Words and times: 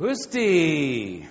Husti. 0.00 1.28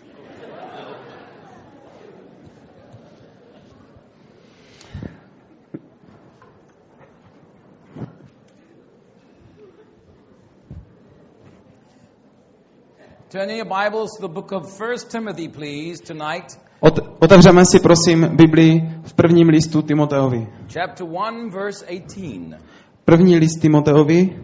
Turn 13.29 13.49
in 13.49 13.57
your 13.57 13.65
Bibles 13.65 14.11
to 14.17 14.21
the 14.21 14.27
book 14.27 14.51
of 14.51 14.79
1 14.79 14.97
Timothy, 15.09 15.47
please, 15.49 15.99
tonight. 15.99 16.59
Ot, 16.79 16.99
otevřeme 17.19 17.65
si 17.65 17.79
prosím 17.79 18.35
Biblii 18.35 18.81
v 19.03 19.13
prvním 19.13 19.49
listu 19.49 19.81
Timoteovi. 19.81 20.47
Chapter 20.73 21.07
1, 21.07 21.49
verse 21.51 21.85
18. 21.85 22.61
První 23.05 23.37
list 23.37 23.61
Timoteovi, 23.61 24.39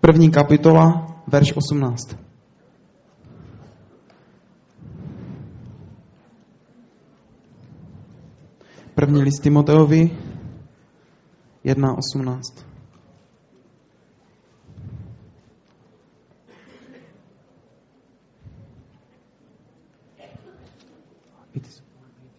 první 0.00 0.30
kapitola, 0.30 1.06
verš 1.26 1.52
18. 1.56 2.25
První 8.96 9.22
list 9.22 9.42
Timoteovi, 9.42 10.10
1.18. 11.64 12.40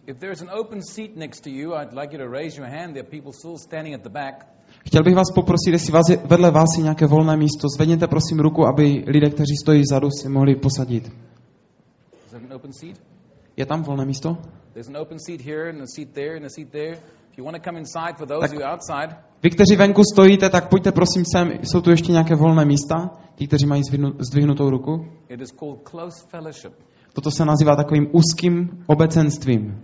If 0.06 0.18
there's 0.18 0.42
an 0.42 0.48
open 0.60 0.82
seat 0.82 1.16
next 1.16 1.40
to 1.40 1.50
you, 1.50 1.74
I'd 1.74 1.92
like 1.92 2.16
you 2.16 2.18
to 2.18 2.30
raise 2.30 2.60
your 2.60 2.70
hand. 2.70 2.94
There 2.94 3.06
are 3.06 3.10
people 3.10 3.32
still 3.32 3.58
standing 3.58 3.94
at 3.94 4.02
the 4.02 4.10
back. 4.10 4.46
Chtěl 4.86 5.02
bych 5.02 5.14
vás 5.14 5.30
poprosit, 5.34 5.72
jestli 5.72 5.92
vás 5.92 6.08
je, 6.08 6.16
vedle 6.16 6.50
vás 6.50 6.68
je 6.76 6.82
nějaké 6.82 7.06
volné 7.06 7.36
místo, 7.36 7.68
zvedněte 7.76 8.06
prosím 8.06 8.40
ruku, 8.40 8.66
aby 8.66 9.04
lidé, 9.06 9.30
kteří 9.30 9.56
stojí 9.62 9.82
vzadu, 9.82 10.08
si 10.10 10.28
mohli 10.28 10.56
posadit. 10.56 11.12
Je 13.56 13.66
tam 13.66 13.82
volné 13.82 14.04
místo? 14.04 14.38
There's 14.78 14.88
an 14.88 14.96
open 14.96 15.18
seat 15.18 15.40
here 15.40 15.68
and 15.68 15.82
a 15.82 15.88
seat 15.88 16.14
there 16.14 16.36
and 16.36 16.44
a 16.46 16.50
seat 16.50 16.70
there. 16.70 16.92
If 16.92 17.36
you 17.36 17.42
want 17.44 17.56
to 17.56 17.60
come 17.60 17.76
inside, 17.76 18.16
for 18.16 18.26
those 18.26 18.52
who 18.52 18.62
are 18.62 18.72
outside, 18.72 19.16
Vy, 19.42 19.50
kteří 19.50 19.76
venku 19.76 20.02
stojíte, 20.12 20.50
tak 20.50 20.68
pojďte 20.68 20.92
prosím 20.92 21.24
sem. 21.32 21.52
Jsou 21.62 21.80
tu 21.80 21.90
ještě 21.90 22.12
nějaké 22.12 22.34
volné 22.34 22.64
místa? 22.64 23.10
Ti, 23.34 23.46
kteří 23.46 23.66
mají 23.66 23.82
zdvihnu- 23.82 24.14
zdvihnutou 24.18 24.70
ruku? 24.70 25.06
it 25.28 25.40
is 25.40 25.52
called 25.52 25.88
close 25.90 26.26
fellowship. 26.28 26.72
Toto 27.12 27.30
se 27.30 27.44
nazývá 27.44 27.76
takovým 27.76 28.08
úzkým 28.12 28.84
obecenstvím. 28.86 29.82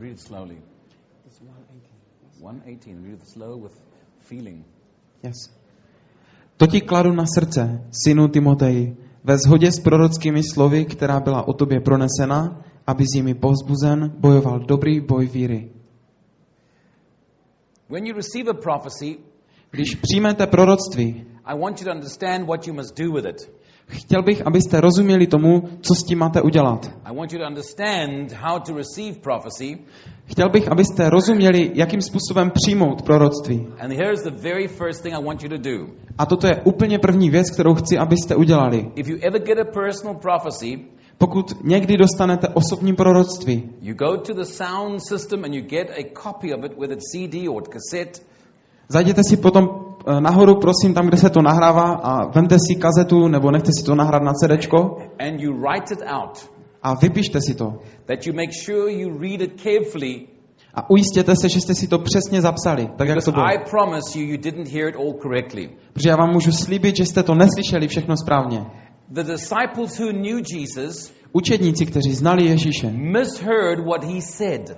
Read 0.00 0.20
slowly. 0.20 0.75
118. 2.46 3.02
Read 3.02 3.14
it 3.14 3.28
slow 3.28 3.56
with 3.62 3.74
feeling. 4.20 4.64
Yes. 5.22 5.50
To 6.56 6.66
ti 6.66 6.80
kladu 6.80 7.12
na 7.12 7.24
srdce, 7.26 7.84
synu 7.90 8.28
Timoteji, 8.28 8.96
ve 9.24 9.38
shodě 9.38 9.72
s 9.72 9.80
prorockými 9.80 10.42
slovy, 10.42 10.84
která 10.84 11.20
byla 11.20 11.48
o 11.48 11.52
tobě 11.52 11.80
pronesena, 11.80 12.64
aby 12.86 13.04
s 13.04 13.14
nimi 13.14 13.34
povzbuzen 13.34 14.14
bojoval 14.18 14.58
dobrý 14.58 15.00
boj 15.00 15.26
víry. 15.26 15.70
When 17.88 18.06
you 18.06 18.14
receive 18.14 18.50
a 18.50 18.54
prophecy, 18.54 19.18
Když 19.70 19.94
přijmete 19.94 20.46
proroctví, 20.46 21.26
I 21.44 21.58
want 21.58 21.80
you 21.80 21.84
to 21.84 21.92
understand 21.92 22.46
what 22.46 22.66
you 22.66 22.74
must 22.74 22.98
do 22.98 23.12
with 23.12 23.26
it. 23.26 23.50
Chtěl 23.86 24.22
bych, 24.22 24.46
abyste 24.46 24.80
rozuměli 24.80 25.26
tomu, 25.26 25.62
co 25.80 25.94
s 25.94 26.04
tím 26.04 26.18
máte 26.18 26.42
udělat. 26.42 26.90
Chtěl 30.26 30.48
bych, 30.48 30.68
abyste 30.68 31.10
rozuměli, 31.10 31.70
jakým 31.74 32.00
způsobem 32.00 32.50
přijmout 32.50 33.02
proroctví. 33.02 33.66
A 36.18 36.26
toto 36.26 36.46
je 36.46 36.60
úplně 36.64 36.98
první 36.98 37.30
věc, 37.30 37.50
kterou 37.50 37.74
chci, 37.74 37.98
abyste 37.98 38.36
udělali. 38.36 38.90
Pokud 41.18 41.64
někdy 41.64 41.96
dostanete 41.96 42.48
osobní 42.48 42.94
proroctví, 42.94 43.70
you 43.80 43.94
go 43.94 44.16
to 44.16 44.34
the 44.34 44.44
sound 44.44 45.00
system 45.08 45.44
and 45.44 45.54
you 45.54 45.62
get 45.62 45.90
a 45.90 46.22
copy 46.22 46.54
of 46.54 46.64
it, 46.64 46.78
whether 46.78 46.96
it's 46.96 47.10
CD 47.12 47.48
or 47.48 47.62
cassette, 47.62 48.20
zajděte 48.88 49.20
si 49.28 49.36
potom 49.36 49.85
nahoru, 50.20 50.54
prosím, 50.60 50.94
tam, 50.94 51.06
kde 51.06 51.16
se 51.16 51.30
to 51.30 51.42
nahrává 51.42 51.82
a 52.02 52.26
vemte 52.30 52.56
si 52.68 52.74
kazetu 52.76 53.28
nebo 53.28 53.50
nechte 53.50 53.70
si 53.78 53.84
to 53.86 53.94
nahrát 53.94 54.22
na 54.22 54.32
CDčko 54.32 54.96
and 55.18 55.40
you 55.40 55.52
write 55.52 55.94
it 55.94 56.00
out. 56.06 56.50
a 56.82 56.94
vypište 56.94 57.40
si 57.40 57.54
to. 57.54 57.72
That 58.06 58.26
you 58.26 58.32
make 58.34 58.52
sure 58.64 58.92
you 58.92 59.18
read 59.18 59.40
it 59.40 59.60
carefully, 59.60 60.26
A 60.74 60.90
ujistěte 60.90 61.32
se, 61.36 61.48
že 61.48 61.60
jste 61.60 61.74
si 61.74 61.88
to 61.88 61.98
přesně 61.98 62.40
zapsali, 62.42 62.88
tak 62.96 63.08
jak 63.08 63.24
to 63.24 63.32
bylo. 63.32 63.44
I 63.46 63.58
promise 63.70 64.18
you, 64.18 64.26
you 64.26 64.36
didn't 64.36 64.68
hear 64.68 64.88
it 64.88 64.96
all 64.96 65.14
correctly. 65.22 65.70
Protože 65.92 66.08
já 66.08 66.16
vám 66.16 66.32
můžu 66.32 66.52
slíbit, 66.52 66.96
že 66.96 67.06
jste 67.06 67.22
to 67.22 67.34
neslyšeli 67.34 67.88
všechno 67.88 68.16
správně. 68.16 68.64
The 69.08 69.22
disciples 69.22 69.98
who 69.98 70.10
knew 70.12 70.40
Jesus 70.54 71.12
Učedníci, 71.32 71.86
kteří 71.86 72.14
znali 72.14 72.44
Ježíše, 72.46 72.90
misheard 72.90 73.86
what 73.86 74.04
he 74.04 74.20
said. 74.20 74.76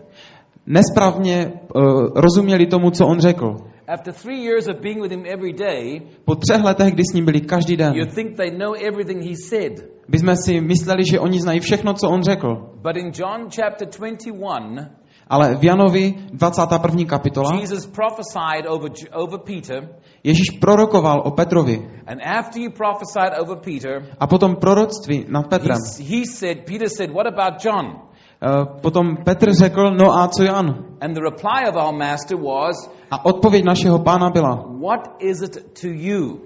nesprávně 0.66 1.52
uh, 1.74 1.82
rozuměli 2.14 2.66
tomu, 2.66 2.90
co 2.90 3.06
on 3.06 3.20
řekl. 3.20 3.56
After 3.88 4.12
three 4.12 4.40
years 4.44 4.68
of 4.68 4.80
being 4.82 5.00
with 5.00 5.12
him 5.12 5.24
every 5.26 5.52
day, 5.52 6.00
Po 6.24 6.34
třech 6.34 6.62
letech, 6.64 6.94
kdy 6.94 7.02
s 7.10 7.14
ním 7.14 7.24
byli 7.24 7.40
každý 7.40 7.76
den, 7.76 7.94
you 7.94 8.06
think 8.06 8.36
they 8.36 8.50
know 8.50 8.74
everything 8.74 9.22
he 9.24 9.34
said. 9.48 9.72
bychom 10.08 10.36
si 10.36 10.60
mysleli, 10.60 11.04
že 11.10 11.20
oni 11.20 11.40
znají 11.40 11.60
všechno, 11.60 11.94
co 11.94 12.10
on 12.10 12.22
řekl. 12.22 12.54
But 12.82 12.96
in 12.96 13.10
John 13.14 13.48
chapter 13.56 13.88
21, 13.88 14.90
Ale 15.30 15.56
v 15.56 15.64
Janovi 15.64 16.14
21. 16.32 17.04
kapitola 17.04 17.60
Jesus 17.60 17.86
prophesied 17.86 18.66
over, 18.68 18.90
over 19.12 19.38
Peter, 19.44 19.88
Ježíš 20.24 20.50
prorokoval 20.60 21.22
o 21.24 21.30
Petrovi. 21.30 21.88
and 22.06 22.20
after 22.24 22.62
he 22.62 22.68
prophesied 22.70 23.38
over 23.40 23.56
Peter, 23.56 24.02
A 24.20 24.26
potom 24.26 24.56
proroctví 24.56 25.24
nad 25.28 25.44
he, 25.44 25.48
Petrem. 25.48 25.78
he 26.00 26.24
said, 26.26 26.58
Peter 26.66 26.88
said, 26.88 27.10
What 27.12 27.26
about 27.26 27.64
John? 27.64 28.07
Eh, 28.42 28.80
Potom 28.82 29.16
Petr 29.24 29.52
řekl, 29.54 29.90
no 29.90 30.18
a 30.18 30.28
co 30.28 30.42
Jan? 30.42 30.84
And 31.00 31.14
the 31.14 31.20
reply 31.20 31.68
of 31.70 31.76
our 31.76 31.94
master 31.98 32.36
was, 32.36 32.90
A 33.10 33.24
odpověď 33.24 33.64
našeho 33.64 33.98
pána 33.98 34.30
byla, 34.30 34.54
What 34.80 35.00
is 35.18 35.42
it 35.42 35.80
to 35.80 35.88
you 35.88 36.40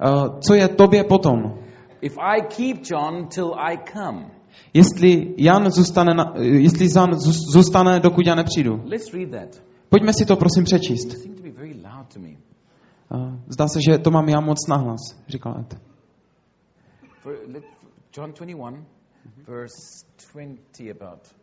eh, 0.00 0.40
co 0.40 0.54
je 0.54 0.68
tobě 0.68 1.04
potom? 1.04 1.58
if 2.00 2.18
I 2.18 2.40
keep 2.42 2.76
John 2.92 3.26
till 3.28 3.54
I 3.58 3.78
come? 3.92 4.30
Jestli 4.74 5.34
Jan 5.38 5.70
zůstane, 5.70 6.14
na, 6.14 6.32
eh, 6.36 6.44
jestli 6.44 6.88
Jan 6.96 7.10
zůs- 7.10 7.52
zůstane, 7.52 8.00
dokud 8.00 8.26
já 8.26 8.34
nepřijdu. 8.34 8.80
Let's 8.84 9.14
read 9.14 9.30
that. 9.30 9.62
Pojďme 9.88 10.12
si 10.12 10.26
to 10.26 10.36
prosím 10.36 10.64
přečíst. 10.64 11.08
Zdá 13.48 13.68
se, 13.68 13.78
že 13.90 13.98
to 13.98 14.10
mám 14.10 14.28
já 14.28 14.40
moc 14.40 14.66
nahlas, 14.68 15.00
říkal 15.28 15.54
Ed. 15.60 15.80
John 18.16 18.32
21, 18.32 18.84
verse 19.46 20.06
20 20.32 20.90
about. 20.90 21.34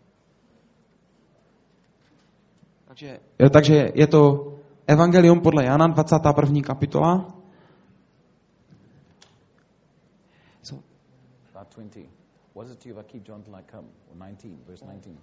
Takže, 2.87 3.19
takže 3.53 3.91
je 3.95 4.07
to 4.07 4.53
Evangelium 4.87 5.41
podle 5.41 5.65
Jana, 5.65 5.87
21. 5.87 6.61
kapitola. 6.61 7.33
So, 10.63 10.81
About 11.55 11.75
20. 11.75 12.09
What 12.55 12.67
is 12.67 12.73
it 12.73 12.79
to 12.83 12.89
you 12.89 12.99
if 12.99 13.05
I 13.05 13.11
keep 13.11 13.23
John 13.27 13.41
till 13.41 13.55
I 13.55 13.63
come? 13.71 13.87
Or 14.11 14.15
19, 14.15 14.57
verse 14.67 14.85
19. 14.85 15.17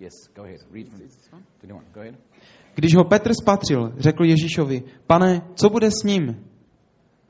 Yes, 0.00 0.12
go 0.34 0.42
ahead. 0.44 0.60
Read 0.70 0.88
from 0.88 0.98
21. 0.98 1.84
Go 1.92 2.00
ahead. 2.00 2.14
Když 2.74 2.94
ho 2.94 3.04
Petr 3.04 3.34
spatřil, 3.34 3.92
řekl 3.98 4.24
Ježíšovi, 4.24 4.82
pane, 5.06 5.42
co 5.54 5.70
bude 5.70 5.90
s 5.90 6.02
ním? 6.04 6.48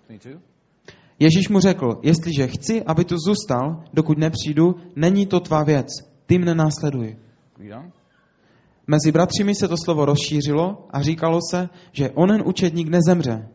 22. 0.06 0.53
Ježíš 1.18 1.48
mu 1.48 1.60
řekl, 1.60 2.00
jestliže 2.02 2.46
chci, 2.46 2.82
aby 2.82 3.04
tu 3.04 3.16
zůstal, 3.18 3.84
dokud 3.94 4.18
nepřijdu, 4.18 4.74
není 4.96 5.26
to 5.26 5.40
tvá 5.40 5.62
věc. 5.64 5.86
Ty 6.26 6.38
mne 6.38 6.54
následuj. 6.54 7.16
Mezi 8.86 9.12
bratřími 9.12 9.54
se 9.54 9.68
to 9.68 9.76
slovo 9.84 10.04
rozšířilo 10.04 10.86
a 10.90 11.02
říkalo 11.02 11.38
se, 11.50 11.68
že 11.92 12.10
onen 12.10 12.42
učedník 12.46 12.88
nezemře. 12.88 13.48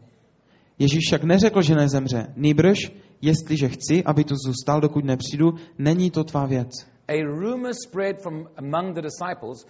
Ježíš 0.79 0.99
však 1.07 1.23
neřekl, 1.23 1.61
že 1.61 1.75
nezemře. 1.75 2.27
Nýbrž, 2.35 2.91
jestliže 3.21 3.69
chci, 3.69 4.03
aby 4.03 4.23
tu 4.23 4.35
zůstal, 4.45 4.81
dokud 4.81 5.05
nepřijdu, 5.05 5.53
není 5.77 6.11
to 6.11 6.23
tvá 6.23 6.45
věc. 6.45 6.69
A 7.07 7.23
rumor 7.23 7.71
spread 7.87 8.21
from 8.21 8.47
among 8.57 8.95
the 8.95 9.01
disciples 9.01 9.65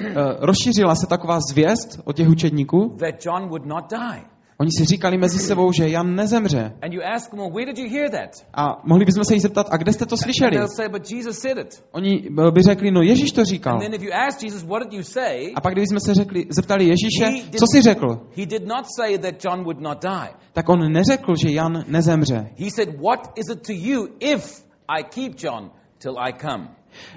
Eh, 0.00 0.14
Rozšířila 0.40 0.94
se 0.94 1.06
taková 1.06 1.38
zvěst 1.52 2.00
od 2.04 2.16
těch 2.16 2.28
učedníků. 2.28 2.96
that 2.98 3.26
John 3.26 3.48
would 3.48 3.66
not 3.66 3.84
die. 3.90 4.37
Oni 4.60 4.70
si 4.78 4.84
říkali 4.84 5.18
mezi 5.18 5.38
sebou, 5.38 5.72
že 5.72 5.88
Jan 5.88 6.14
nezemře. 6.14 6.72
A 8.54 8.82
mohli 8.84 9.04
bychom 9.04 9.24
se 9.24 9.34
jí 9.34 9.40
zeptat, 9.40 9.66
a 9.70 9.76
kde 9.76 9.92
jste 9.92 10.06
to 10.06 10.16
slyšeli? 10.16 10.58
Oni 11.92 12.28
by 12.50 12.62
řekli, 12.62 12.90
no 12.90 13.02
Ježíš 13.02 13.32
to 13.32 13.44
říkal. 13.44 13.78
A 15.54 15.60
pak, 15.60 15.72
kdybychom 15.72 16.00
se 16.00 16.14
řekli, 16.14 16.46
zeptali 16.50 16.84
Ježíše, 16.84 17.48
co 17.58 17.64
jsi 17.72 17.82
řekl? 17.82 18.20
Tak 20.52 20.68
on 20.68 20.92
neřekl, 20.92 21.34
že 21.42 21.50
Jan 21.50 21.84
nezemře. 21.88 22.50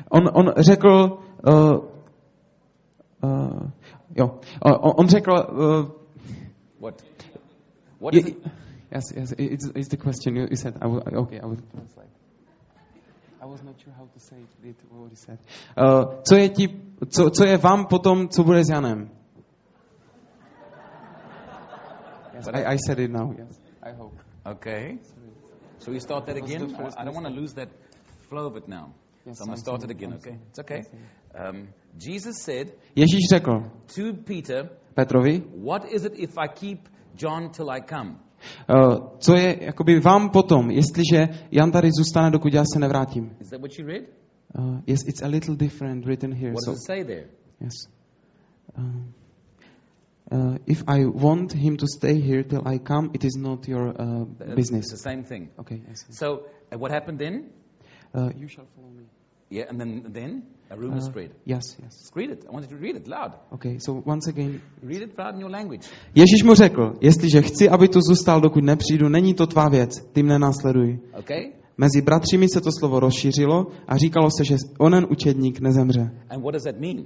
On, 0.09 0.21
on 0.33 0.53
řekl, 0.57 1.19
uh, 1.47 1.53
uh, 3.23 3.69
jo, 4.15 4.39
on, 4.61 4.91
on 4.97 5.07
řekl, 5.07 5.31
uh, 5.31 6.01
What? 6.81 7.03
What 8.01 8.15
is 8.15 8.23
je, 8.23 8.29
it? 8.29 8.37
yes, 8.91 9.13
yes, 9.15 9.33
it's, 9.37 9.69
it's 9.75 9.87
the 9.89 9.97
question 9.97 10.35
you, 10.35 10.47
you 10.49 10.55
said. 10.55 10.73
I 10.81 10.87
will, 10.87 11.03
okay, 11.23 11.39
I 11.39 11.45
will 11.45 11.61
translate. 11.71 12.09
I 13.39 13.45
was 13.45 13.61
not 13.63 13.75
sure 13.79 13.93
how 13.93 14.05
to 14.05 14.19
say 14.19 14.37
it, 14.63 14.75
what 14.89 15.09
he 15.11 15.15
said. 15.15 15.37
Uh, 15.77 16.21
co 16.23 16.35
je 16.35 16.49
ti, 16.49 16.67
co, 17.09 17.29
co 17.29 17.45
je 17.45 17.57
vám 17.57 17.85
potom, 17.85 18.27
co 18.27 18.43
bude 18.43 18.65
s 18.65 18.69
Janem? 18.69 19.09
Yes, 22.33 22.47
I, 22.47 22.73
I 22.73 22.77
said 22.77 22.99
it 22.99 23.11
now, 23.11 23.35
yes. 23.37 23.59
I 23.83 23.91
hope. 23.93 24.17
Okay. 24.45 24.97
So 25.77 25.91
we 25.91 25.99
start 25.99 26.25
that 26.25 26.35
That 26.35 26.43
again? 26.43 26.75
I 26.97 27.05
don't 27.05 27.13
want 27.13 27.27
to 27.27 27.33
lose 27.33 27.53
that 27.53 27.69
flow 28.29 28.47
of 28.47 28.57
it 28.57 28.67
now. 28.67 28.93
Yes, 29.25 29.37
so 29.37 29.43
I'm 29.43 29.47
going 29.47 29.57
to 29.57 29.61
start 29.61 29.83
it 29.83 29.91
again, 29.91 30.13
okay? 30.13 30.37
It's 30.49 30.59
okay. 30.59 30.81
Um, 31.35 31.67
Jesus 31.97 32.41
said 32.41 32.73
Ježíš 32.95 33.29
řekl 33.29 33.71
to 33.95 34.13
Peter, 34.25 34.69
Petrovi, 34.95 35.43
What 35.53 35.85
is 35.85 36.05
it 36.05 36.13
if 36.17 36.37
I 36.37 36.47
keep 36.47 36.89
John 37.17 37.49
till 37.49 37.69
I 37.69 37.81
come? 37.81 38.15
uh, 38.69 39.07
co 39.19 39.35
je 39.35 39.57
jakoby 39.63 39.99
vám 39.99 40.29
potom, 40.29 40.71
jestliže 40.71 41.27
Jan 41.51 41.71
tady 41.71 41.89
zůstane, 41.97 42.31
dokud 42.31 42.53
já 42.53 42.63
se 42.73 42.79
nevrátím. 42.79 43.35
Is 43.39 43.49
that 43.49 43.59
what 43.61 43.79
you 43.79 43.87
read? 43.87 44.03
Uh, 44.59 44.79
yes, 44.87 44.99
it's 45.07 45.21
a 45.21 45.27
little 45.27 45.55
different 45.55 46.05
written 46.05 46.33
here. 46.33 46.51
What 46.51 46.63
so, 46.63 46.71
does 46.71 46.79
it 46.81 46.85
say 46.87 47.03
there? 47.03 47.25
yes. 47.61 47.73
Um, 48.77 49.13
uh, 50.31 50.55
if 50.65 50.83
I 50.87 51.05
want 51.05 51.53
him 51.53 51.77
to 51.77 51.85
stay 51.97 52.13
here 52.13 52.43
till 52.43 52.61
I 52.65 52.79
come, 52.79 53.09
it 53.13 53.23
is 53.23 53.35
not 53.39 53.67
your 53.67 53.89
uh, 53.89 54.21
Uh, 54.21 54.55
It's 54.57 54.91
the 54.91 54.97
same 54.97 55.23
thing. 55.23 55.49
Okay. 55.59 55.81
So 56.09 56.43
uh, 56.71 56.77
what 56.79 56.91
happened 56.91 57.19
then? 57.19 57.49
Uh, 58.13 58.29
you 58.37 58.47
shall 58.47 58.65
follow 58.75 58.89
me. 58.89 59.03
Yeah, 59.49 59.69
and 59.69 59.79
then 59.79 60.03
then 60.13 60.43
a 60.71 60.75
rumor 60.75 60.97
Uh, 60.97 61.05
spread. 61.09 61.31
yes, 61.45 61.61
yes. 61.83 61.93
Just 62.01 62.15
read 62.15 62.29
it. 62.31 62.45
I 62.49 62.53
wanted 62.53 62.69
to 62.69 62.75
read 62.77 62.95
it 62.95 63.07
loud. 63.07 63.31
Okay, 63.51 63.77
so 63.79 64.01
once 64.05 64.29
again, 64.29 64.61
Read 64.83 65.01
it 65.01 65.17
loud 65.19 65.35
in 65.35 65.41
your 65.41 65.51
language. 65.51 65.87
Ježíš 66.15 66.43
mu 66.43 66.53
řekl, 66.55 66.93
jestliže 67.01 67.41
chci, 67.41 67.69
aby 67.69 67.87
tu 67.87 67.99
zůstal, 68.01 68.41
dokud 68.41 68.63
nepřijdu, 68.63 69.09
není 69.09 69.33
to 69.33 69.47
tvá 69.47 69.69
věc, 69.69 70.01
ty 70.13 70.23
mne 70.23 70.39
následuj. 70.39 70.99
Okay? 71.19 71.51
Mezi 71.77 72.01
bratřími 72.01 72.47
se 72.53 72.61
to 72.61 72.69
slovo 72.79 72.99
rozšířilo 72.99 73.67
a 73.87 73.97
říkalo 73.97 74.29
se, 74.37 74.43
že 74.45 74.55
onen 74.77 75.07
učedník 75.09 75.59
nezemře. 75.59 76.11
And 76.29 76.41
what 76.41 76.53
does 76.53 76.63
that 76.63 76.79
mean? 76.79 77.05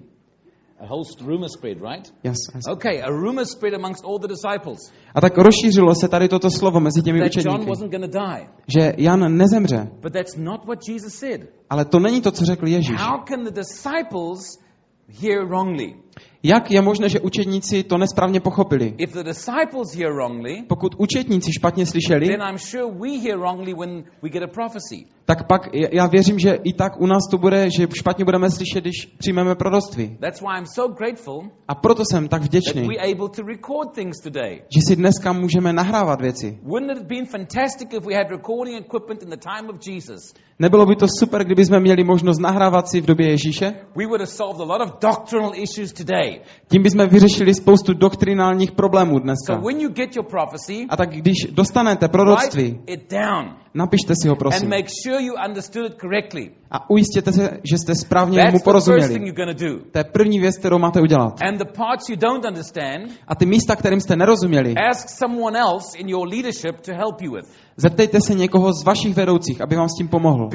A 0.79 0.85
whole 0.87 1.03
st- 1.05 1.21
rumor 1.27 1.47
spread, 1.49 1.77
right? 1.81 2.13
Yes, 2.23 2.35
yes. 2.55 2.63
Okay, 2.71 3.01
a 3.01 3.09
rumor 3.09 3.45
spread 3.45 3.73
amongst 3.73 4.03
all 4.05 4.19
the 4.19 4.27
disciples 4.27 4.91
A 5.15 5.21
tak 5.21 5.37
rozšířilo 5.37 5.95
se 5.95 6.07
tady 6.07 6.27
toto 6.27 6.51
slovo 6.51 6.79
mezi 6.79 7.01
těmi 7.01 7.19
that 7.19 7.35
John 7.35 7.47
učedníky, 7.47 7.69
wasn't 7.69 7.91
to 7.91 8.07
die. 8.07 8.47
že 8.67 8.93
Jan 8.97 9.37
nezemře. 9.37 9.87
But 10.01 10.13
that's 10.13 10.35
not 10.37 10.65
what 10.65 10.79
Jesus 10.89 11.13
said. 11.13 11.41
Ale 11.69 11.85
to 11.85 11.99
není 11.99 12.21
to, 12.21 12.31
co 12.31 12.45
řekl 12.45 12.67
Ježíš. 12.67 12.97
How 12.99 13.23
can 13.27 13.43
the 13.43 13.51
disciples 13.51 14.39
hear 15.21 15.45
wrongly? 15.45 15.93
Jak 16.47 16.71
je 16.71 16.81
možné, 16.81 17.09
že 17.09 17.19
učedníci 17.19 17.83
to 17.83 17.97
nesprávně 17.97 18.39
pochopili? 18.39 18.93
If 18.97 19.13
the 19.13 19.23
disciples 19.23 19.95
hear 19.95 20.13
wrongly, 20.13 20.63
Pokud 20.67 20.95
učedníci 20.97 21.51
špatně 21.53 21.85
slyšeli, 21.85 22.27
then 22.27 22.41
I'm 22.49 22.57
sure 22.57 22.85
we 22.93 23.17
hear 23.23 23.37
wrongly 23.37 23.73
when 23.73 24.03
we 24.21 24.29
get 24.29 24.43
a 24.43 24.47
prophecy. 24.47 25.05
tak 25.25 25.47
pak 25.47 25.61
já 25.73 26.07
věřím, 26.07 26.39
že 26.39 26.57
i 26.63 26.73
tak 26.73 27.01
u 27.01 27.05
nás 27.07 27.23
to 27.31 27.37
bude, 27.37 27.69
že 27.77 27.87
špatně 27.97 28.25
budeme 28.25 28.51
slyšet, 28.51 28.81
když 28.81 29.05
přijmeme 29.17 29.55
proroctví. 29.55 30.17
That's 30.21 30.41
why 30.41 30.57
I'm 30.57 30.65
so 30.65 30.93
grateful 30.93 31.49
A 31.67 31.75
proto 31.75 32.03
jsem 32.11 32.27
tak 32.27 32.41
that 32.41 32.47
vděčný, 32.49 32.87
we're 32.87 33.11
able 33.13 33.29
to 33.29 33.41
record 33.41 33.93
things 33.95 34.19
today. 34.23 34.61
že 34.75 34.79
si 34.87 34.95
dneska 34.95 35.33
můžeme 35.33 35.73
nahrávat 35.73 36.21
věci. 36.21 36.59
Wouldn't 36.63 36.91
it 36.91 36.97
have 36.97 37.07
been 37.07 37.25
fantastic 37.25 37.87
if 37.93 38.05
we 38.05 38.15
had 38.15 38.29
recording 38.31 38.77
equipment 38.85 39.23
in 39.23 39.29
the 39.29 39.37
time 39.37 39.69
of 39.69 39.87
Jesus? 39.87 40.33
Nebylo 40.59 40.85
by 40.85 40.95
to 40.95 41.07
super, 41.19 41.43
kdyby 41.43 41.65
jsme 41.65 41.79
měli 41.79 42.03
možnost 42.03 42.39
nahrávat 42.39 42.87
si 42.89 43.01
v 43.01 43.05
době 43.05 43.29
Ježíše? 43.29 43.73
We 43.95 44.05
would 44.05 44.21
have 44.21 44.31
solved 44.31 44.61
a 44.61 44.63
lot 44.63 44.81
of 44.81 44.91
doctrinal 45.01 45.51
issues 45.55 45.93
today. 45.93 46.41
Tím 46.71 46.83
bychom 46.83 47.07
vyřešili 47.07 47.53
spoustu 47.53 47.93
doktrinálních 47.93 48.71
problémů 48.71 49.11
So 49.13 49.23
dneska. 49.23 49.55
when 49.55 49.79
you 49.81 49.89
get 49.89 50.15
your 50.15 50.25
prophecy, 50.25 50.85
A 50.89 50.97
tak 50.97 51.09
když 51.09 51.35
dostanete 51.51 52.07
proroctví, 52.07 52.79
it 52.87 53.11
down 53.11 53.64
napište 53.75 54.13
si 54.15 54.27
ho 54.27 54.33
and 54.33 54.39
prosím. 54.39 54.69
make 54.69 54.87
sure 55.03 55.21
you 55.21 55.33
understood 55.47 55.91
it 55.91 55.99
correctly. 55.99 56.51
A 56.71 56.89
ujistěte 56.89 57.31
se, 57.31 57.59
že 57.63 57.77
jste 57.77 57.95
správně 57.95 58.37
mu 58.39 58.43
That's 58.43 58.51
thing 58.53 58.63
porozuměli. 58.63 59.33
to 59.91 59.97
je 59.97 60.03
první 60.03 60.39
věc, 60.39 60.57
kterou 60.57 60.79
máte 60.79 61.01
udělat. 61.01 61.41
And 61.41 61.57
the 61.57 61.65
parts 61.77 62.09
you 62.09 62.15
don't 62.15 62.45
understand, 62.45 63.11
A 63.27 63.35
ty 63.35 63.45
místa, 63.45 63.75
kterým 63.75 63.99
jste 63.99 64.15
nerozuměli, 64.15 64.73
ask 64.89 65.09
someone 65.09 65.59
else 65.59 65.97
in 65.97 66.09
your 66.09 66.27
leadership 66.27 66.81
to 66.81 66.91
help 66.93 67.21
you 67.21 67.31
with. 67.33 67.45
zeptejte 67.77 68.21
se 68.21 68.33
někoho 68.33 68.73
z 68.73 68.83
vašich 68.83 69.15
vedoucích, 69.15 69.61
aby 69.61 69.75
vám 69.75 69.89
s 69.89 69.97
tím 69.97 70.07
pomohl. 70.07 70.49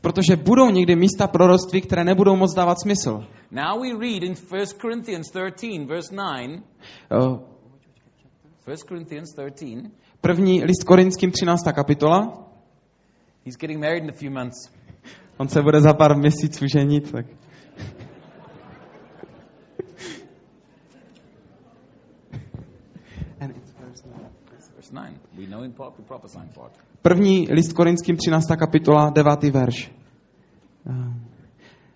Protože 0.00 0.36
budou 0.36 0.70
někdy 0.70 0.96
místa 0.96 1.26
proroctví, 1.26 1.80
které 1.80 2.04
nebudou 2.04 2.36
moc 2.36 2.54
dávat 2.54 2.80
smysl. 2.80 3.24
Now 3.50 3.80
we 3.82 3.88
read 3.90 4.22
in 4.22 4.34
1 4.52 4.66
Corinthians 4.80 5.30
13, 5.30 5.86
verse 5.88 6.14
9. 6.14 6.62
Uh, 7.10 7.38
1 8.66 8.76
Corinthians 8.88 9.34
13. 9.34 10.01
První 10.22 10.64
list 10.64 10.84
Korinským 10.84 11.30
13. 11.30 11.62
kapitola. 11.74 12.46
He's 13.44 13.56
getting 13.56 13.80
married 13.80 14.04
in 14.04 14.10
a 14.10 14.12
few 14.12 14.30
months. 14.30 14.70
On 15.36 15.48
se 15.48 15.62
bude 15.62 15.80
za 15.80 15.94
pár 15.94 16.16
měsíců 16.16 16.66
ženit, 16.66 17.12
tak... 17.12 17.26
And 23.40 23.50
it's 23.56 23.72
verse 23.80 24.04
nine. 24.06 24.30
Verse 24.74 24.94
9. 24.94 25.20
We 25.38 25.46
know 25.46 25.64
in 25.64 25.72
part, 25.72 25.98
we 25.98 26.04
prophesy 26.04 26.38
in 26.38 26.48
part. 26.54 26.72
První 27.02 27.48
list 27.50 27.72
Korinským 27.72 28.16
13. 28.16 28.46
kapitola, 28.58 29.10
9. 29.10 29.42
verš. 29.42 29.90
Eh, 30.90 31.14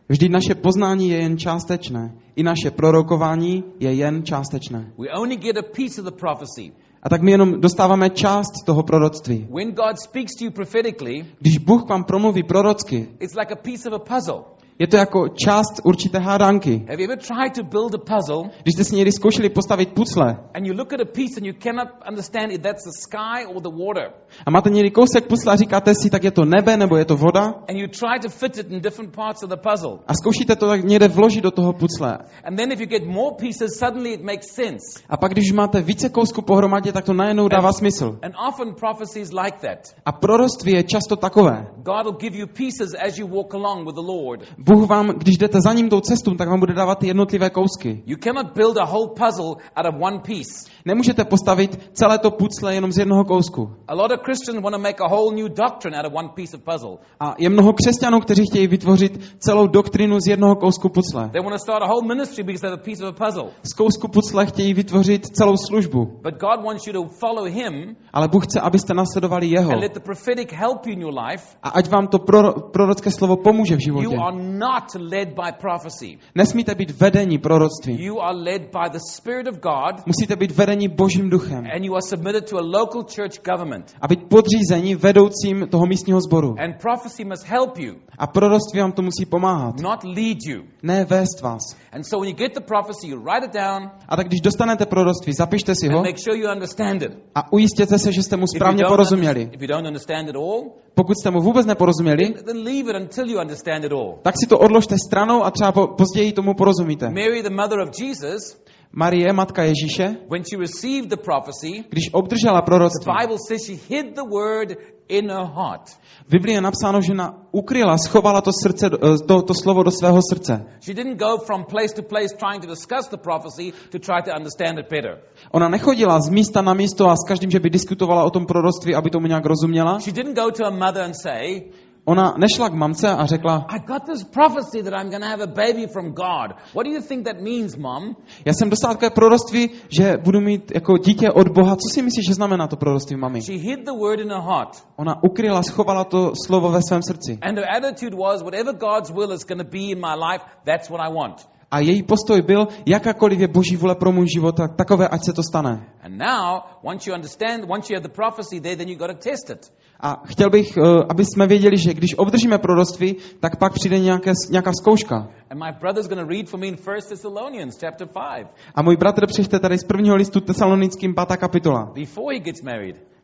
Vždyť 0.09 0.31
naše 0.31 0.55
poznání 0.55 1.09
je 1.09 1.17
jen 1.17 1.39
částečné. 1.39 2.15
I 2.37 2.43
naše 2.43 2.71
prorokování 2.71 3.65
je 3.81 3.93
jen 3.93 4.23
částečné. 4.25 4.93
We 4.99 5.09
only 5.21 5.37
get 5.37 5.57
a 5.57 5.63
piece 5.63 6.03
of 6.03 6.05
the 6.05 6.21
prophecy. 6.21 6.73
A 7.07 7.09
tak 7.09 7.23
my 7.23 7.31
jenom 7.31 7.61
dostáváme 7.61 8.11
část 8.11 8.53
toho 8.65 8.83
proroctví. 8.83 9.47
When 9.51 9.73
God 9.73 9.99
speaks 9.99 10.35
to 10.39 10.45
you 10.45 10.51
prophetically, 10.51 11.27
Když 11.39 11.59
Bůh 11.59 11.89
vám 11.89 12.05
promluví 12.05 12.43
prorocky, 12.43 13.09
it's 13.21 13.35
like 13.35 13.53
a 13.53 13.57
piece 13.57 13.91
of 13.91 13.95
a 13.95 14.15
puzzle. 14.15 14.56
Je 14.79 14.87
to 14.87 14.97
jako 14.97 15.29
část 15.29 15.81
určité 15.85 16.19
hádanky. 16.19 16.85
Have 16.89 17.03
you 17.03 17.05
ever 17.05 17.19
tried 17.19 17.55
to 17.55 17.63
build 17.63 17.95
a 17.95 17.99
puzzle 17.99 18.51
Když 18.63 18.75
jste 18.75 18.85
si 18.85 18.95
někdy 18.97 19.13
zkoušeli 19.13 19.49
postavit 19.49 19.93
pucle 19.93 20.37
and 20.55 20.67
you 20.67 20.75
look 20.75 20.93
at 20.93 21.01
a 21.01 21.05
piece 21.05 21.35
and 21.41 21.47
you 21.47 21.55
cannot 21.59 21.89
understand 22.09 22.53
if 22.53 22.61
that's 22.63 22.85
the 22.85 22.93
sky 22.93 23.47
or 23.55 23.63
the 23.63 23.71
water? 23.85 24.11
a 24.47 24.51
máte 24.51 24.71
někdy 24.71 24.91
kousek 24.91 25.27
pucle 25.27 25.53
a 25.53 25.57
říkáte 25.57 25.95
si, 25.95 26.11
tak 26.11 26.25
je 26.25 26.31
to 26.31 26.45
nebe 26.45 26.77
nebo 26.77 26.97
je 26.97 27.05
to 27.05 27.17
voda 27.17 27.55
And 27.69 27.79
you 27.79 27.89
try 27.89 28.19
to 28.23 28.29
fit 28.29 28.59
it 28.59 28.71
in 28.71 28.81
different 28.81 29.15
parts 29.17 29.43
of 29.43 29.51
the 29.51 29.57
puzzle. 29.71 29.99
a 30.07 30.15
zkoušíte 30.15 30.57
to 30.57 30.69
tak 30.69 30.85
někde 30.85 31.09
vložit 31.09 31.43
do 31.45 31.51
toho 31.51 31.73
pucle. 31.73 32.19
And 32.45 32.57
then 32.57 32.73
if 32.73 32.81
you 32.81 32.87
get 32.87 33.07
more 33.07 33.37
pieces, 33.41 33.79
suddenly 33.79 34.13
it 34.13 34.23
makes 34.23 34.47
sense. 34.55 35.01
A 35.09 35.17
pak, 35.17 35.33
když 35.33 35.53
máte 35.53 35.81
více 35.81 36.09
kousků 36.09 36.43
pohromadě, 36.43 36.93
tak 36.93 37.05
to 37.05 37.13
najednou 37.13 37.49
dává 37.49 37.73
smysl. 37.73 38.19
And 38.23 38.35
often 38.49 38.75
prophecy 38.75 39.21
is 39.21 39.31
like 39.33 39.59
that. 39.61 39.79
A 40.07 40.13
proroctví 40.13 40.73
je 40.73 40.83
často 40.83 41.17
takové. 41.17 41.67
God 41.77 42.03
will 42.05 42.17
give 42.21 42.39
you 42.39 42.47
pieces 42.47 42.91
as 43.07 43.19
you 43.19 43.29
walk 43.29 43.55
along 43.55 43.87
with 43.87 43.95
the 43.95 44.07
Lord. 44.07 44.41
Bůh 44.69 44.89
vám, 44.89 45.07
když 45.09 45.37
jdete 45.39 45.59
za 45.61 45.73
ním 45.73 45.89
tou 45.89 46.01
cestou, 46.01 46.35
tak 46.35 46.49
vám 46.49 46.61
bude 46.61 46.75
dávat 46.75 46.99
ty 46.99 47.07
jednotlivé 47.07 47.51
kousky. 47.51 48.03
You 48.07 48.17
cannot 48.25 48.47
build 48.55 48.77
a 48.79 48.85
whole 48.85 49.09
puzzle 49.09 49.47
out 49.77 49.87
of 49.89 49.95
one 50.01 50.19
piece. 50.19 50.71
Nemůžete 50.85 51.25
postavit 51.25 51.91
celé 51.93 52.19
to 52.19 52.31
pucle 52.31 52.75
jenom 52.75 52.93
z 52.93 52.99
jednoho 52.99 53.25
kousku. 53.25 53.71
A 53.89 53.95
lot 53.95 54.11
of 54.13 54.21
Christians 54.25 54.63
want 54.63 54.75
to 54.77 54.83
make 54.83 54.99
a 55.01 55.09
whole 55.09 55.37
new 55.37 55.49
doctrine 55.49 55.99
out 55.99 56.07
of 56.07 56.13
one 56.15 56.29
piece 56.35 56.57
of 56.57 56.63
puzzle. 56.63 56.97
A 57.21 57.35
je 57.39 57.49
mnoho 57.51 57.73
křesťanů, 57.73 58.21
kteří 58.21 58.43
chtějí 58.51 58.67
vytvořit 58.67 59.21
celou 59.39 59.67
doktrinu 59.67 60.21
z 60.21 60.27
jednoho 60.27 60.57
kousku 60.57 60.89
pucle. 60.89 61.29
They 61.33 61.43
want 61.43 61.53
to 61.55 61.59
start 61.59 61.83
a 61.83 61.87
whole 61.87 62.07
ministry 62.09 62.43
because 62.45 62.61
they 62.61 62.71
have 62.71 62.81
a 62.83 62.85
piece 62.85 63.07
of 63.09 63.15
a 63.21 63.25
puzzle. 63.27 63.45
Z 63.63 63.73
kousku 63.73 64.09
pucle 64.09 64.47
chtějí 64.47 64.75
vytvořit 64.75 65.27
celou 65.27 65.57
službu. 65.57 66.05
But 66.23 66.35
God 66.41 66.65
wants 66.65 66.87
you 66.87 66.93
to 66.93 67.05
follow 67.21 67.45
Him 67.47 67.97
Ale 68.13 68.29
Bůh 68.29 68.45
chce, 68.45 68.61
abyste 68.61 68.95
nasledovali 68.95 69.47
jeho. 69.47 69.71
and 69.73 69.81
let 69.81 69.95
the 69.95 70.01
prophetic 70.01 70.53
help 70.53 70.87
you 70.87 70.93
in 70.93 71.01
your 71.01 71.15
life. 71.31 71.45
A 71.63 71.69
ať 71.69 71.89
vám 71.89 72.07
to 72.07 72.19
proro, 72.19 72.53
prorocké 72.53 73.11
slovo 73.11 73.37
pomůže 73.37 73.77
v 73.77 73.79
You 73.79 73.85
životě. 73.85 74.17
are 74.17 74.37
not 74.59 74.85
led 75.13 75.29
by 75.29 75.53
prophecy. 75.61 76.19
Nesmíte 76.35 76.75
být 76.75 76.91
vedení 76.91 77.39
proroctví. 77.39 78.05
You 78.05 78.21
are 78.21 78.39
led 78.39 78.63
by 78.63 78.91
the 78.93 78.99
Spirit 79.13 79.49
of 79.49 79.55
God 79.61 80.07
Musíte 80.07 80.37
být 80.37 80.51
vedení 80.51 80.89
Božím 80.89 81.31
duchem. 81.31 81.67
and 81.75 81.85
you 81.85 81.95
are 81.95 82.03
submitted 82.09 82.51
to 82.51 82.59
a 82.59 82.63
local 82.63 83.03
church 83.17 83.43
government. 83.45 83.95
A 84.01 84.09
být 84.09 84.29
podřízení 84.29 84.95
vedoucím 84.95 85.67
toho 85.71 85.87
místního 85.87 86.21
sboru. 86.21 86.55
And 86.59 86.75
prophecy 86.83 87.25
must 87.25 87.47
help 87.47 87.79
you, 87.79 87.95
A 88.19 88.27
proroctví 88.27 88.81
vám 88.81 88.93
to 88.93 89.03
musí 89.03 89.25
pomáhat. 89.27 89.81
not 89.81 90.05
lead 90.05 90.39
you. 90.47 90.63
Ne 90.83 91.05
vést 91.05 91.41
vás. 91.43 91.77
And 91.93 92.03
so 92.05 92.21
when 92.21 92.29
you 92.31 92.37
get 92.37 92.55
the 92.55 92.61
prophecy, 92.61 93.09
you 93.09 93.21
write 93.23 93.47
it 93.47 93.53
down 93.55 93.91
A 94.09 94.17
tak 94.17 94.27
když 94.27 94.41
dostanete 94.41 94.87
proroctví, 94.87 95.33
zapište 95.33 95.75
si 95.75 95.89
ho 95.89 95.99
and 95.99 96.07
make 96.07 96.19
sure 96.25 96.39
you 96.39 96.53
understand 96.53 97.03
it. 97.03 97.13
a 97.35 97.53
ujistěte 97.53 97.99
se, 97.99 98.13
že 98.13 98.23
jste 98.23 98.37
mu 98.37 98.47
správně 98.47 98.85
porozuměli. 98.89 99.51
if 99.53 99.61
you 99.61 99.67
don't 99.69 99.87
understand 99.87 100.29
it 100.29 100.37
all, 100.37 100.63
Pokud 100.99 101.15
jste 101.21 101.31
mu 101.31 101.41
vůbec 101.41 101.67
neporozuměli, 101.67 102.35
then 102.45 102.57
leave 102.57 102.91
it 102.91 102.97
until 102.97 103.31
you 103.31 103.41
understand 103.41 103.85
it 103.85 103.93
all. 103.93 104.19
tak 104.23 104.35
si 104.43 104.49
to 104.49 104.59
odložte 104.59 104.97
stranou 105.07 105.45
a 105.45 105.51
třeba 105.51 105.73
po, 105.73 105.87
později 105.87 106.33
tomu 106.33 106.55
porozumíte. 106.55 107.09
Mary, 107.11 107.43
the 107.43 107.51
mother 107.51 107.81
of 107.81 107.89
Jesus, 108.01 108.57
Marie, 108.97 109.33
matka 109.33 109.63
Ježíše, 109.63 110.17
when 110.29 110.43
she 110.45 110.57
received 110.57 111.09
the 111.09 111.17
prophecy, 111.17 111.85
když 111.89 112.11
obdržela 112.13 112.61
the 112.61 112.65
proroctví, 112.65 113.13
Bible 113.21 113.37
says 113.49 113.67
she 113.67 113.77
hid 113.89 114.15
the 114.15 114.25
word 114.25 114.79
in 115.09 115.31
her 115.31 115.45
heart. 115.45 115.91
v 116.27 116.31
Biblii 116.31 116.55
je 116.55 116.61
napsáno, 116.61 117.01
že 117.03 117.15
na, 117.15 117.35
ukryla, 117.53 117.99
schovala 117.99 118.41
to, 118.41 118.51
srdce, 118.63 118.87
eh, 118.87 119.19
to, 119.27 119.43
to 119.43 119.55
slovo 119.55 119.83
do 119.83 119.91
svého 119.91 120.19
srdce. 120.33 120.67
She 120.81 120.95
didn't 120.95 121.21
go 121.21 121.39
from 121.39 121.65
place 121.65 121.95
to 121.95 122.03
place 122.03 122.33
trying 122.39 122.65
to 122.65 122.67
discuss 122.67 123.09
the 123.09 123.21
prophecy 123.21 123.73
to 123.93 123.99
try 123.99 124.23
to 124.25 124.33
understand 124.33 124.79
it 124.79 124.89
better. 124.89 125.21
Ona 125.53 125.69
nechodila 125.69 126.21
z 126.21 126.29
místa 126.29 126.63
na 126.63 126.75
místo 126.75 127.05
a 127.11 127.17
s 127.17 127.29
každým, 127.29 127.51
že 127.51 127.61
by 127.61 127.71
diskutovala 127.71 128.25
o 128.25 128.31
tom 128.31 128.47
proroctví, 128.47 128.95
aby 128.95 129.11
tomu 129.11 129.27
nějak 129.27 129.47
rozuměla. 129.47 130.01
She 130.01 130.13
didn't 130.13 130.35
go 130.35 130.51
to 130.51 130.65
her 130.65 130.73
mother 130.73 131.05
and 131.05 131.15
say, 131.15 131.63
Ona 132.07 132.35
nešla 132.39 132.69
k 132.69 132.75
mamce 132.75 133.09
a 133.11 133.27
řekla, 133.27 133.67
I 133.69 133.79
got 133.87 134.03
this 134.05 134.25
prophecy 134.25 134.83
that 134.83 134.95
I'm 134.95 135.11
going 135.11 135.23
to 135.23 135.29
have 135.29 135.43
a 135.43 135.47
baby 135.47 135.87
from 135.87 136.07
God. 136.15 136.55
What 136.75 136.87
do 136.87 136.91
you 136.93 137.01
think 137.03 137.25
that 137.25 137.41
means, 137.41 137.77
mom? 137.77 138.17
já 138.45 138.53
jsem 138.53 138.71
dostala 138.71 138.95
takové 138.95 139.11
proroctví, 139.11 139.71
že 139.89 140.17
budu 140.25 140.41
mít 140.41 140.73
jako 140.75 140.99
dítě 140.99 141.31
od 141.31 141.49
Boha. 141.49 141.77
Co 141.77 141.95
si 141.95 142.03
myslíš, 142.03 142.27
že 142.29 142.35
znamená 142.35 142.67
to 142.67 142.77
proroctví, 142.77 143.17
mami? 143.17 143.43
She 143.43 143.59
hid 143.59 143.85
the 143.85 143.93
word 143.93 144.21
in 144.21 144.29
her 144.29 144.41
heart. 144.41 144.87
Ona 144.97 145.23
ukryla, 145.23 145.63
schovala 145.63 146.05
to 146.05 146.33
slovo 146.47 146.71
ve 146.71 146.81
svém 146.89 147.03
srdci. 147.03 147.39
And 147.43 147.59
her 147.59 147.67
attitude 147.77 148.17
was, 148.17 148.43
whatever 148.43 148.75
God's 148.75 149.11
will 149.11 149.33
is 149.33 149.45
going 149.45 149.63
to 149.63 149.69
be 149.71 149.91
in 149.93 149.99
my 149.99 150.15
life, 150.15 150.45
that's 150.65 150.91
what 150.91 151.01
I 151.01 151.15
want. 151.15 151.49
A 151.71 151.81
její 151.81 152.03
postoj 152.03 152.43
byl, 152.43 152.69
jakákoliv 152.87 153.41
je 153.41 153.49
boží 153.49 153.77
vůle 153.77 153.95
pro 153.95 154.13
můj 154.13 154.27
život, 154.35 154.57
tak 154.57 154.77
takové, 154.77 155.09
ať 155.09 155.25
se 155.25 155.33
to 155.33 155.43
stane. 155.43 155.87
And 156.03 156.19
now, 156.19 156.61
once 156.83 157.11
you 157.11 157.15
understand, 157.15 157.65
once 157.71 157.93
you 157.93 157.97
have 157.97 158.09
the 158.09 158.15
prophecy 158.15 158.61
there, 158.61 158.77
then 158.77 158.89
you 158.89 158.99
got 158.99 159.11
to 159.11 159.31
test 159.31 159.51
it. 159.51 159.73
A 160.01 160.23
chtěl 160.27 160.51
bych, 160.51 160.77
eh, 160.77 160.81
aby 161.09 161.25
jsme 161.25 161.47
věděli, 161.47 161.79
že 161.79 161.95
když 161.95 162.19
obdržíme 162.19 162.59
proroctví, 162.59 163.17
tak 163.41 163.57
pak 163.57 163.73
přijde 163.73 163.99
nějaké, 163.99 164.33
nějaká 164.51 164.71
zkouška. 164.81 165.17
And 165.51 165.59
my 165.65 165.73
brother's 165.81 166.09
going 166.09 166.21
to 166.21 166.29
read 166.29 166.49
for 166.49 166.61
me 166.61 166.67
in 166.67 166.77
1 166.87 167.09
Thessalonians 167.09 167.79
chapter 167.81 168.09
5, 168.09 168.49
A 168.75 168.83
můj 168.83 168.97
bratr 168.97 169.27
přečte 169.27 169.59
tady 169.59 169.79
z 169.79 169.85
prvního 169.85 170.17
listu 170.17 170.41
tesalonickým 170.41 171.15
5. 171.15 171.37
kapitola, 171.37 171.93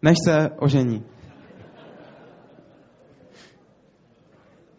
než 0.02 0.16
se 0.26 0.50
ožení. 0.58 1.04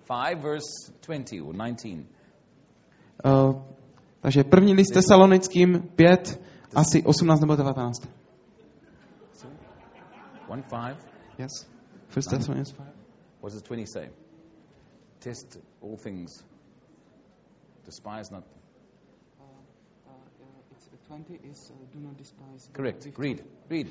5 0.07 0.39
verse 0.41 0.93
20 1.07 1.41
or 1.41 1.53
19. 1.53 1.85
Uh, 3.25 3.62
takže 4.21 4.43
první 4.43 4.73
list 4.73 4.93
tesalonickým 4.93 5.89
5, 5.95 6.41
asi 6.75 7.03
18 7.03 7.39
nebo 7.41 7.55
19. 7.55 8.07
1 10.50 10.63
5. 10.69 10.97
Yes. 11.38 11.73
First 12.13 12.29
Thessalonians 12.29 12.72
5. 12.72 12.88
What 13.41 13.53
does 13.53 13.62
20 13.62 13.86
say? 13.86 14.10
Test 15.20 15.58
all 15.82 15.98
things. 15.98 16.43
Despise 17.86 18.29
not. 18.32 18.43
Correct. 22.72 23.08
Read. 23.17 23.43
Read. 23.70 23.88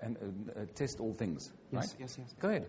And 0.00 0.16
uh, 0.16 0.60
uh, 0.60 0.66
test 0.74 1.00
all 1.00 1.14
things. 1.14 1.50
Right? 1.72 1.88
Go 2.40 2.48
ahead. 2.48 2.68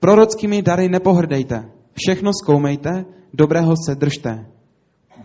Prorockými 0.00 0.62
dary 0.62 0.88
nepohrdejte. 0.88 1.70
Všechno 1.94 2.32
zkoumejte, 2.32 3.04
dobrého 3.32 3.74
se 3.86 3.94
držte. 3.94 4.46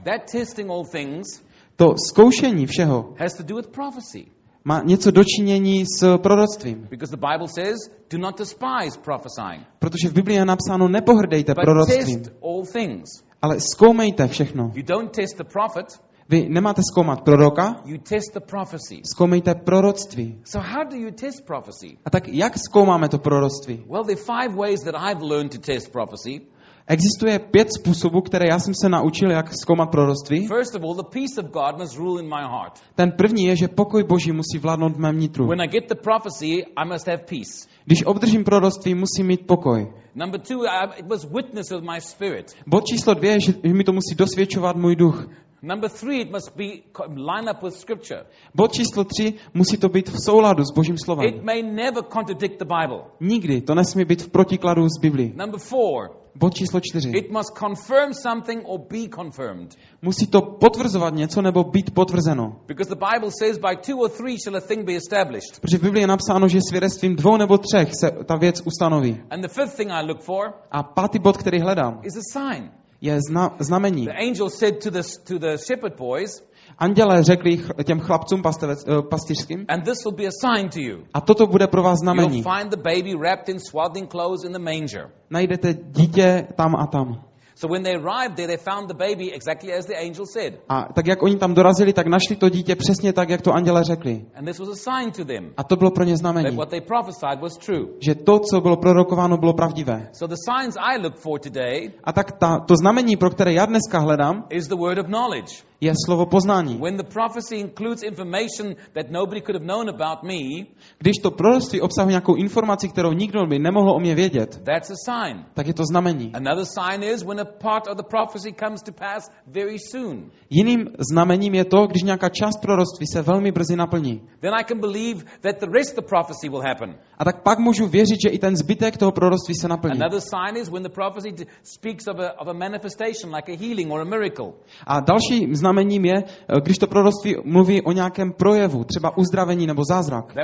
That 0.04 0.32
testing 0.32 0.70
all 0.70 0.84
things 0.86 1.42
To 1.78 1.94
zkoušení 2.10 2.66
všeho 2.66 3.14
has 3.20 3.34
to 3.38 3.44
do 3.44 3.56
with 3.56 3.70
prophecy. 3.70 4.26
Má 4.68 4.82
něco 4.86 5.12
dočinění 5.12 5.84
s 5.86 6.18
proroctvím. 6.18 6.88
Because 6.90 7.16
the 7.18 7.26
Bible 7.32 7.48
says, 7.48 7.78
do 8.12 8.18
not 8.18 8.38
despise 8.40 9.00
prophesying, 9.04 9.64
Protože 9.80 10.10
v 10.10 10.14
Biblii 10.14 10.38
je 10.38 10.46
napsáno, 10.46 10.88
nepohrdejte 10.88 11.54
but 11.54 11.64
proroctvím, 11.64 12.20
test 12.24 12.32
all 12.44 12.64
things. 12.74 13.10
ale 13.42 13.60
zkoumejte 13.60 14.28
všechno. 14.28 14.72
You 14.76 14.84
don't 14.84 15.12
test 15.16 15.38
the 15.38 15.44
prophet, 15.44 15.86
Vy 16.30 16.50
nemáte 16.50 16.82
zkoumat 16.92 17.22
proroka, 17.22 17.76
you 17.86 17.98
test 17.98 18.34
the 18.34 18.40
prophecy. 18.40 19.02
zkoumejte 19.14 19.56
proroctví. 19.56 20.42
So 20.44 20.68
how 20.74 20.84
do 20.90 20.96
you 20.96 21.12
test 21.12 21.46
prophecy? 21.46 21.98
A 22.06 22.10
tak 22.10 22.28
jak 22.28 22.58
zkoumáme 22.58 23.10
to 23.10 23.18
proroctví? 23.18 23.84
Well, 23.90 24.04
there 24.04 24.20
are 24.22 24.42
five 24.48 24.56
ways 24.58 24.80
that 24.84 24.96
I've 24.96 25.22
learned 25.26 25.52
to 25.52 25.58
test 25.74 25.92
prophecy. 25.92 26.42
Existuje 26.90 27.40
pět 27.40 27.68
způsobů, 27.80 28.22
které 28.22 28.46
já 28.48 28.60
jsem 28.60 28.74
se 28.82 28.90
naučil, 28.90 29.32
jak 29.32 29.54
zkoumat 29.54 29.92
proroctví. 29.92 30.48
First 30.48 30.76
of 30.76 30.84
all, 30.84 30.96
the 30.96 31.04
peace 31.04 31.42
of 31.42 31.52
God 31.52 31.80
must 31.80 31.98
rule 31.98 32.24
in 32.24 32.30
my 32.30 32.42
heart. 32.42 32.80
Ten 32.96 33.12
první 33.12 33.44
je, 33.44 33.56
že 33.56 33.68
pokoj 33.68 34.04
Boží 34.04 34.32
musí 34.32 34.58
vládnout 34.58 34.96
v 34.96 35.00
mém 35.00 35.20
nitru. 35.20 35.48
When 35.48 35.62
I 35.62 35.68
get 35.68 35.90
the 35.90 35.96
prophecy, 35.96 36.66
I 36.78 36.86
must 36.86 37.08
have 37.08 37.18
peace. 37.18 37.68
Když 37.86 38.04
obdržím 38.06 38.44
proroctví, 38.44 38.96
musím 38.96 39.28
mít 39.28 39.48
pokoj. 39.48 39.94
Number 40.16 40.42
two, 40.42 40.58
I, 40.66 41.00
it 41.00 41.06
was 41.08 41.26
witness 41.26 41.72
of 41.72 41.84
my 41.84 42.02
spirit. 42.02 42.56
Bod 42.68 42.86
číslo 42.86 43.14
dvě 43.14 43.32
je, 43.32 43.40
že 43.40 43.54
mi 43.74 43.84
to 43.84 43.94
musí 43.94 44.16
dosvědčovat 44.16 44.76
můj 44.76 44.96
duch. 44.96 45.28
Number 45.62 45.90
three, 45.90 46.22
it 46.22 46.32
must 46.32 46.56
be 46.56 46.64
line 47.10 47.52
up 47.52 47.64
with 47.64 47.74
Scripture. 47.74 48.26
Bod 48.56 48.74
číslo 48.74 49.04
tři, 49.04 49.34
musí 49.54 49.78
to 49.78 49.90
být 49.90 50.10
v 50.10 50.24
souladu 50.26 50.64
s 50.64 50.72
Božím 50.76 50.96
slovem. 51.06 51.28
It 51.28 51.44
may 51.44 51.64
never 51.64 52.04
contradict 52.04 52.60
the 52.60 52.66
Bible. 52.66 53.04
Nikdy 53.20 53.62
to 53.62 53.76
nesmí 53.76 54.06
být 54.06 54.22
v 54.22 54.30
protikladu 54.30 54.90
s 54.90 55.02
Biblí. 55.02 55.34
Number 55.36 55.60
four, 55.60 56.10
Bod 56.40 56.54
číslo 56.54 56.80
čtyři. 56.80 57.10
it 57.10 57.32
must 57.32 57.58
confirm 57.58 58.14
something 58.14 58.62
or 58.66 58.80
be 58.80 59.10
confirmed. 59.16 59.76
Musí 60.02 60.28
to 60.28 60.42
potvrzovat 60.42 61.14
něco 61.14 61.42
nebo 61.42 61.64
být 61.64 61.94
potvrzeno. 61.94 62.62
Because 62.68 62.90
the 62.96 63.06
Bible 63.14 63.30
says, 63.40 63.58
by 63.58 63.76
two 63.76 63.98
or 63.98 64.10
three 64.10 64.38
shall 64.44 64.58
a 64.58 64.62
thing 64.62 64.86
be 64.86 64.96
established. 64.96 65.60
Protože 65.62 65.78
v 65.78 65.82
Biblii 65.82 66.04
je 66.04 66.08
napsáno, 66.08 66.48
že 66.48 66.60
svědectvím 66.70 67.16
dvou 67.16 67.38
nebo 67.38 67.58
třech 67.58 67.96
se 67.96 68.12
ta 68.26 68.36
věc 68.36 68.62
ustanoví. 68.66 69.22
And 69.30 69.42
the 69.42 69.48
fifth 69.48 69.76
thing 69.78 69.92
I 69.92 70.06
look 70.06 70.22
for 70.22 70.54
A 70.72 70.84
pátý 70.84 71.20
bod, 71.20 71.38
který 71.38 71.60
hledám, 71.60 72.00
is 72.04 72.14
a 72.18 72.40
sign. 72.40 72.72
je 73.02 73.20
zna, 73.30 73.56
znamení. 73.60 74.06
The 74.06 74.28
angel 74.28 74.50
said 74.50 74.84
to 74.84 74.90
the, 74.92 75.02
to 75.28 75.40
the 75.40 75.58
shepherd 75.68 75.98
boys, 75.98 76.44
Anděle 76.80 77.24
řekli 77.24 77.60
těm 77.84 78.00
chlapcům 78.00 78.42
pastevec, 78.42 78.86
eh, 78.88 79.02
pastýřským, 79.10 79.66
and 79.68 79.84
this 79.84 80.06
will 80.06 80.16
be 80.16 80.26
a 80.28 80.32
sign 80.32 80.70
to 80.70 80.80
you. 80.80 81.04
a 81.14 81.22
toto 81.22 81.48
bude 81.48 81.68
pro 81.68 81.84
vás 81.84 82.00
znamení. 82.00 82.40
You'll 82.40 82.58
find 82.58 82.72
the 82.72 82.82
baby 82.82 83.16
wrapped 83.16 83.50
in 83.50 83.60
swaddling 83.60 84.12
clothes 84.12 84.44
in 84.44 84.52
the 84.52 84.60
manger. 84.60 85.10
Najdete 85.30 85.74
dítě 85.74 86.48
tam 86.56 86.76
a 86.76 86.88
tam. 86.88 87.24
So 87.56 87.74
when 87.74 87.84
they 87.84 87.96
arrived 87.96 88.36
there, 88.36 88.48
they 88.48 88.58
found 88.58 88.88
the 88.88 88.94
baby 88.94 89.34
exactly 89.34 89.74
as 89.74 89.86
the 89.86 89.96
angel 89.96 90.26
said. 90.26 90.54
A 90.70 90.94
tak 90.94 91.08
jak 91.08 91.24
oni 91.24 91.36
tam 91.36 91.54
dorazili, 91.54 91.94
tak 91.94 92.08
našli 92.08 92.36
to 92.36 92.50
dítě 92.50 92.76
přesně 92.76 93.14
tak, 93.14 93.30
jak 93.30 93.42
to 93.42 93.54
anděle 93.54 93.84
řekli. 93.84 94.26
And 94.36 94.46
this 94.46 94.60
was 94.60 94.70
a 94.70 94.76
sign 94.76 95.12
to 95.12 95.26
them 95.26 95.54
A 95.58 95.64
to 95.64 95.76
bylo 95.76 95.92
pro 95.92 96.04
ně 96.04 96.14
that 96.14 96.20
znamení, 96.20 96.56
what 96.56 96.70
they 96.70 96.82
prophesied 96.82 97.42
was 97.42 97.58
true. 97.58 97.86
že 98.00 98.16
to, 98.16 98.40
co 98.40 98.62
bylo 98.62 98.78
prorokováno, 98.78 99.38
bylo 99.38 99.54
pravdivé. 99.54 100.10
So 100.14 100.36
the 100.36 100.42
signs 100.52 100.76
I 100.80 101.02
look 101.02 101.16
for 101.16 101.40
today 101.40 101.92
A 102.04 102.14
tak 102.14 102.32
ta, 102.32 102.60
to 102.60 102.76
znamení, 102.76 103.16
pro 103.18 103.30
které 103.30 103.54
já 103.54 103.66
dneska 103.66 104.00
hledám, 104.00 104.46
is 104.50 104.68
the 104.68 104.76
word 104.76 104.98
of 105.00 105.06
knowledge. 105.06 105.67
Je 105.82 105.94
slovo 106.06 106.26
poznání. 106.26 106.78
When 106.78 106.98
the 106.98 107.04
prophecy 107.04 107.56
includes 107.56 108.04
information 108.04 108.76
that 108.94 109.06
nobody 109.12 109.42
could 109.42 109.56
have 109.56 109.66
known 109.66 109.90
about 109.90 110.24
me, 110.24 110.66
Když 111.00 111.14
to 111.24 111.32
proroctví 111.32 111.82
obsahuje 111.82 112.12
nějakou 112.12 112.36
informaci, 112.36 112.90
kterou 112.90 113.12
nikdo 113.14 113.46
by 113.46 113.60
nemohl 113.60 113.92
o 113.92 114.00
mě 114.00 114.16
vědět, 114.16 114.62
that's 114.66 114.92
a 114.92 114.96
sign. 115.12 115.46
tak 115.54 115.68
je 115.68 115.74
to 115.74 115.84
znamení. 115.92 116.32
Another 116.34 116.66
sign 116.66 117.04
is 117.04 117.24
when 117.24 117.40
a 117.40 117.46
part 117.46 117.88
of 117.88 117.98
the 117.98 118.04
prophecy 118.04 118.54
comes 118.66 118.82
to 118.82 118.92
pass 118.92 119.30
very 119.48 119.78
soon. 119.92 120.30
Jiným 120.50 120.88
znamením 121.12 121.56
je 121.56 121.66
to, 121.66 121.88
když 121.88 122.04
nějaká 122.04 122.30
část 122.30 122.58
proroctví 122.62 123.08
se 123.14 123.22
velmi 123.22 123.52
brzy 123.52 123.76
naplní. 123.76 124.22
Then 124.40 124.54
I 124.54 124.64
can 124.64 124.80
believe 124.80 125.24
that 125.42 125.60
the 125.60 125.68
rest 125.78 125.98
of 125.98 126.04
the 126.04 126.10
prophecy 126.10 126.50
will 126.50 126.62
happen. 126.62 126.96
A 127.18 127.26
tak 127.26 127.44
pak 127.44 127.60
můžu 127.60 127.88
věřit, 127.88 128.18
že 128.24 128.30
i 128.30 128.40
ten 128.40 128.56
zbytek 128.56 128.98
toho 128.98 129.12
proroctví 129.12 129.56
se 129.62 129.68
naplní. 129.68 130.02
Another 130.02 130.20
sign 130.22 130.62
is 130.62 130.70
when 130.70 130.84
the 130.84 130.90
prophecy 130.90 131.46
speaks 131.64 132.08
of 132.08 132.20
a, 132.20 132.42
of 132.42 132.48
a 132.48 132.54
manifestation, 132.54 133.36
like 133.36 133.52
a 133.52 133.58
healing 133.58 133.92
or 133.92 134.02
a 134.02 134.06
miracle. 134.06 134.52
A 134.88 135.00
další 135.00 135.46
znamením 135.68 136.06
je, 136.06 136.18
eh, 136.24 136.62
když 136.64 136.78
to 136.78 136.88
proroctví 136.88 137.36
mluví 137.44 137.82
o 137.82 137.92
nějakém 137.92 138.32
projevu, 138.32 138.84
třeba 138.84 139.18
uzdravení 139.18 139.68
nebo 139.68 139.84
zázrak. 139.84 140.36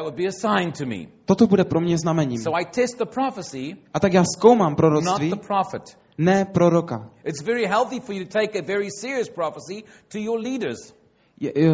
Toto 1.25 1.48
bude 1.48 1.63
pro 1.63 1.82
mě 1.82 1.98
znamením. 1.98 2.44
A 3.94 4.00
tak 4.00 4.13
já 4.13 4.24
zkoumám 4.38 4.75
proroctví, 4.75 5.34
ne 6.18 6.46
proroka. 6.46 7.10
Je, 11.39 11.51
je, 11.56 11.72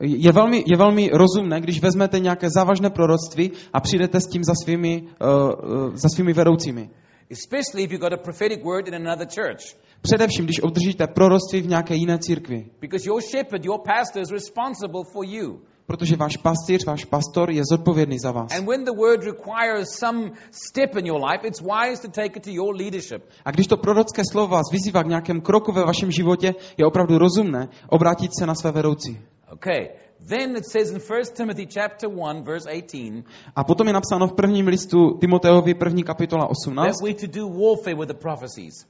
je, 0.00 0.32
velmi, 0.32 0.64
je 0.66 0.76
velmi 0.76 1.10
rozumné, 1.12 1.60
když 1.60 1.82
vezmete 1.82 2.18
nějaké 2.18 2.50
závažné 2.50 2.90
proroctví 2.90 3.50
a 3.72 3.80
přijdete 3.80 4.20
s 4.20 4.26
tím 4.26 4.44
za 4.44 4.52
svými, 4.64 5.02
uh, 5.02 5.28
uh, 5.28 5.94
za 5.94 6.08
svými 6.14 6.32
vedoucími. 6.32 6.90
Especially 7.30 7.84
if 7.84 7.92
you 7.92 7.98
got 7.98 8.12
a 8.12 8.16
prophetic 8.16 8.64
word 8.64 8.88
in 8.88 8.94
another 8.94 9.26
church. 9.26 9.76
Především, 10.02 10.44
když 10.44 10.60
obdržíte 10.62 11.06
proroctví 11.06 11.60
v 11.60 11.68
nějaké 11.68 11.94
jiné 11.94 12.18
církvi. 12.18 12.66
Because 12.80 13.08
your 13.08 13.22
shepherd, 13.22 13.64
your 13.64 13.78
pastor 13.78 14.22
is 14.22 14.30
responsible 14.30 15.02
for 15.12 15.24
you. 15.26 15.60
Protože 15.86 16.16
váš 16.16 16.36
pastýř, 16.36 16.86
váš 16.86 17.04
pastor 17.04 17.50
je 17.50 17.62
zodpovědný 17.70 18.18
za 18.18 18.32
vás. 18.32 18.58
And 18.58 18.66
when 18.66 18.84
the 18.84 18.92
word 18.92 19.24
requires 19.24 19.88
some 19.98 20.30
step 20.50 20.96
in 20.96 21.06
your 21.06 21.20
life, 21.30 21.48
it's 21.48 21.60
wise 21.60 22.02
to 22.02 22.08
take 22.08 22.36
it 22.36 22.44
to 22.44 22.50
your 22.50 22.76
leadership. 22.76 23.24
A 23.44 23.50
když 23.50 23.66
to 23.66 23.76
prorocké 23.76 24.22
slovo 24.32 24.48
vás 24.48 24.66
vyzývá 24.72 25.02
k 25.02 25.06
nějakém 25.06 25.40
kroku 25.40 25.72
ve 25.72 25.84
vašem 25.84 26.10
životě, 26.10 26.54
je 26.76 26.86
opravdu 26.86 27.18
rozumné 27.18 27.68
obrátit 27.88 28.30
se 28.38 28.46
na 28.46 28.54
své 28.54 28.72
vedoucí. 28.72 29.18
Okay. 29.52 29.88
Then 30.20 30.56
it 30.56 30.66
says 30.66 30.90
in 30.90 31.00
1 31.00 31.22
Timothy 31.34 31.66
chapter 31.66 32.08
1 32.08 32.42
verse 32.42 32.66
18 32.66 33.24
A 33.56 33.64
potom 33.64 33.86
je 33.86 33.92
napsáno 33.92 34.28
v 34.28 34.32
prvním 34.32 34.68
listu 34.68 35.18
Timoteovi, 35.20 35.74
první 35.74 36.04
kapitola 36.04 36.46
18, 36.46 36.86
that 36.86 37.02
we 37.02 37.14
to 37.14 37.26
do 37.26 37.48
warfare 37.48 37.96
with 37.96 38.08
the 38.08 38.18
prophecies. 38.18 38.86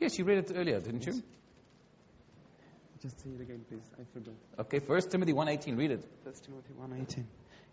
Yes, 0.00 0.18
you 0.18 0.26
read 0.26 0.38
it 0.38 0.50
earlier, 0.56 0.80
didn't 0.80 1.06
you? 1.06 1.12
Okay, 4.58 4.80
1 4.80 5.00
Timothy 5.10 5.32
1.18, 5.32 5.76
read 5.76 5.90
it. 5.90 6.08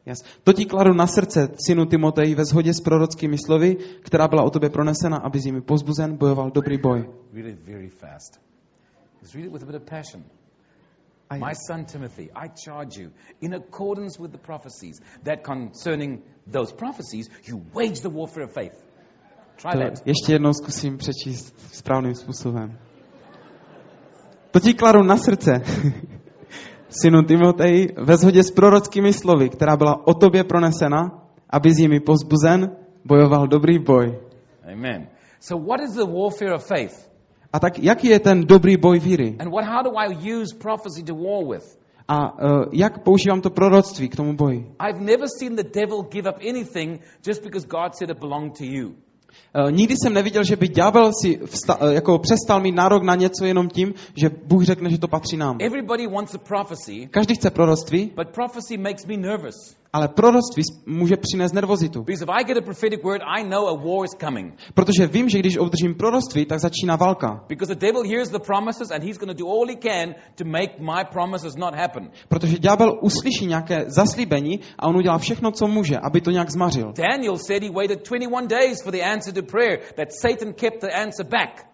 Yes. 0.06 0.24
To 0.44 0.54
ti 0.54 0.66
kladu 0.66 0.94
na 0.94 1.08
srdce, 1.08 1.50
synu 1.68 1.86
Timotej, 1.86 2.36
ve 2.36 2.46
shodě 2.46 2.74
s 2.74 2.82
prorockými 2.82 3.38
slovy, 3.38 3.76
která 4.02 4.28
byla 4.28 4.44
o 4.44 4.50
tobě 4.50 4.70
pronesena, 4.70 5.18
aby 5.18 5.40
jimi 5.46 5.62
pozbuzen 5.62 6.18
bojoval 6.18 6.52
dobrý 6.52 6.78
boj. 6.78 7.10
Read 7.34 7.46
it 7.46 7.60
very 7.66 7.90
fast. 7.90 8.42
Just 9.22 9.36
read 9.36 9.46
it 9.46 9.52
with 9.52 9.64
a 9.64 9.66
bit 9.66 9.76
of 9.76 9.84
passion. 9.84 10.24
A 11.30 11.38
My 11.38 11.54
son 11.54 11.86
Timothy, 11.86 12.32
I 12.36 12.48
charge 12.48 12.98
you, 12.98 13.12
in 13.42 13.54
accordance 13.54 14.18
with 14.20 14.32
the 14.32 14.38
prophecies, 14.38 15.00
that 15.24 15.44
concerning 15.44 16.24
those 16.52 16.74
prophecies, 16.74 17.30
you 17.48 17.62
wage 17.74 18.02
the 18.02 18.10
warfare 18.10 18.46
of 18.46 18.52
faith. 18.52 18.74
Try 19.58 19.72
to 19.72 19.80
that. 19.80 20.08
ještě 20.08 20.34
jednou 20.34 20.54
zkusím 20.54 20.98
přečíst 20.98 21.56
správným 21.74 22.16
způsobem. 22.16 22.80
To 24.52 24.60
ti 24.60 24.74
kladu 24.74 25.04
na 25.04 25.18
srdce, 25.18 25.62
synu 27.02 27.24
Timotej, 27.24 27.88
ve 27.98 28.18
shodě 28.18 28.44
s 28.44 28.52
prorockými 28.52 29.14
slovy, 29.14 29.50
která 29.50 29.78
byla 29.78 30.08
o 30.08 30.14
tobě 30.14 30.44
pronesena, 30.44 31.24
aby 31.50 31.74
z 31.74 31.80
jimi 31.80 32.00
pozbuzen 32.00 32.76
bojoval 33.06 33.48
dobrý 33.48 33.80
boj. 33.80 34.20
Amen. 34.74 35.08
So, 35.40 35.66
what 35.68 35.82
is 35.82 35.96
the 35.96 36.06
warfare 36.06 36.56
of 36.56 36.68
faith? 36.68 37.09
A 37.54 37.60
tak 37.60 37.80
jaký 37.80 38.08
je 38.08 38.20
ten 38.20 38.46
dobrý 38.46 38.78
boj 38.78 39.00
víry? 39.00 39.36
And 39.40 39.50
what, 39.52 39.66
how 39.66 39.84
do 39.84 39.98
I 39.98 40.34
use 40.34 40.56
prophecy 40.56 41.04
to 41.04 41.16
war 41.16 41.46
with? 41.54 41.80
A 42.08 42.34
uh, 42.34 42.66
jak 42.72 43.04
používám 43.04 43.42
to 43.42 43.50
proroctví 43.50 44.10
k 44.10 44.16
tomu 44.16 44.34
boji? 44.34 44.72
I've 44.90 45.00
never 45.00 45.28
seen 45.40 45.56
the 45.56 45.64
devil 45.64 46.02
give 46.12 46.30
up 46.30 46.38
anything 46.50 47.02
just 47.28 47.44
because 47.44 47.68
God 47.68 47.96
said 47.96 48.10
it 48.10 48.20
belonged 48.20 48.58
to 48.58 48.64
you. 48.64 48.88
Uh, 49.56 49.72
nikdy 49.72 49.96
jsem 50.04 50.14
neviděl, 50.14 50.44
že 50.44 50.56
by 50.56 50.68
ďábel 50.68 51.12
si 51.22 51.40
vsta- 51.46 51.82
uh, 51.82 51.92
jako 51.94 52.20
přestal 52.20 52.62
mít 52.62 52.76
nárok 52.76 53.04
na 53.04 53.16
něco 53.16 53.46
jenom 53.46 53.70
tím, 53.70 53.94
že 54.16 54.30
Bůh 54.46 54.64
řekne, 54.64 54.90
že 54.90 54.98
to 54.98 55.08
patří 55.08 55.38
nám. 55.38 55.58
Everybody 55.60 56.08
wants 56.08 56.36
a 56.36 56.38
prophecy, 56.38 57.08
Každý 57.12 57.36
chce 57.36 57.50
proroctví, 57.52 58.12
but 58.16 58.28
prophecy 58.30 58.78
makes 58.78 59.06
me 59.06 59.18
nervous. 59.18 59.76
Ale 59.94 60.08
proroctví 60.08 60.64
může 60.86 61.16
přinést 61.18 61.54
nervozitu. 61.54 62.04
Because 62.04 62.24
if 62.24 62.30
I 62.30 62.44
get 62.44 62.58
a 62.58 62.62
prophetic 62.62 63.00
word, 63.04 63.22
I 63.38 63.44
know 63.44 63.68
a 63.68 63.74
war 63.74 64.06
is 64.06 64.16
coming. 64.20 64.54
Protože 64.74 65.08
vím, 65.08 65.30
že 65.30 65.40
když 65.40 65.58
obdržím 65.58 65.96
proroctví, 65.96 66.46
tak 66.46 66.60
začíná 66.60 66.96
válka. 66.96 67.44
Because 67.48 67.76
the 67.76 67.86
devil 67.86 68.04
hears 68.04 68.30
the 68.30 68.40
promises 68.40 68.92
and 68.92 69.04
he's 69.04 69.18
going 69.18 69.38
to 69.38 69.44
do 69.44 69.50
all 69.50 69.68
he 69.68 69.76
can 69.76 70.16
to 70.36 70.46
make 70.46 70.80
my 70.80 71.04
promises 71.12 71.56
not 71.56 71.76
happen. 71.76 72.10
Protože 72.28 72.58
ďábel 72.60 73.00
uslyší 73.02 73.46
nějaké 73.46 73.86
zaslíbení 73.88 74.60
a 74.80 74.88
on 74.88 74.98
udělá 74.98 75.18
všechno, 75.18 75.52
co 75.52 75.68
může, 75.68 75.98
aby 75.98 76.22
to 76.22 76.32
nějak 76.32 76.50
zmařil. 76.52 76.94
Daniel 76.94 77.38
said 77.38 77.64
he 77.64 77.70
waited 77.70 78.10
21 78.10 78.48
days 78.48 78.84
for 78.84 78.94
the 78.94 79.04
answer 79.04 79.34
to 79.34 79.44
prayer, 79.44 79.80
that 79.96 80.08
Satan 80.22 80.54
kept 80.54 80.82
the 80.82 80.94
answer 80.94 81.26
back. 81.26 81.69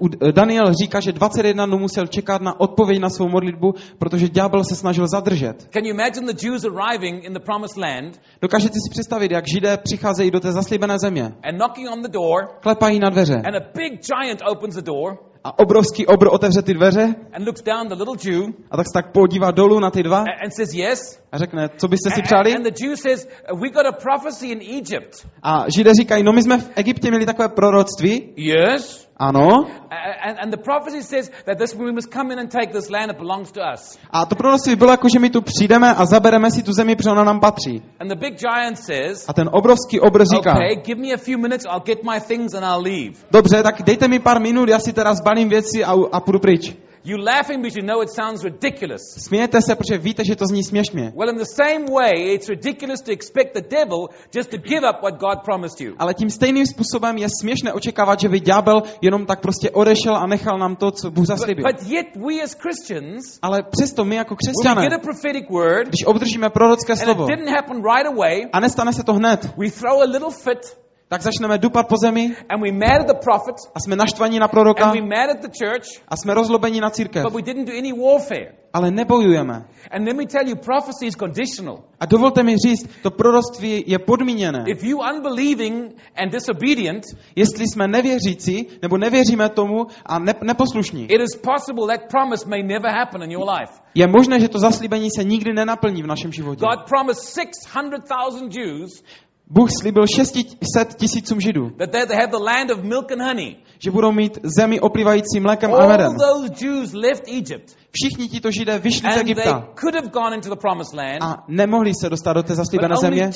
U, 0.00 0.08
Daniel 0.32 0.72
říká, 0.82 1.00
že 1.00 1.12
21 1.12 1.66
dnů 1.66 1.78
musel 1.78 2.06
čekat 2.06 2.42
na 2.42 2.60
odpověď 2.60 3.00
na 3.00 3.10
svou 3.10 3.28
modlitbu, 3.28 3.74
protože 3.98 4.28
ďábel 4.28 4.64
se 4.64 4.74
snažil 4.76 5.06
zadržet. 5.08 5.68
Can 5.72 5.84
you 5.84 5.90
imagine 5.94 6.32
the 6.32 6.46
Jews 6.46 6.64
arriving 6.64 7.24
in 7.24 7.32
the 7.32 7.40
promised 7.40 7.76
land 7.76 8.20
Dokážete 8.42 8.74
si 8.74 8.90
představit, 8.90 9.30
jak 9.30 9.44
židé 9.54 9.76
přicházejí 9.76 10.30
do 10.30 10.40
té 10.40 10.52
zaslíbené 10.52 10.98
země. 10.98 11.22
and 11.24 11.56
knocking 11.56 11.88
on 11.92 12.02
the 12.02 12.08
door, 12.08 12.48
Klepají 12.60 12.98
na 12.98 13.10
dveře 13.10 13.34
and 13.34 13.54
a 13.56 13.60
big 13.74 13.92
giant 13.92 14.42
opens 14.50 14.74
the 14.74 14.82
door 14.82 15.18
a 15.44 15.58
obrovský 15.58 16.06
obr 16.06 16.28
otevře 16.32 16.62
ty 16.62 16.74
dveře 16.74 17.14
and 17.32 17.46
looks 17.46 17.62
down 17.62 17.88
the 17.88 17.94
little 17.94 18.32
Jew 18.32 18.42
a 18.70 18.76
tak 18.76 18.86
se 18.86 18.92
tak 18.94 19.12
podívá 19.12 19.50
dolů 19.50 19.80
na 19.80 19.90
ty 19.90 20.02
dva 20.02 20.18
a- 20.18 20.44
and 20.44 20.50
says, 20.56 20.74
Yes. 20.74 21.22
a 21.32 21.38
řekne, 21.38 21.68
co 21.76 21.88
byste 21.88 22.10
si 22.10 22.22
přáli? 22.22 22.54
And 22.54 22.62
the 22.62 22.84
Jew 22.84 22.96
says, 22.96 23.28
We 23.54 23.68
got 23.70 23.86
a 23.86 23.92
prophecy 23.92 24.46
in 24.46 24.60
Egypt. 24.78 25.26
A 25.42 25.64
židé 25.76 25.90
říkají, 25.94 26.22
no 26.22 26.32
my 26.32 26.42
jsme 26.42 26.58
v 26.58 26.70
Egyptě 26.76 27.08
měli 27.10 27.26
takové 27.26 27.48
proroctví. 27.48 28.32
Yes. 28.36 29.05
Ano. 29.18 29.66
A- 29.90 30.28
And, 30.28 30.38
and 30.42 30.50
the 30.52 30.56
prophecy 30.62 31.02
says 31.02 31.30
that 31.46 31.58
this 31.58 31.74
we 31.74 31.92
must 31.92 32.10
come 32.12 32.32
in 32.32 32.38
and 32.38 32.50
take 32.50 32.72
this 32.72 32.90
land, 32.90 33.10
it 33.10 33.18
belongs 33.18 33.52
to 33.52 33.60
us. 33.74 33.98
A 34.10 34.26
to 34.26 34.34
proroctví 34.36 34.76
bylo 34.76 34.90
jako, 34.90 35.08
že 35.08 35.18
my 35.18 35.30
tu 35.30 35.40
přijdeme 35.40 35.94
a 35.94 36.04
zabereme 36.04 36.50
si 36.50 36.62
tu 36.62 36.72
zemi, 36.72 36.96
protože 36.96 37.10
ona 37.10 37.24
nám 37.24 37.40
patří. 37.40 37.82
And 38.00 38.08
the 38.08 38.16
big 38.16 38.34
giant 38.38 38.78
says, 38.78 39.28
A 39.28 39.32
ten 39.32 39.48
obrovský 39.52 40.00
obr 40.00 40.24
říká, 40.24 40.52
Okay, 40.52 40.76
give 40.84 41.00
me 41.00 41.12
a 41.14 41.16
few 41.16 41.38
minutes, 41.38 41.64
I'll 41.66 41.80
get 41.84 42.02
my 42.04 42.20
things 42.20 42.54
and 42.54 42.64
I'll 42.64 42.82
leave. 42.82 43.14
dobře, 43.30 43.62
tak 43.62 43.82
dejte 43.82 44.08
mi 44.08 44.18
pár 44.18 44.40
minut, 44.40 44.68
já 44.68 44.78
si 44.78 44.92
teda 44.92 45.14
zbalím 45.14 45.48
věci 45.48 45.84
a, 45.84 45.92
a 46.12 46.20
půjdu 46.20 46.38
pryč. 46.38 46.76
You 47.08 47.16
laughing 47.18 47.62
because 47.62 47.78
you 47.80 47.86
know 47.86 48.02
it 48.02 48.10
sounds 48.10 48.44
ridiculous. 48.44 49.02
Smějete 49.18 49.62
se, 49.62 49.74
protože 49.74 49.98
víte, 49.98 50.24
že 50.24 50.36
to 50.36 50.44
zní 50.46 50.64
směšně. 50.64 51.12
Well, 51.16 51.30
in 51.30 51.36
the 51.36 51.44
same 51.44 51.84
way, 51.94 52.34
it's 52.34 52.48
ridiculous 52.48 53.00
to 53.00 53.12
expect 53.12 53.54
the 53.54 53.62
devil 53.76 54.08
just 54.34 54.50
to 54.50 54.56
give 54.56 54.82
up 54.90 55.02
what 55.02 55.14
God 55.14 55.44
promised 55.44 55.80
you. 55.80 55.94
Ale 55.98 56.14
tím 56.14 56.30
stejným 56.30 56.66
způsobem 56.66 57.18
je 57.18 57.28
směšné 57.40 57.72
očekávat, 57.72 58.20
že 58.20 58.28
by 58.28 58.40
ďábel 58.40 58.82
jenom 59.02 59.26
tak 59.26 59.40
prostě 59.40 59.70
odešel 59.70 60.16
a 60.16 60.26
nechal 60.26 60.58
nám 60.58 60.76
to, 60.76 60.90
co 60.90 61.10
Bůh 61.10 61.22
But, 61.22 61.26
zaslíbil. 61.28 61.64
but 61.72 61.86
yet, 61.90 62.06
we 62.16 62.42
as 62.44 62.54
Christians, 62.54 63.38
Ale 63.42 63.62
přesto 63.62 64.04
my 64.04 64.16
jako 64.16 64.34
when 64.34 64.36
we 64.36 64.52
křesťané, 64.52 64.82
get 64.82 64.92
a 64.92 64.98
prophetic 64.98 65.44
word, 65.50 65.88
když 65.88 66.06
obdržíme 66.06 66.50
prorocké 66.50 66.92
and 66.92 67.00
it 67.00 67.04
slovo 67.04 67.26
didn't 67.26 67.48
happen 67.48 67.76
right 67.76 68.06
away, 68.06 68.46
a 68.52 68.60
nestane 68.60 68.92
se 68.92 69.02
to 69.04 69.14
hned, 69.14 69.50
we 69.56 69.70
throw 69.70 70.00
a 70.00 70.04
little 70.04 70.30
fit, 70.30 70.76
tak 71.08 71.22
začneme 71.22 71.58
dupat 71.58 71.86
po 71.88 71.94
zemi 71.96 72.34
and 72.48 72.62
we 72.62 72.72
mad 72.72 73.00
at 73.00 73.06
the 73.06 73.14
prophet, 73.14 73.54
a 73.74 73.80
jsme 73.80 73.96
naštvaní 73.96 74.38
na 74.38 74.48
proroka 74.48 74.84
and 74.84 74.94
we 74.94 75.06
mad 75.06 75.30
at 75.30 75.40
the 75.40 75.48
church, 75.48 76.02
a 76.08 76.16
jsme 76.16 76.34
rozlobení 76.34 76.80
na 76.80 76.90
církev. 76.90 77.22
but 77.22 77.34
we 77.34 77.42
didn't 77.42 77.66
do 77.66 77.72
any 77.78 77.92
warfare. 77.92 78.52
Ale 78.72 78.90
nebojujeme. 78.90 79.64
And 79.90 80.04
let 80.06 80.16
me 80.16 80.26
tell 80.26 80.48
you, 80.48 80.56
prophecy 80.56 81.06
is 81.06 81.16
conditional. 81.16 81.84
A 82.00 82.06
dovolte 82.06 82.42
mi 82.42 82.56
říct, 82.56 82.90
to 83.02 83.10
proroctví 83.10 83.84
je 83.86 83.98
podmíněné. 83.98 84.64
If 84.66 84.84
you 84.84 84.98
unbelieving 84.98 85.96
and 86.16 86.32
disobedient, 86.32 87.04
Jestli 87.36 87.64
jsme 87.68 87.88
nevěřící, 87.88 88.66
nebo 88.82 88.98
nevěříme 88.98 89.48
tomu 89.48 89.86
a 90.06 90.18
ne, 90.18 90.34
neposlušní, 90.42 91.04
it 91.04 91.20
is 91.20 91.36
possible 91.36 91.86
that 91.86 92.10
promise 92.10 92.48
may 92.48 92.62
never 92.62 92.90
happen 92.90 93.22
in 93.22 93.30
your 93.30 93.48
life. 93.48 93.72
je 93.94 94.06
možné, 94.06 94.40
že 94.40 94.48
to 94.48 94.58
zaslíbení 94.58 95.08
se 95.16 95.24
nikdy 95.24 95.52
nenaplní 95.52 96.02
v 96.02 96.06
našem 96.06 96.32
životě. 96.32 96.60
God 96.60 96.88
promised 96.88 97.24
600,000 97.34 98.56
Jews 98.56 99.02
Bůh 99.50 99.68
slíbil 99.80 100.06
600 100.06 100.94
tisícům 100.96 101.40
židů, 101.40 101.70
that 101.70 101.90
they 101.90 102.16
have 102.16 102.26
the 102.30 102.44
land 102.44 102.70
of 102.70 102.82
milk 102.82 103.12
and 103.12 103.22
honey. 103.22 103.56
že 103.84 103.90
budou 103.90 104.12
mít 104.12 104.38
zemi 104.42 104.80
oplývající 104.80 105.40
mlékem 105.40 105.74
a 105.74 105.76
All 105.76 105.88
medem. 105.88 106.12
those 106.16 106.64
Jews 106.66 106.92
left 106.92 107.22
Egypt, 107.28 107.76
Všichni 107.90 108.28
tito 108.28 108.50
židé 108.50 108.78
vyšli 108.78 109.12
z 109.12 109.16
Egypta 109.16 109.68
could 109.80 109.94
have 109.94 110.08
gone 110.08 110.36
into 110.36 110.48
the 110.50 110.56
promised 110.60 110.94
land, 110.94 111.22
a 111.22 111.44
nemohli 111.48 111.92
se 112.00 112.10
dostat 112.10 112.32
do 112.32 112.42
té 112.42 112.54
zaslíbené 112.54 112.94
země, 113.00 113.30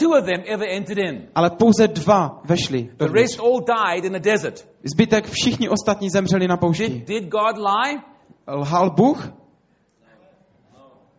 ale 1.35 1.51
pouze 1.51 1.88
dva 1.88 2.40
vešli. 2.44 2.83
The 2.83 2.90
dovnitř. 2.99 3.20
rest 3.20 3.40
all 3.40 3.61
died 3.61 4.05
in 4.05 4.12
the 4.12 4.31
desert. 4.31 4.68
Zbytek 4.94 5.31
všichni 5.31 5.68
ostatní 5.68 6.11
zemřeli 6.11 6.49
na 6.49 6.57
poušti. 6.57 6.88
Did, 6.88 7.09
did 7.09 7.25
God 7.29 7.57
lie? 7.59 7.99
Lhal 8.49 8.90
Bůh, 8.90 9.33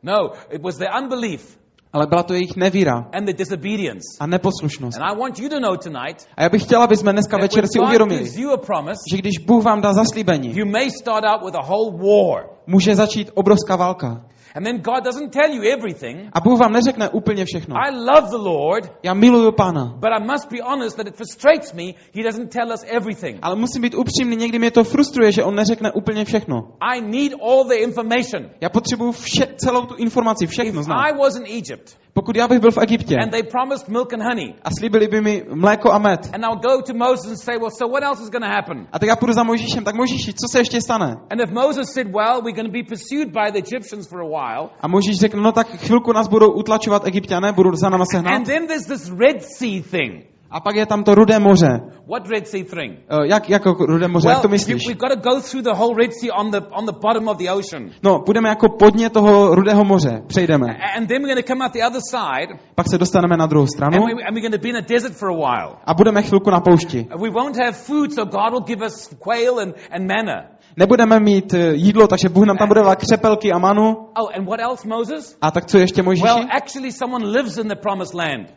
No, 0.04 0.32
it 0.52 0.62
was 0.64 0.78
their 0.78 0.90
unbelief 1.04 1.58
ale 1.94 2.08
byla 2.08 2.24
to 2.24 2.34
jejich 2.34 2.56
nevíra 2.56 3.08
and 3.14 3.26
their 3.26 3.36
disobedience. 3.38 4.06
a 4.20 4.28
neposlušnost. 4.28 4.98
And 5.00 5.12
I 5.12 5.20
want 5.20 5.40
you 5.40 5.50
to 5.50 5.60
know 5.60 5.78
tonight 5.78 6.28
A 6.38 6.44
já 6.44 6.50
bych 6.50 6.64
chtěla, 6.64 6.84
aby 6.84 6.98
jsme 6.98 7.12
dneska 7.14 7.38
večer 7.38 7.66
si 7.74 7.80
uvědomili, 7.80 8.30
promise, 8.66 9.02
že 9.12 9.18
když 9.18 9.38
Bůh 9.46 9.64
vám 9.64 9.82
dá 9.82 9.94
zaslíbení, 9.94 10.58
you 10.58 10.66
may 10.66 10.90
start 10.92 11.26
out 11.26 11.46
with 11.46 11.56
a 11.56 11.62
whole 11.62 11.92
war. 11.92 12.50
může 12.68 12.96
začít 12.96 13.32
obrovská 13.34 13.76
válka. 13.76 14.26
And 14.56 14.66
then 14.66 14.82
God 14.82 15.04
doesn't 15.04 15.32
tell 15.32 15.50
you 15.56 15.64
everything. 15.64 16.30
A 16.34 16.42
Bůh 16.42 16.60
vám 16.60 16.72
neřekne 16.72 17.10
úplně 17.10 17.46
všechno. 17.46 17.76
I 17.76 17.92
love 17.92 18.30
the 18.30 18.38
Lord, 18.38 18.92
Já 19.04 19.14
miluju 19.14 19.52
Pána, 19.52 19.86
but 19.86 20.10
I 20.12 20.24
must 20.32 20.52
be 20.52 20.58
honest 20.64 20.98
that 20.98 21.08
it 21.08 21.16
frustrates 21.16 21.74
me. 21.74 21.84
He 22.16 22.24
doesn't 22.24 22.52
tell 22.52 22.74
us 22.74 22.84
everything. 22.88 23.40
ale 23.42 23.56
musím 23.56 23.82
být 23.82 23.96
upřímný, 23.96 24.36
někdy 24.36 24.60
mě 24.60 24.72
to 24.72 24.84
frustruje, 24.84 25.32
že 25.32 25.44
on 25.44 25.56
neřekne 25.56 25.92
úplně 25.92 26.26
všechno. 26.26 26.56
I 26.82 27.02
need 27.02 27.34
all 27.42 27.64
the 27.64 27.76
information. 27.76 28.50
Já 28.62 28.70
potřebuju 28.70 29.12
vše, 29.12 29.48
celou 29.58 29.86
tu 29.86 29.96
informaci, 29.96 30.48
všechno 30.48 30.84
znát. 30.84 31.02
I 31.02 31.18
was 31.18 31.36
in 31.36 31.44
Egypt 31.58 31.98
Pokud 32.14 32.36
já 32.36 32.48
bych 32.48 32.60
byl 32.60 32.72
v 32.72 32.78
Egyptě 32.78 33.16
and 33.18 33.32
they 33.32 33.44
promised 33.44 33.88
milk 33.90 34.14
and 34.14 34.22
honey, 34.24 34.54
a 34.64 34.70
slíbili 34.80 35.08
by 35.08 35.22
mi 35.22 35.44
mléko 35.54 35.92
a 35.92 35.98
med, 36.00 36.20
and 36.34 36.44
I'll 36.44 36.60
go 36.60 36.82
to 36.82 36.94
Moses 36.94 37.28
and 37.32 37.38
say, 37.38 37.58
Well, 37.58 37.70
so 37.72 37.88
what 37.94 38.04
else 38.04 38.24
is 38.24 38.30
going 38.30 38.44
to 38.44 38.50
happen? 38.50 38.88
a 38.92 39.00
tak 39.00 39.10
já 39.10 39.16
půjdu 39.16 39.34
za 39.34 39.44
Mojžíšem, 39.44 39.84
tak 39.84 39.96
Mojžíši, 39.96 40.34
co 40.34 40.48
se 40.52 40.60
ještě 40.60 40.82
stane? 40.82 41.16
And 41.30 41.40
if 41.42 41.52
Moses 41.52 41.94
said, 41.94 42.08
Well, 42.08 42.42
we're 42.42 42.56
going 42.56 42.68
to 42.68 42.78
be 42.80 42.84
pursued 42.84 43.28
by 43.28 43.52
the 43.52 43.60
Egyptians 43.60 44.08
for 44.08 44.20
a 44.22 44.28
while, 44.28 44.70
A 44.82 44.88
Mojžíš 44.88 45.20
řekne, 45.20 45.42
no 45.42 45.52
tak 45.52 45.68
chvilku 45.68 46.14
nás 46.14 46.28
budou 46.28 46.52
utlačovat 46.52 47.08
egyptiané, 47.08 47.52
budou 47.52 47.76
za 47.76 47.90
náma 47.90 48.06
sehnat. 48.12 48.34
and 48.34 48.46
then 48.46 48.68
there's 48.68 48.86
this 48.86 49.10
Red 49.10 49.44
Sea 49.44 49.82
thing. 49.82 50.24
A 50.52 50.60
pak 50.60 50.76
je 50.76 50.86
tam 50.86 51.04
to 51.04 51.16
rudé 51.16 51.40
moře. 51.40 51.80
What 52.12 52.28
Red 52.30 52.48
Sea 52.48 52.64
thing? 52.64 53.00
Eh, 53.10 53.28
Jak, 53.28 53.50
jako 53.50 53.74
rudé 53.74 54.08
moře, 54.08 54.28
jak 54.28 54.36
Well, 54.36 54.42
to 54.42 54.48
you- 54.48 54.52
myslíš? 54.52 54.88
we've 54.88 55.00
got 55.00 55.10
to 55.24 55.30
go 55.30 55.42
through 55.42 55.64
the 55.64 55.74
whole 55.74 55.96
Red 56.02 56.12
Sea 56.14 56.32
on 56.40 56.52
the, 56.52 56.58
on 56.72 56.86
the 56.86 56.92
bottom 57.02 57.28
of 57.28 57.38
the 57.38 57.50
ocean. 57.52 57.90
No, 58.04 58.20
půjdeme 58.20 58.50
jako 58.50 58.70
podně 58.70 59.10
toho 59.10 59.56
rudého 59.56 59.84
moře, 59.84 60.22
přejdeme. 60.28 60.68
And 60.98 61.08
then 61.08 61.22
we're 61.22 61.34
going 61.34 61.46
to 61.46 61.54
come 61.54 61.66
out 61.66 61.74
the 61.74 61.84
other 61.88 62.02
side, 62.10 62.60
Pak 62.76 62.88
se 62.90 62.98
dostaneme 62.98 63.38
na 63.38 63.46
druhou 63.46 63.68
stranu 63.68 63.98
and, 63.98 64.06
we, 64.06 64.12
and 64.24 64.34
we're 64.36 64.42
going 64.50 64.56
to 64.62 64.62
be 64.62 64.70
in 64.70 64.78
a 64.78 64.82
desert 64.82 65.14
for 65.14 65.30
a 65.30 65.36
while. 65.36 65.76
a 65.86 65.94
budeme 65.94 66.22
chvilku 66.22 66.50
na 66.50 66.60
poušti. 66.60 67.08
We 67.22 67.30
won't 67.30 67.58
have 67.58 67.72
food, 67.72 68.14
so 68.14 68.26
God 68.26 68.52
will 68.52 68.64
give 68.68 68.86
us 68.86 69.10
quail 69.20 69.60
and, 69.60 69.74
and 69.92 70.08
manna. 70.08 70.44
Nebudeme 70.78 71.20
mít 71.20 71.54
eh, 71.54 71.74
jídlo, 71.74 72.08
takže 72.08 72.30
Bůh 72.30 72.46
nám 72.46 72.58
tam 72.58 72.68
bude 72.68 72.82
dát 72.82 72.96
křepelky 72.96 73.52
a 73.52 73.58
manu. 73.60 73.90
Oh, 74.22 74.30
and 74.38 74.46
what 74.48 74.60
else, 74.60 74.88
Moses? 74.88 75.38
A 75.42 75.52
tak 75.52 75.66
co 75.66 75.78
ještě 75.78 76.04
Mojžíši? 76.04 76.26
Well, 76.28 76.46
actually, 76.58 76.92
someone 76.92 77.26
lives 77.26 77.58
in 77.58 77.68
the 77.68 77.76
promised 77.76 78.14
land. 78.14 78.48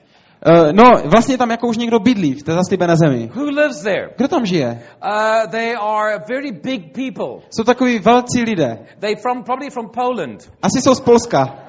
Uh, 0.47 0.73
no, 0.73 0.85
vlastně 1.05 1.38
tam 1.38 1.51
jako 1.51 1.66
už 1.66 1.77
někdo 1.77 1.99
bydlí 1.99 2.35
v 2.35 2.42
té 2.42 2.53
zaslíbené 2.53 2.97
zemi. 2.97 3.31
Who 3.35 3.44
lives 3.44 3.83
there? 3.83 4.11
Kdo 4.16 4.29
tam 4.29 4.47
žije? 4.47 4.83
Uh, 5.05 5.51
they 5.51 5.75
are 5.81 6.18
very 6.29 6.53
big 6.53 6.92
people. 6.92 7.47
Jsou 7.51 7.64
takový 7.64 7.99
velcí 7.99 8.42
lidé. 8.42 8.79
They 9.01 9.14
from 9.23 9.42
probably 9.42 9.70
from 9.70 9.90
Poland. 9.90 10.53
Asi 10.62 10.81
jsou 10.83 10.94
z 10.94 11.01
Polska. 11.01 11.63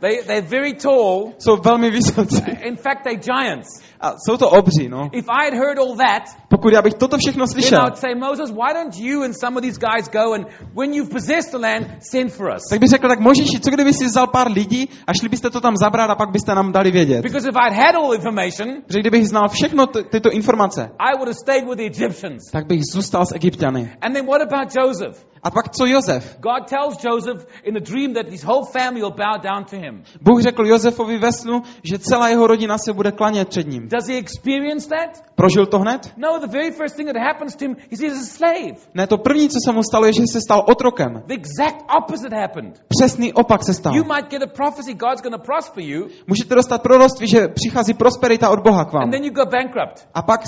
They 0.00 0.22
they're 0.26 0.48
very 0.48 0.74
tall. 0.74 1.32
Jsou 1.38 1.56
velmi 1.56 1.90
vysocí. 1.90 2.42
In 2.62 2.76
fact, 2.76 3.04
they're 3.04 3.20
giants. 3.20 3.68
A 4.00 4.12
jsou 4.26 4.36
to 4.36 4.50
obří, 4.50 4.88
no. 4.88 5.08
If 5.12 5.24
I 5.28 5.44
had 5.44 5.54
heard 5.54 5.78
all 5.78 5.96
that, 5.96 6.22
Pokud 6.48 6.72
já 6.72 6.82
bych 6.82 6.94
toto 6.94 7.18
všechno 7.18 7.46
then 7.46 7.52
slyšel, 7.52 7.86
I'd 7.86 7.96
say, 7.96 8.14
Moses, 8.14 8.50
why 8.50 8.74
don't 8.74 8.96
you 8.98 9.22
and 9.22 9.34
some 9.40 9.56
of 9.56 9.62
these 9.62 9.78
guys 9.78 10.08
go 10.08 10.32
and 10.34 10.46
when 10.74 10.94
you've 10.94 11.10
possessed 11.12 11.50
the 11.50 11.58
land, 11.58 11.86
send 12.12 12.32
for 12.32 12.46
us? 12.56 12.62
tak 12.70 12.80
bych 12.80 12.88
řekl, 12.88 13.08
tak 13.08 13.20
Možíši, 13.20 13.60
co 13.60 13.70
kdyby 13.70 13.92
si 13.94 14.04
vzal 14.04 14.26
pár 14.26 14.52
lidí 14.52 14.88
a 15.06 15.12
šli 15.14 15.28
byste 15.28 15.50
to 15.50 15.60
tam 15.60 15.76
zabrat 15.76 16.10
a 16.10 16.14
pak 16.14 16.30
byste 16.30 16.54
nám 16.54 16.72
dali 16.72 16.90
vědět. 16.90 17.22
Because 17.22 17.48
if 17.48 17.56
I'd 17.56 17.72
had 17.76 17.94
all 17.94 18.14
information, 18.14 18.68
Že 18.88 19.00
kdybych 19.00 19.28
znal 19.28 19.48
všechno 19.48 19.86
t- 19.86 20.02
tyto 20.02 20.30
informace, 20.30 20.82
I 20.98 21.12
would 21.16 21.28
have 21.28 21.34
stayed 21.42 21.64
with 21.68 21.78
the 21.78 21.86
Egyptians. 21.86 22.42
tak 22.52 22.66
bych 22.66 22.80
zůstal 22.92 23.26
s 23.26 23.34
Egyptiany. 23.34 23.92
And 24.02 24.14
then 24.14 24.26
what 24.26 24.42
about 24.52 24.74
Joseph? 24.76 25.24
A 25.42 25.50
pak 25.50 25.68
co 25.70 25.86
Jozef? 25.86 26.36
God 26.40 26.68
tells 26.68 27.04
Joseph 27.04 27.46
in 27.64 27.76
a 27.76 27.80
dream 27.80 28.14
that 28.14 28.28
his 28.28 28.44
whole 28.44 28.64
family 28.72 29.00
will 29.00 29.10
bow 29.16 29.38
down 29.42 29.64
to 29.64 29.76
him. 29.76 29.85
Bůh 30.20 30.42
řekl 30.42 30.66
Josefovi 30.66 31.18
ve 31.18 31.32
snu, 31.32 31.62
že 31.82 31.98
celá 31.98 32.28
jeho 32.28 32.46
rodina 32.46 32.78
se 32.78 32.92
bude 32.92 33.12
klanět 33.12 33.48
před 33.48 33.66
ním. 33.68 33.88
Does 33.88 34.08
he 34.08 34.16
experience 34.18 34.88
that? 34.88 35.22
Prožil 35.34 35.66
to 35.66 35.78
hned? 35.78 36.12
No, 36.16 36.38
the 36.40 36.46
very 36.46 36.70
first 36.70 36.96
thing 36.96 37.08
that 37.12 37.22
happens 37.22 37.56
to 37.56 37.64
him 37.64 37.76
is 37.90 38.00
he's 38.00 38.12
a 38.22 38.24
slave. 38.36 38.76
Ne, 38.94 39.06
to 39.06 39.18
první, 39.18 39.48
co 39.48 39.58
se 39.64 39.72
mu 39.72 39.82
stalo, 39.82 40.06
je, 40.06 40.12
že 40.12 40.22
se 40.32 40.40
stal 40.40 40.64
otrokem. 40.68 41.22
The 41.26 41.34
exact 41.34 41.84
opposite 41.98 42.36
happened. 42.40 42.82
Přesný 42.88 43.32
opak 43.32 43.64
se 43.64 43.74
stal. 43.74 43.94
You 43.96 44.04
might 44.04 44.30
get 44.30 44.42
a 44.42 44.46
prophecy 44.46 44.94
God's 44.94 45.22
going 45.22 45.34
to 45.36 45.42
prosper 45.42 45.84
you, 45.84 46.06
Můžete 46.26 46.54
dostat 46.54 46.82
proroctví, 46.82 47.26
že 47.28 47.48
přichází 47.48 47.94
prosperita 47.94 48.50
od 48.50 48.60
Boha 48.60 48.84
k 48.84 48.92
vám. 48.92 49.02
and 49.02 49.10
then 49.10 49.24
you 49.24 49.30
go 49.32 49.44
bankrupt. 49.46 50.08
A 50.14 50.22
pak 50.22 50.40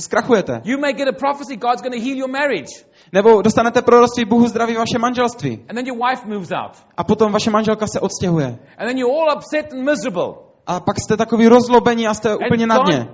zkrachujete. 0.00 0.60
You 0.64 0.78
may 0.78 0.92
get 0.92 1.08
a 1.08 1.12
prophecy 1.12 1.56
God's 1.56 1.82
going 1.82 1.94
to 1.94 2.00
heal 2.04 2.16
your 2.16 2.30
marriage, 2.30 2.84
Nebo 3.12 3.42
dostanete 3.42 3.82
proroctví, 3.82 4.24
Bůh 4.24 4.48
zdraví 4.48 4.74
vaše 4.74 4.98
manželství. 4.98 5.64
and 5.68 5.74
then 5.76 5.86
your 5.86 5.98
wife 6.10 6.28
moves 6.28 6.50
out. 6.52 6.72
A 6.96 7.04
potom 7.04 7.32
vaše 7.32 7.50
manželka 7.50 7.86
se 7.86 8.00
odstěhuje. 8.00 8.46
And 8.78 8.86
then 8.88 8.98
you're 8.98 9.14
all 9.20 9.36
upset 9.36 9.72
and 9.72 9.84
miserable. 9.84 10.34
A 10.66 10.80
pak 10.80 11.00
jste 11.00 11.16
takový 11.16 11.48
rozlobení 11.48 12.06
a 12.08 12.14
jste 12.14 12.36
úplně 12.36 12.66
na 12.66 12.78
dně. 12.78 13.08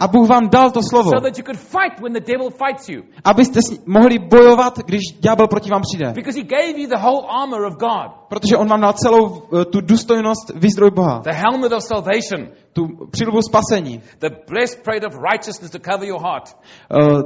A 0.00 0.08
Bůh 0.08 0.28
vám 0.28 0.48
dal 0.48 0.70
to 0.70 0.80
slovo, 0.82 1.10
abyste 3.24 3.60
mohli 3.86 4.18
bojovat, 4.18 4.78
když 4.78 5.00
ďábel 5.20 5.48
proti 5.48 5.70
vám 5.70 5.82
přijde. 5.82 6.14
Protože 8.28 8.56
on 8.56 8.68
vám 8.68 8.80
dal 8.80 8.92
celou 8.92 9.42
eh, 9.60 9.64
tu 9.64 9.80
důstojnost, 9.80 10.52
výzdroj 10.54 10.90
Boha, 10.90 11.22
tu 12.74 12.88
přilbu 13.10 13.42
spasení, 13.42 14.00
the 14.18 14.30
breastplate 14.48 15.06
of 15.06 15.14
righteousness 15.32 15.70
to 15.70 15.78
cover 15.78 16.04
your 16.08 16.20
heart. 16.22 16.56
uh, 16.90 17.22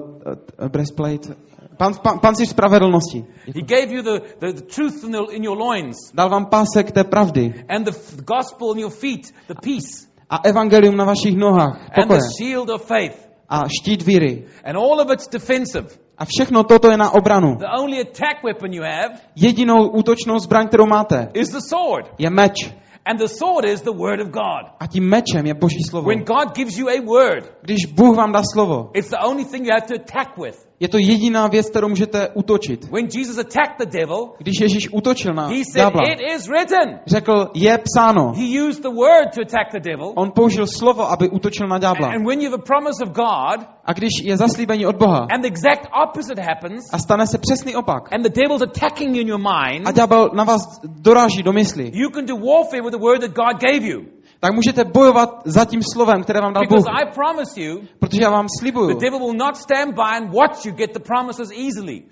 uh, 0.62 0.68
breastplate, 0.68 1.28
pan, 1.76 1.94
pan, 2.02 2.18
pancíř 2.18 2.48
spravedlnosti. 2.48 3.24
He 3.46 3.62
gave 3.62 3.92
you 3.92 4.02
the, 4.02 4.20
the, 4.40 4.52
the 4.52 4.62
truth 4.74 5.04
in, 5.04 5.10
the, 5.12 5.22
in 5.32 5.44
your 5.44 5.58
loins 5.58 5.96
Dal 6.14 6.28
vám 6.28 6.46
pásek 6.46 6.90
té 6.92 7.04
pravdy 7.04 7.64
and 7.68 7.84
the 7.84 7.92
gospel 8.24 8.72
in 8.72 8.78
your 8.78 8.92
feet, 8.92 9.32
the 9.48 9.54
peace, 9.62 10.08
a 10.30 10.38
evangelium 10.44 10.96
na 10.96 11.04
vašich 11.04 11.36
nohách, 11.36 11.80
and 11.82 12.02
pokoje 12.02 12.18
the 12.20 12.44
shield 12.44 12.70
of 12.70 12.84
faith. 12.84 13.28
a 13.48 13.64
štít 13.68 14.02
víry. 14.02 14.44
And 14.64 14.76
all 14.76 15.00
of 15.00 15.10
it's 15.10 15.28
defensive. 15.28 15.88
A 16.18 16.24
všechno 16.24 16.64
toto 16.64 16.90
je 16.90 16.96
na 16.96 17.10
obranu. 17.10 17.56
The 17.56 17.70
only 17.80 18.00
attack 18.00 18.44
weapon 18.44 18.72
you 18.72 18.82
have 18.82 19.14
Jedinou 19.36 19.88
útočnou 19.88 20.38
zbraň, 20.38 20.68
kterou 20.68 20.86
máte, 20.86 21.28
is 21.34 21.50
the 21.50 21.60
sword. 21.60 22.06
je 22.18 22.30
meč. 22.30 22.74
And 23.08 23.18
the 23.18 23.28
sword 23.28 23.64
is 23.64 23.80
the 23.80 23.92
word 23.92 24.20
of 24.20 24.28
God. 24.28 24.76
A 24.80 24.86
tím 24.86 25.08
mečem 25.08 25.46
je 25.46 25.54
Boží 25.54 25.80
slovo. 25.90 26.08
When 26.08 26.24
God 26.24 26.54
gives 26.54 26.76
you 26.76 26.88
a 26.88 27.00
word, 27.00 27.52
Když 27.62 27.86
Bůh 27.86 28.16
vám 28.16 28.32
dá 28.32 28.42
slovo, 28.52 28.90
it's 28.94 29.08
the 29.08 29.16
only 29.24 29.44
thing 29.44 29.64
you 29.64 29.72
have 29.72 29.86
to 29.88 29.94
attack 29.94 30.36
with. 30.36 30.67
Je 30.80 30.88
to 30.88 30.98
jediná 30.98 31.46
věc, 31.46 31.70
kterou 31.70 31.88
můžete 31.88 32.28
útočit. 32.34 32.84
When 32.90 33.08
Jesus 33.14 33.38
attacked 33.38 33.78
the 33.78 33.98
devil, 33.98 34.30
Když 34.38 34.60
Ježíš 34.60 34.88
útočil 34.92 35.34
na 35.34 35.46
he 35.46 35.64
said, 35.64 35.74
ďábla, 35.76 36.00
It 36.12 36.20
is 36.36 36.48
written. 36.48 37.00
řekl, 37.06 37.50
je 37.54 37.78
psáno. 37.78 38.32
He 38.32 38.60
used 38.68 38.82
the 38.82 38.88
word 38.94 39.34
to 39.34 39.42
attack 39.42 39.72
the 39.72 39.80
devil. 39.90 40.12
On 40.14 40.30
použil 40.30 40.66
slovo, 40.66 41.10
aby 41.10 41.28
útočil 41.28 41.66
na 41.68 41.78
ďábla. 41.78 42.08
And 42.08 42.26
when 42.26 42.40
you 42.40 42.50
have 42.50 42.62
a 42.62 42.66
promise 42.66 43.04
of 43.04 43.08
God, 43.10 43.66
A 43.84 43.92
když 43.92 44.10
je 44.22 44.36
zaslíbení 44.36 44.86
od 44.86 44.96
Boha 44.96 45.26
and 45.34 45.40
the 45.42 45.48
exact 45.48 45.88
opposite 46.04 46.42
happens, 46.42 46.84
a 46.92 46.98
stane 46.98 47.26
se 47.26 47.38
přesný 47.38 47.74
opak 47.76 48.12
and 48.12 48.22
the 48.22 48.40
devil's 48.42 48.62
attacking 48.62 49.14
you 49.16 49.20
in 49.22 49.28
your 49.28 49.40
mind, 49.40 49.86
a 49.88 49.92
ďábel 49.92 50.30
na 50.34 50.44
vás 50.44 50.80
doráží 50.84 51.42
do 51.42 51.52
mysli, 51.52 51.90
you 51.94 52.10
can 52.10 52.26
do 52.26 52.36
warfare 52.36 52.82
with 52.82 52.92
the 52.92 53.02
word 53.02 53.20
that 53.20 53.30
God 53.30 53.60
gave 53.60 53.86
you. 53.86 54.17
Tak 54.40 54.54
můžete 54.54 54.84
bojovat 54.84 55.42
za 55.44 55.64
tím 55.64 55.80
slovem, 55.92 56.22
které 56.22 56.40
vám 56.40 56.52
dal 56.52 56.62
Bůh. 56.68 56.84
Protože 57.98 58.22
já 58.22 58.30
vám 58.30 58.46
slibuju, 58.58 58.98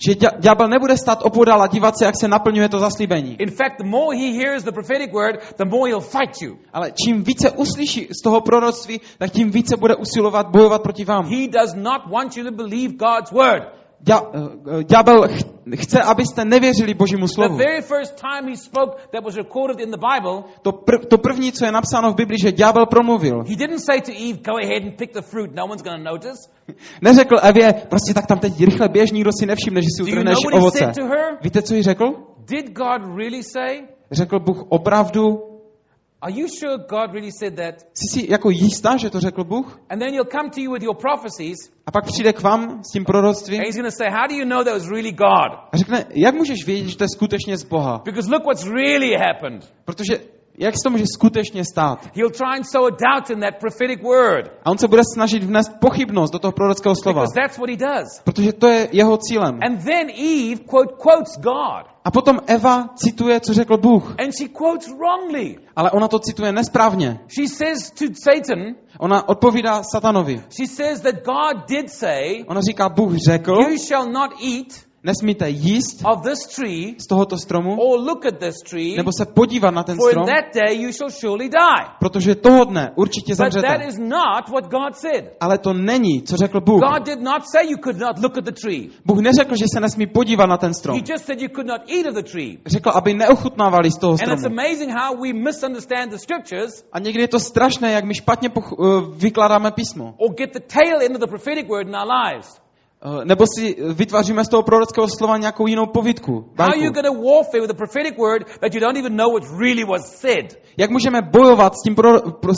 že 0.06 0.14
ďábel 0.38 0.68
nebude 0.68 0.96
stát 0.96 1.18
opodál 1.22 1.62
a 1.62 1.66
dívat 1.66 1.98
se, 1.98 2.04
jak 2.04 2.14
se 2.20 2.28
naplňuje 2.28 2.68
to 2.68 2.78
zaslíbení. 2.78 3.36
In 3.38 3.50
fact, 3.50 3.78
the 3.78 3.88
more 3.88 4.16
he 4.16 4.32
hears 4.32 4.64
the 4.64 4.72
prophetic 4.72 5.12
word, 5.12 5.54
the 5.56 5.64
more 5.64 5.90
he'll 5.90 6.00
fight 6.00 6.42
you. 6.42 6.56
Ale 6.72 6.92
čím 7.04 7.22
více 7.22 7.50
uslyší 7.50 8.08
z 8.20 8.22
toho 8.22 8.40
proroctví, 8.40 9.00
tak 9.18 9.30
tím 9.30 9.50
více 9.50 9.76
bude 9.76 9.94
usilovat 9.94 10.46
bojovat 10.50 10.82
proti 10.82 11.04
vám. 11.04 11.24
He 11.24 11.48
does 11.48 11.74
not 11.74 12.02
want 12.12 12.36
you 12.36 12.44
to 12.44 12.50
believe 12.50 12.94
God's 12.94 13.30
word. 13.32 13.85
Dě, 14.00 14.14
eh, 14.14 14.84
ďábel 14.84 15.28
ch- 15.28 15.76
chce, 15.76 16.02
abyste 16.02 16.44
nevěřili 16.44 16.94
Božímu 16.94 17.26
The 17.26 17.32
slovu. 17.34 17.56
very 17.56 17.82
first 17.82 18.20
time 18.20 18.50
he 18.50 18.56
spoke 18.56 18.92
that 19.12 19.24
was 19.24 19.36
recorded 19.36 19.80
in 19.80 19.90
the 19.90 19.98
Bible, 20.14 20.42
To, 20.62 20.70
pr- 20.70 21.06
to 21.08 21.18
první, 21.18 21.52
co 21.52 21.64
je 21.64 21.72
napsáno 21.72 22.12
v 22.12 22.14
Bibli, 22.14 22.36
že 22.42 22.52
ďábel 22.52 22.86
promluvil. 22.86 23.38
he 23.48 23.56
didn't 23.56 23.78
say 23.80 24.00
to 24.00 24.12
Eve, 24.12 24.38
Go 24.44 24.56
ahead 24.56 24.82
and 24.82 24.96
pick 24.96 25.12
the 25.12 25.22
fruit, 25.22 25.50
no 25.54 25.64
one's 25.66 25.82
going 25.82 26.04
to 26.04 26.10
notice. 26.12 26.38
Neřekl 27.02 27.36
Evě, 27.42 27.72
prostě 27.88 28.14
tak 28.14 28.26
tam 28.26 28.38
teď 28.38 28.60
rychle 28.64 28.88
běž, 28.88 29.10
nikdo 29.12 29.30
si 29.40 29.46
nevšimne, 29.46 29.82
že 29.82 29.88
si 29.96 30.02
utrhneš 30.02 30.36
ovoce. 30.52 30.92
Víte, 31.42 31.62
co 31.62 31.74
jí 31.74 31.82
řekl? 31.82 32.04
Did 32.48 32.72
God 32.72 33.02
really 33.16 33.42
say? 33.42 33.82
Řekl 34.10 34.38
Bůh 34.40 34.64
opravdu, 34.68 35.38
Are 36.22 36.32
you 36.32 36.48
sure 36.48 36.78
God 36.78 37.12
really 37.12 37.32
said 37.32 37.56
that? 37.56 37.74
jsi 37.94 38.20
si 38.20 38.32
jako 38.32 38.50
jistá, 38.50 38.96
že 38.96 39.10
to 39.10 39.20
řekl 39.20 39.44
Bůh? 39.44 39.80
And 39.90 39.98
then 39.98 40.10
he'll 40.10 40.30
come 40.30 40.50
to 40.50 40.60
you 40.60 40.72
with 40.72 40.82
your 40.82 40.96
prophecies, 40.96 41.56
A 41.86 41.90
pak 41.90 42.04
přijde 42.04 42.32
k 42.32 42.42
vám 42.42 42.82
s 42.84 42.92
tím 42.92 43.04
proroctvím 43.04 43.60
and 43.60 43.66
he's 43.66 43.76
going 43.76 43.92
to 43.92 43.96
say, 43.96 44.08
How 44.10 44.26
do 44.28 44.34
you 44.34 44.44
know 44.44 44.64
that 44.64 44.74
was 44.74 44.88
really 44.88 45.12
God? 45.12 45.50
a 45.72 45.76
řekne, 45.76 46.04
jak 46.10 46.34
můžeš 46.34 46.66
vědět, 46.66 46.88
že 46.88 46.96
to 46.96 47.04
je 47.04 47.08
skutečně 47.08 47.56
z 47.56 47.64
Boha? 47.64 48.02
Because 48.04 48.30
look 48.30 48.44
what's 48.44 48.64
really 48.66 49.14
happened. 49.14 49.72
Protože 49.84 50.20
jak 50.58 50.74
se 50.74 50.80
to 50.84 50.90
může 50.90 51.04
skutečně 51.14 51.64
stát? 51.64 52.10
He'll 52.14 52.30
try 52.30 52.56
and 52.56 52.64
sow 52.64 52.84
a 52.86 52.90
doubt 52.90 53.30
in 53.30 53.40
that 53.40 53.54
prophetic 53.60 54.00
word. 54.02 54.50
A 54.64 54.70
on 54.70 54.78
se 54.78 54.88
bude 54.88 55.02
snažit 55.14 55.42
vnést 55.42 55.72
pochybnost 55.80 56.32
do 56.32 56.38
toho 56.38 56.52
prorockého 56.52 56.94
slova. 57.02 57.20
Because 57.22 57.34
that's 57.42 57.58
what 57.58 57.70
he 57.70 57.76
does. 57.76 58.20
Protože 58.24 58.52
to 58.52 58.66
je 58.68 58.88
jeho 58.92 59.16
cílem. 59.16 59.58
And 59.66 59.84
then 59.84 60.10
Eve 60.10 60.60
quote, 60.66 60.94
quotes 60.98 61.36
God. 61.36 61.96
A 62.04 62.10
potom 62.10 62.40
Eva 62.46 62.88
cituje, 62.96 63.40
co 63.40 63.52
řekl 63.54 63.76
Bůh. 63.76 64.14
And 64.18 64.32
she 64.38 64.48
quotes 64.48 64.88
wrongly. 64.88 65.58
Ale 65.76 65.90
ona 65.90 66.08
to 66.08 66.18
cituje 66.18 66.52
nesprávně. 66.52 67.20
She 67.28 67.48
says 67.48 67.90
to 67.90 68.04
Satan, 68.24 68.74
Ona 68.98 69.28
odpovídá 69.28 69.82
satanovi. 69.82 70.42
she 70.56 70.66
says 70.66 71.00
that 71.00 71.14
God 71.24 71.66
did 71.68 71.90
say, 71.90 72.44
Ona 72.46 72.60
říká, 72.60 72.88
Bůh 72.88 73.16
řekl, 73.16 73.52
You 73.52 73.76
shall 73.88 74.06
not 74.12 74.30
eat 74.42 74.86
nesmíte 75.06 75.48
jíst 75.50 76.02
of 76.04 76.22
this 76.22 76.38
tree 76.56 76.94
z 76.98 77.06
tohoto 77.06 77.38
stromu, 77.38 77.76
or 77.80 77.98
look 78.00 78.26
at 78.26 78.38
this 78.38 78.54
tree, 78.70 78.96
nebo 78.96 79.10
se 79.18 79.24
podívat 79.26 79.70
na 79.74 79.82
ten 79.82 79.96
for 79.96 80.10
strom, 80.10 80.26
that 80.26 80.44
day 80.54 80.82
you 80.82 80.92
shall 80.92 81.10
surely 81.10 81.48
die. 81.48 81.84
protože 81.98 82.34
toho 82.34 82.64
dne 82.64 82.92
určitě 82.96 83.32
But 83.32 83.38
that 83.38 83.52
zemřete. 83.52 83.84
is 83.88 83.98
not 83.98 84.48
what 84.48 84.64
God 84.70 84.96
said. 84.96 85.24
Ale 85.40 85.58
to 85.58 85.72
není, 85.72 86.22
co 86.22 86.36
řekl 86.36 86.60
Bůh. 86.60 86.80
God 86.80 87.02
did 87.06 87.20
not 87.20 87.42
say 87.52 87.70
you 87.70 87.78
could 87.84 87.98
not 87.98 88.18
look 88.22 88.38
at 88.38 88.44
the 88.44 88.52
tree. 88.62 88.88
Bůh 89.04 89.18
neřekl, 89.18 89.56
že 89.56 89.64
se 89.74 89.80
nesmí 89.80 90.06
podívat 90.06 90.46
na 90.46 90.56
ten 90.56 90.74
strom. 90.74 90.96
He 90.98 91.02
just 91.12 91.24
said 91.26 91.40
you 91.40 91.48
could 91.54 91.66
not 91.66 91.80
eat 91.90 92.06
of 92.06 92.14
the 92.14 92.30
tree. 92.30 92.58
Řekl, 92.66 92.90
aby 92.94 93.14
neochutnávali 93.14 93.90
z 93.90 93.98
toho 93.98 94.12
And 94.12 94.32
it's 94.32 94.40
stromu. 94.40 94.60
amazing 94.60 94.90
how 95.00 95.16
we 95.22 95.32
misunderstand 95.32 96.10
the 96.10 96.18
scriptures 96.18 96.84
A 96.92 96.98
někdy 96.98 97.20
je 97.20 97.28
to 97.28 97.40
strašné, 97.40 97.92
jak 97.92 98.04
my 98.04 98.14
špatně 98.14 98.48
poch- 98.48 98.74
uh, 98.78 99.14
vykládáme 99.14 99.70
písmo. 99.70 100.14
or 100.18 100.34
get 100.34 100.52
the 100.52 100.60
tail 100.60 101.00
end 101.02 101.14
of 101.16 101.20
the 101.20 101.26
prophetic 101.26 101.66
word 101.68 101.88
in 101.88 101.94
our 101.96 102.08
lives. 102.24 102.60
Uh, 103.06 103.24
Nebo 103.24 103.44
si 103.58 103.76
vytváříme 103.94 104.44
z 104.44 104.48
toho 104.48 104.62
prorockého 104.62 105.08
slova 105.08 105.36
nějakou 105.36 105.66
jinou 105.66 105.86
povídku. 105.86 106.50
Jak 110.76 110.90
můžeme 110.90 111.22
bojovat 111.22 111.72
s 111.74 111.82
tím, 111.82 111.94
pro, 111.94 112.20
pro, 112.20 112.52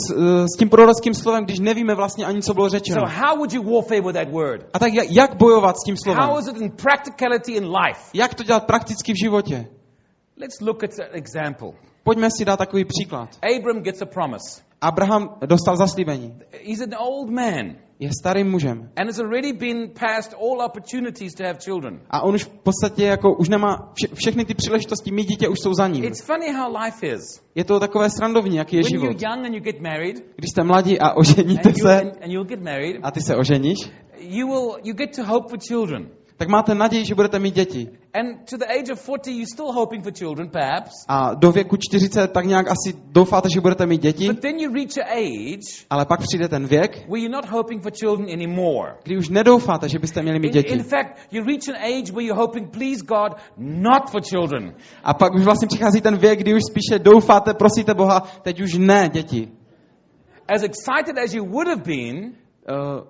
s, 0.45 0.57
tím 0.57 0.69
prorockým 0.69 1.13
slovem, 1.13 1.45
když 1.45 1.59
nevíme 1.59 1.95
vlastně 1.95 2.25
ani, 2.25 2.41
co 2.41 2.53
bylo 2.53 2.69
řečeno? 2.69 3.01
So 3.07 3.19
how 3.27 3.37
would 3.37 3.53
you 3.53 3.63
warfare 3.63 4.01
with 4.01 4.15
that 4.15 4.31
word? 4.31 4.65
A 4.73 4.79
tak 4.79 4.93
jak, 4.93 5.05
jak 5.09 5.35
bojovat 5.35 5.75
s 5.77 5.83
tím 5.85 5.97
slovem? 5.97 6.23
How 6.23 6.39
is 6.39 6.47
it 6.47 6.61
in 6.61 6.71
practicality 6.71 7.51
in 7.51 7.63
life? 7.63 8.01
Jak 8.13 8.33
to 8.33 8.43
dělat 8.43 8.65
prakticky 8.65 9.13
v 9.13 9.25
životě? 9.25 9.67
Let's 10.37 10.61
look 10.61 10.83
at 10.83 10.99
an 10.99 11.07
example. 11.11 11.69
Pojďme 12.03 12.29
si 12.37 12.45
dát 12.45 12.57
takový 12.57 12.85
příklad. 12.85 13.29
Abram 13.57 13.83
gets 13.83 14.01
a 14.01 14.05
promise. 14.05 14.68
Abraham 14.81 15.29
dostal 15.45 15.75
zaslíbení. 15.75 16.33
He's 16.65 16.81
an 16.81 16.95
old 16.99 17.29
man. 17.29 17.75
Je 17.99 18.09
starým 18.21 18.51
mužem. 18.51 18.89
And 18.95 19.07
has 19.07 19.19
already 19.19 19.53
been 19.53 19.89
past 19.99 20.33
all 20.33 20.61
opportunities 20.61 21.33
to 21.33 21.43
have 21.43 21.59
children. 21.59 21.99
A 22.09 22.21
on 22.21 22.35
už 22.35 22.43
v 22.43 22.49
podstatě 22.49 23.03
jako 23.05 23.35
už 23.35 23.49
nemá 23.49 23.91
vše, 23.93 24.07
všechny 24.15 24.45
ty 24.45 24.53
příležitosti 24.53 25.11
mít 25.11 25.27
dítě 25.27 25.47
už 25.47 25.59
jsou 25.59 25.73
za 25.73 25.87
ním. 25.87 26.03
It's 26.03 26.21
funny 26.21 26.53
how 26.53 26.77
life 26.83 27.07
is. 27.07 27.21
Je 27.55 27.63
to 27.63 27.79
takové 27.79 28.09
srandovní, 28.09 28.55
jaký 28.57 28.75
je 28.75 28.81
When 28.83 28.89
život. 28.89 29.05
you're 29.05 29.19
young 29.29 29.45
and 29.45 29.53
you 29.53 29.59
get 29.61 29.81
married, 29.81 30.15
Když 30.35 30.49
jste 30.51 30.63
mladí 30.63 30.99
a 30.99 31.13
oženíte 31.13 31.69
and, 31.69 31.77
you, 31.77 31.83
se 31.87 32.01
and, 32.01 32.23
and 32.23 32.31
you'll 32.31 32.47
get 32.47 32.61
married, 32.63 32.99
a 33.03 33.11
ty 33.11 33.21
se 33.21 33.35
oženíš, 33.35 33.77
you 34.19 34.47
will 34.47 34.75
you 34.83 34.93
get 34.95 35.15
to 35.15 35.23
hope 35.25 35.49
for 35.49 35.59
children. 35.67 36.09
tak 36.37 36.47
máte 36.47 36.75
naději, 36.75 37.05
že 37.05 37.15
budete 37.15 37.39
mít 37.39 37.55
děti. 37.55 37.87
And 38.13 38.49
to 38.49 38.57
the 38.57 38.65
age 38.65 38.89
of 38.89 38.99
40, 39.05 39.31
you're 39.31 39.45
still 39.53 39.71
hoping 39.71 40.03
for 40.03 40.11
children, 40.11 40.49
perhaps. 40.49 40.91
A 41.07 41.33
do 41.33 41.51
věku 41.51 41.77
40 41.77 42.31
tak 42.31 42.45
nějak 42.45 42.67
asi 42.67 42.93
doufáte, 43.11 43.49
že 43.53 43.61
budete 43.61 43.85
mít 43.85 44.01
děti, 44.01 44.27
But 44.27 44.39
then 44.39 44.59
you 44.59 44.73
reach 44.73 44.97
an 44.97 45.17
age 45.17 45.85
ale 45.89 46.05
pak 46.05 46.19
přijde 46.19 46.47
ten 46.47 46.67
věk, 46.67 46.97
where 47.07 47.19
you're 47.19 47.35
not 47.35 47.45
hoping 47.45 47.83
for 47.83 47.91
children 47.91 48.29
anymore. 48.33 48.95
kdy 49.03 49.17
už 49.17 49.29
nedoufáte, 49.29 49.89
že 49.89 49.99
byste 49.99 50.21
měli 50.21 50.39
mít 50.39 50.47
In, 50.47 50.51
děti. 50.53 50.73
in 50.73 50.83
fact, 50.83 51.17
you 51.31 51.43
reach 51.43 51.69
an 51.69 51.75
age 51.75 52.11
where 52.11 52.23
you're 52.25 52.41
hoping, 52.41 52.71
please 52.71 53.01
God, 53.05 53.31
not 53.57 54.09
for 54.11 54.21
children. 54.21 54.73
A 55.03 55.13
pak 55.13 55.33
už 55.35 55.41
vlastně 55.43 55.67
přichází 55.67 56.01
ten 56.01 56.17
věk, 56.17 56.39
kdy 56.39 56.53
už 56.53 56.61
spíše 56.71 56.99
doufáte, 56.99 57.53
prosíte 57.53 57.93
Boha, 57.93 58.19
teď 58.41 58.61
už 58.61 58.73
ne 58.77 59.09
děti. 59.13 59.47
As 60.55 60.63
excited 60.63 61.17
as 61.23 61.33
you 61.33 61.45
would 61.45 61.67
have 61.67 61.81
been, 61.85 62.33
Uh, 62.69 63.01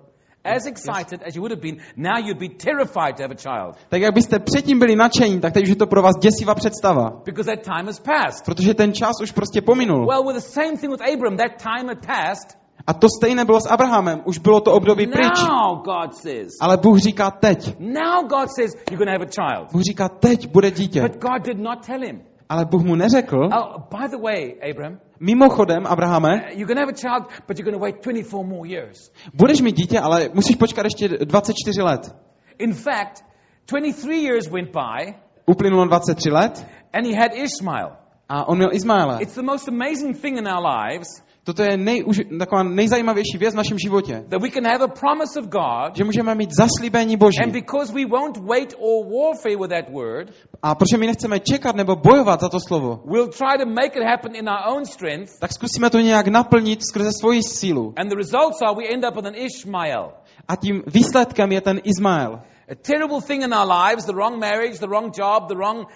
as 0.44 0.66
excited 0.66 1.22
as 1.26 1.36
you 1.36 1.42
would 1.42 1.52
have 1.52 1.60
been, 1.60 1.76
now 1.96 2.18
you'd 2.18 2.38
be 2.38 2.48
terrified 2.48 3.16
to 3.16 3.22
have 3.22 3.32
a 3.32 3.36
child 3.36 3.76
tak 3.88 4.02
jak 4.02 4.14
byste 4.14 4.38
předtím 4.38 4.78
byli 4.78 4.96
nadšení, 4.96 5.40
tak 5.40 5.52
teď 5.52 5.62
už 5.62 5.68
je 5.68 5.76
to 5.76 5.86
pro 5.86 6.02
vás 6.02 6.16
děsivá 6.20 6.54
představa. 6.54 7.10
because 7.24 7.50
that 7.56 7.64
time 7.64 7.86
has 7.86 8.00
passed. 8.00 8.44
Protože 8.44 8.74
ten 8.74 8.92
čas 8.92 9.20
už 9.22 9.32
prostě 9.32 9.60
pominul. 9.62 10.06
Well, 10.06 10.24
with 10.24 10.36
the 10.36 10.50
same 10.60 10.76
thing 10.76 10.90
with 10.92 11.02
Abram, 11.14 11.36
that 11.36 11.62
time 11.62 11.88
had 11.88 12.06
passed. 12.06 12.60
A 12.86 12.92
to 12.94 13.06
stejné 13.18 13.44
bylo 13.44 13.60
s 13.60 13.66
Abrahamem. 13.66 14.20
Už 14.24 14.38
bylo 14.38 14.60
to 14.60 14.72
období 14.72 15.06
pryč. 15.06 15.42
Now 15.48 15.76
God 15.76 16.14
says, 16.16 16.48
Ale 16.60 16.76
Bůh 16.76 16.98
říká 16.98 17.30
teď. 17.30 17.76
now 17.78 18.22
God 18.28 18.48
says 18.56 18.72
you're 18.90 19.12
have 19.12 19.24
a 19.24 19.28
child. 19.28 19.72
Bůh 19.72 19.82
říká 19.82 20.08
teď 20.08 20.52
bude 20.52 20.70
dítě. 20.70 21.02
But 21.02 21.22
God 21.22 21.42
did 21.46 21.58
not 21.58 21.86
tell 21.86 22.00
him. 22.00 22.29
Ale 22.50 22.64
Bůh 22.64 22.82
mu 22.84 22.94
neřekl, 22.94 23.48
Oh, 23.58 23.78
by 24.00 24.08
the 24.08 24.16
way, 24.22 24.54
Abram, 24.70 24.98
mimochodem, 25.20 25.86
Abrahame, 25.86 26.28
you're 26.54 26.66
going 26.66 26.78
to 26.78 26.80
have 26.80 26.90
a 26.90 27.00
child, 27.00 27.30
but 27.48 27.58
you're 27.58 27.72
to 27.72 27.78
wait 27.78 28.02
24 28.02 28.44
more 28.44 28.68
years. 28.68 28.96
budeš 29.34 29.60
mít 29.60 29.76
dítě, 29.76 30.00
ale 30.00 30.28
musíš 30.34 30.56
počkat 30.56 30.84
ještě 30.84 31.08
24 31.08 31.82
let. 31.82 32.14
In 32.58 32.74
fact, 32.74 33.24
23 33.66 34.16
years 34.16 34.48
went 34.50 34.68
by, 34.72 35.14
Uplynulo 35.46 35.84
23 35.86 36.30
let 36.30 36.66
and 36.92 37.06
he 37.06 37.14
had 37.22 37.30
Ishmael. 37.34 37.96
a 38.28 38.48
on 38.48 38.56
měl 38.58 38.70
Izmaele. 38.72 39.18
It's 39.22 39.34
the 39.34 39.42
most 39.42 39.68
amazing 39.68 40.16
thing 40.20 40.38
in 40.38 40.46
our 40.48 40.62
lives 40.62 41.22
Toto 41.44 41.62
je 41.62 41.76
nej, 41.76 42.04
už, 42.04 42.20
taková 42.38 42.62
nejzajímavější 42.62 43.38
věc 43.38 43.54
v 43.54 43.56
našem 43.56 43.78
životě. 43.78 44.24
that 44.28 44.42
we 44.42 44.50
can 44.50 44.64
have 44.64 44.84
a 44.84 44.88
promise 44.88 45.40
of 45.40 45.46
God, 45.46 45.96
Že 45.96 46.04
můžeme 46.04 46.34
mít 46.34 46.50
zaslíbení 46.58 47.16
Boží. 47.16 47.38
and 47.44 47.52
because 47.52 47.92
we 47.92 48.04
won't 48.06 48.36
wait 48.36 48.74
or 48.78 49.04
warfare 49.06 49.56
with 49.56 49.70
that 49.70 49.90
word, 49.92 50.28
A 50.62 50.74
protože 50.74 50.96
my 50.98 51.06
nechceme 51.06 51.40
čekat 51.40 51.76
nebo 51.76 51.96
bojovat 51.96 52.40
za 52.40 52.48
to 52.48 52.60
slovo, 52.60 53.00
we'll 53.04 53.28
try 53.28 53.58
to 53.64 53.66
make 53.66 53.96
it 53.98 54.04
happen 54.10 54.36
in 54.36 54.48
our 54.48 54.76
own 54.76 54.84
strength, 54.84 55.32
tak 55.40 55.52
zkusíme 55.52 55.90
to 55.90 56.00
nějak 56.00 56.26
naplnit 56.28 56.82
skrze 56.82 57.10
svoji 57.20 57.42
sílu. 57.42 57.94
and 57.96 58.08
the 58.08 58.16
results 58.16 58.62
are 58.62 58.74
we 58.76 58.88
end 58.94 59.04
up 59.08 59.16
with 59.16 59.26
an 59.26 59.34
Ishmael. 59.34 60.12
A 60.48 60.56
tím 60.56 60.82
výsledkem 60.86 61.52
je 61.52 61.60
ten 61.60 61.80
Izmael. 61.84 62.40
A 62.72 62.74
terrible 62.74 63.20
thing 63.26 63.42
in 63.44 63.54
our 63.54 63.66
lives, 63.86 64.04
the 64.06 64.12
wrong 64.12 64.38
marriage, 64.40 64.78
the 64.78 64.86
wrong 64.86 65.12
job, 65.18 65.48
the 65.48 65.54
wrong 65.54 65.86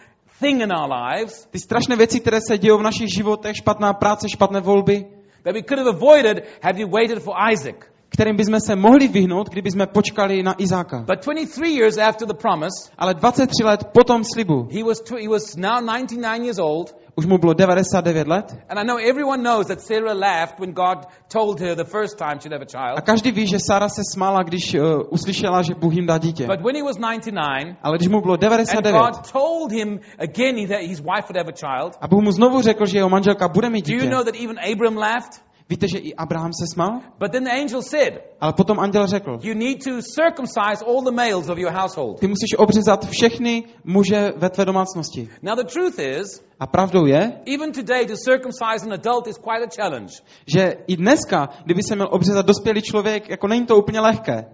thing 0.41 0.61
in 0.63 0.73
our 0.73 0.91
lives 0.91 1.47
Ty 1.51 1.59
strašné 1.59 1.97
věci, 1.97 2.21
které 2.21 2.39
se 2.49 2.59
dějou 2.59 2.79
v 2.79 2.83
našich 2.83 3.09
životech, 3.17 3.57
špatná 3.57 3.93
práce, 3.93 4.29
špatné 4.29 4.61
volby, 4.61 5.05
that 5.45 5.55
we 5.55 5.63
could 5.63 5.79
have 5.79 5.89
avoided 5.89 6.43
had 6.61 6.77
we 6.77 6.85
waited 6.85 7.23
for 7.23 7.35
Isaac. 7.53 7.95
kterým 8.09 8.37
bychom 8.37 8.61
se 8.61 8.77
mohli 8.77 9.09
vyhnout, 9.09 9.49
kdyby 9.49 9.71
jsme 9.71 9.87
počkali 9.87 10.43
na 10.43 10.55
Izáka. 10.59 11.05
But 11.07 11.21
23 11.21 11.69
years 11.69 11.99
after 11.99 12.29
the 12.29 12.35
promise, 12.35 12.91
Ale 12.99 13.15
23 13.15 13.65
let 13.65 13.85
po 13.85 14.05
tom 14.05 14.25
slibu, 14.25 14.69
he 14.71 14.85
was, 14.85 15.03
he 15.21 15.29
was 15.29 15.57
now 15.57 15.81
99 15.81 16.45
years 16.45 16.59
old. 16.59 16.95
Už 17.17 17.27
mu 17.27 17.39
bylo 17.39 17.53
99 17.53 18.29
let, 18.29 18.57
And 18.69 18.79
I 18.79 18.85
know 18.85 18.97
everyone 18.97 19.43
knows 19.43 19.67
that 19.67 19.81
Sarah 19.81 20.15
laughed 20.15 20.59
when 20.61 20.73
God 20.73 21.07
told 21.29 21.61
her 21.61 21.77
the 21.77 21.85
first 21.85 22.19
time 22.19 22.41
she'd 22.41 22.53
have 22.53 22.63
a 22.63 22.95
a 22.97 23.01
každý 23.01 23.33
ví, 23.33 23.47
že 23.47 23.59
Sara 23.67 23.89
se 23.89 24.03
smála, 24.15 24.43
když 24.43 24.75
uh, 24.75 25.03
uslyšela, 25.11 25.63
že 25.63 25.75
Bůh 25.75 25.95
jim 25.95 26.07
dá 26.07 26.19
dítě. 26.19 26.47
But 26.47 26.61
when 26.61 26.77
he 26.77 26.83
was 26.83 26.97
99, 26.97 27.77
Ale 27.83 27.99
když 27.99 28.09
mu 28.09 28.21
bylo 28.21 28.35
and 28.35 28.41
99 28.41 29.01
God 29.01 29.33
told 29.33 29.73
him 29.73 30.01
again 30.19 30.69
that 30.69 30.81
his 30.81 31.01
wife 31.01 31.27
would 31.29 31.37
have 31.37 31.49
a 31.49 31.57
child, 31.57 31.97
a 32.01 32.09
Bůh 32.09 32.23
mu 32.23 32.33
znovu 32.33 32.63
řekl, 32.63 32.87
že 32.87 32.99
jeho 32.99 33.09
manželka 33.09 33.49
bude 33.49 33.71
mít 33.71 33.87
do 33.87 33.95
you 33.95 34.01
dítě, 34.01 34.11
know 34.11 34.25
that 34.25 34.35
even 34.35 34.57
Abram 34.73 34.97
laughed? 34.97 35.41
Víte, 35.69 35.89
že 35.89 35.99
i 35.99 36.15
Abraham 36.15 36.53
se 36.53 36.65
smál? 36.75 37.01
But 37.19 37.33
then 37.33 37.45
the 37.45 37.51
angel 37.51 37.83
said, 37.83 38.15
Ale 38.41 38.53
potom 38.53 38.81
anděl 38.81 39.07
řekl, 39.07 39.39
You 39.43 39.55
need 39.55 39.85
to 39.85 39.91
circumcise 40.03 40.85
all 40.87 41.03
the 41.03 41.11
males 41.11 41.49
of 41.49 41.59
your 41.59 41.73
household. 41.73 42.21
ty 42.21 42.27
musíš 42.27 42.55
obřezat 42.59 43.07
všechny 43.11 43.65
muže 43.85 44.33
ve 44.37 44.51
tvé 44.51 44.65
domácnosti. 44.65 45.29
Now, 45.43 45.57
the 45.57 45.65
truth 45.65 45.99
is, 45.99 46.45
A 46.61 46.67
pravdou 46.67 47.07
je, 47.07 47.33
even 47.55 47.73
today, 47.73 48.07
to 48.07 48.15
circumcise 48.17 48.87
an 48.87 48.93
adult 48.93 49.27
is 49.27 49.37
quite 49.39 49.65
a 49.65 49.69
challenge. 49.83 50.13
že 50.47 50.77
i 50.87 50.97
dneska, 50.97 51.49
kdyby 51.65 51.83
se 51.83 51.95
měl 51.95 52.09
obřezat 52.11 52.47
dospělý 52.47 52.83
člověk, 52.83 53.31
jako 53.31 53.49
není 53.49 53.67
to 53.67 53.77
úplně 53.77 54.01
lehké. 54.01 54.45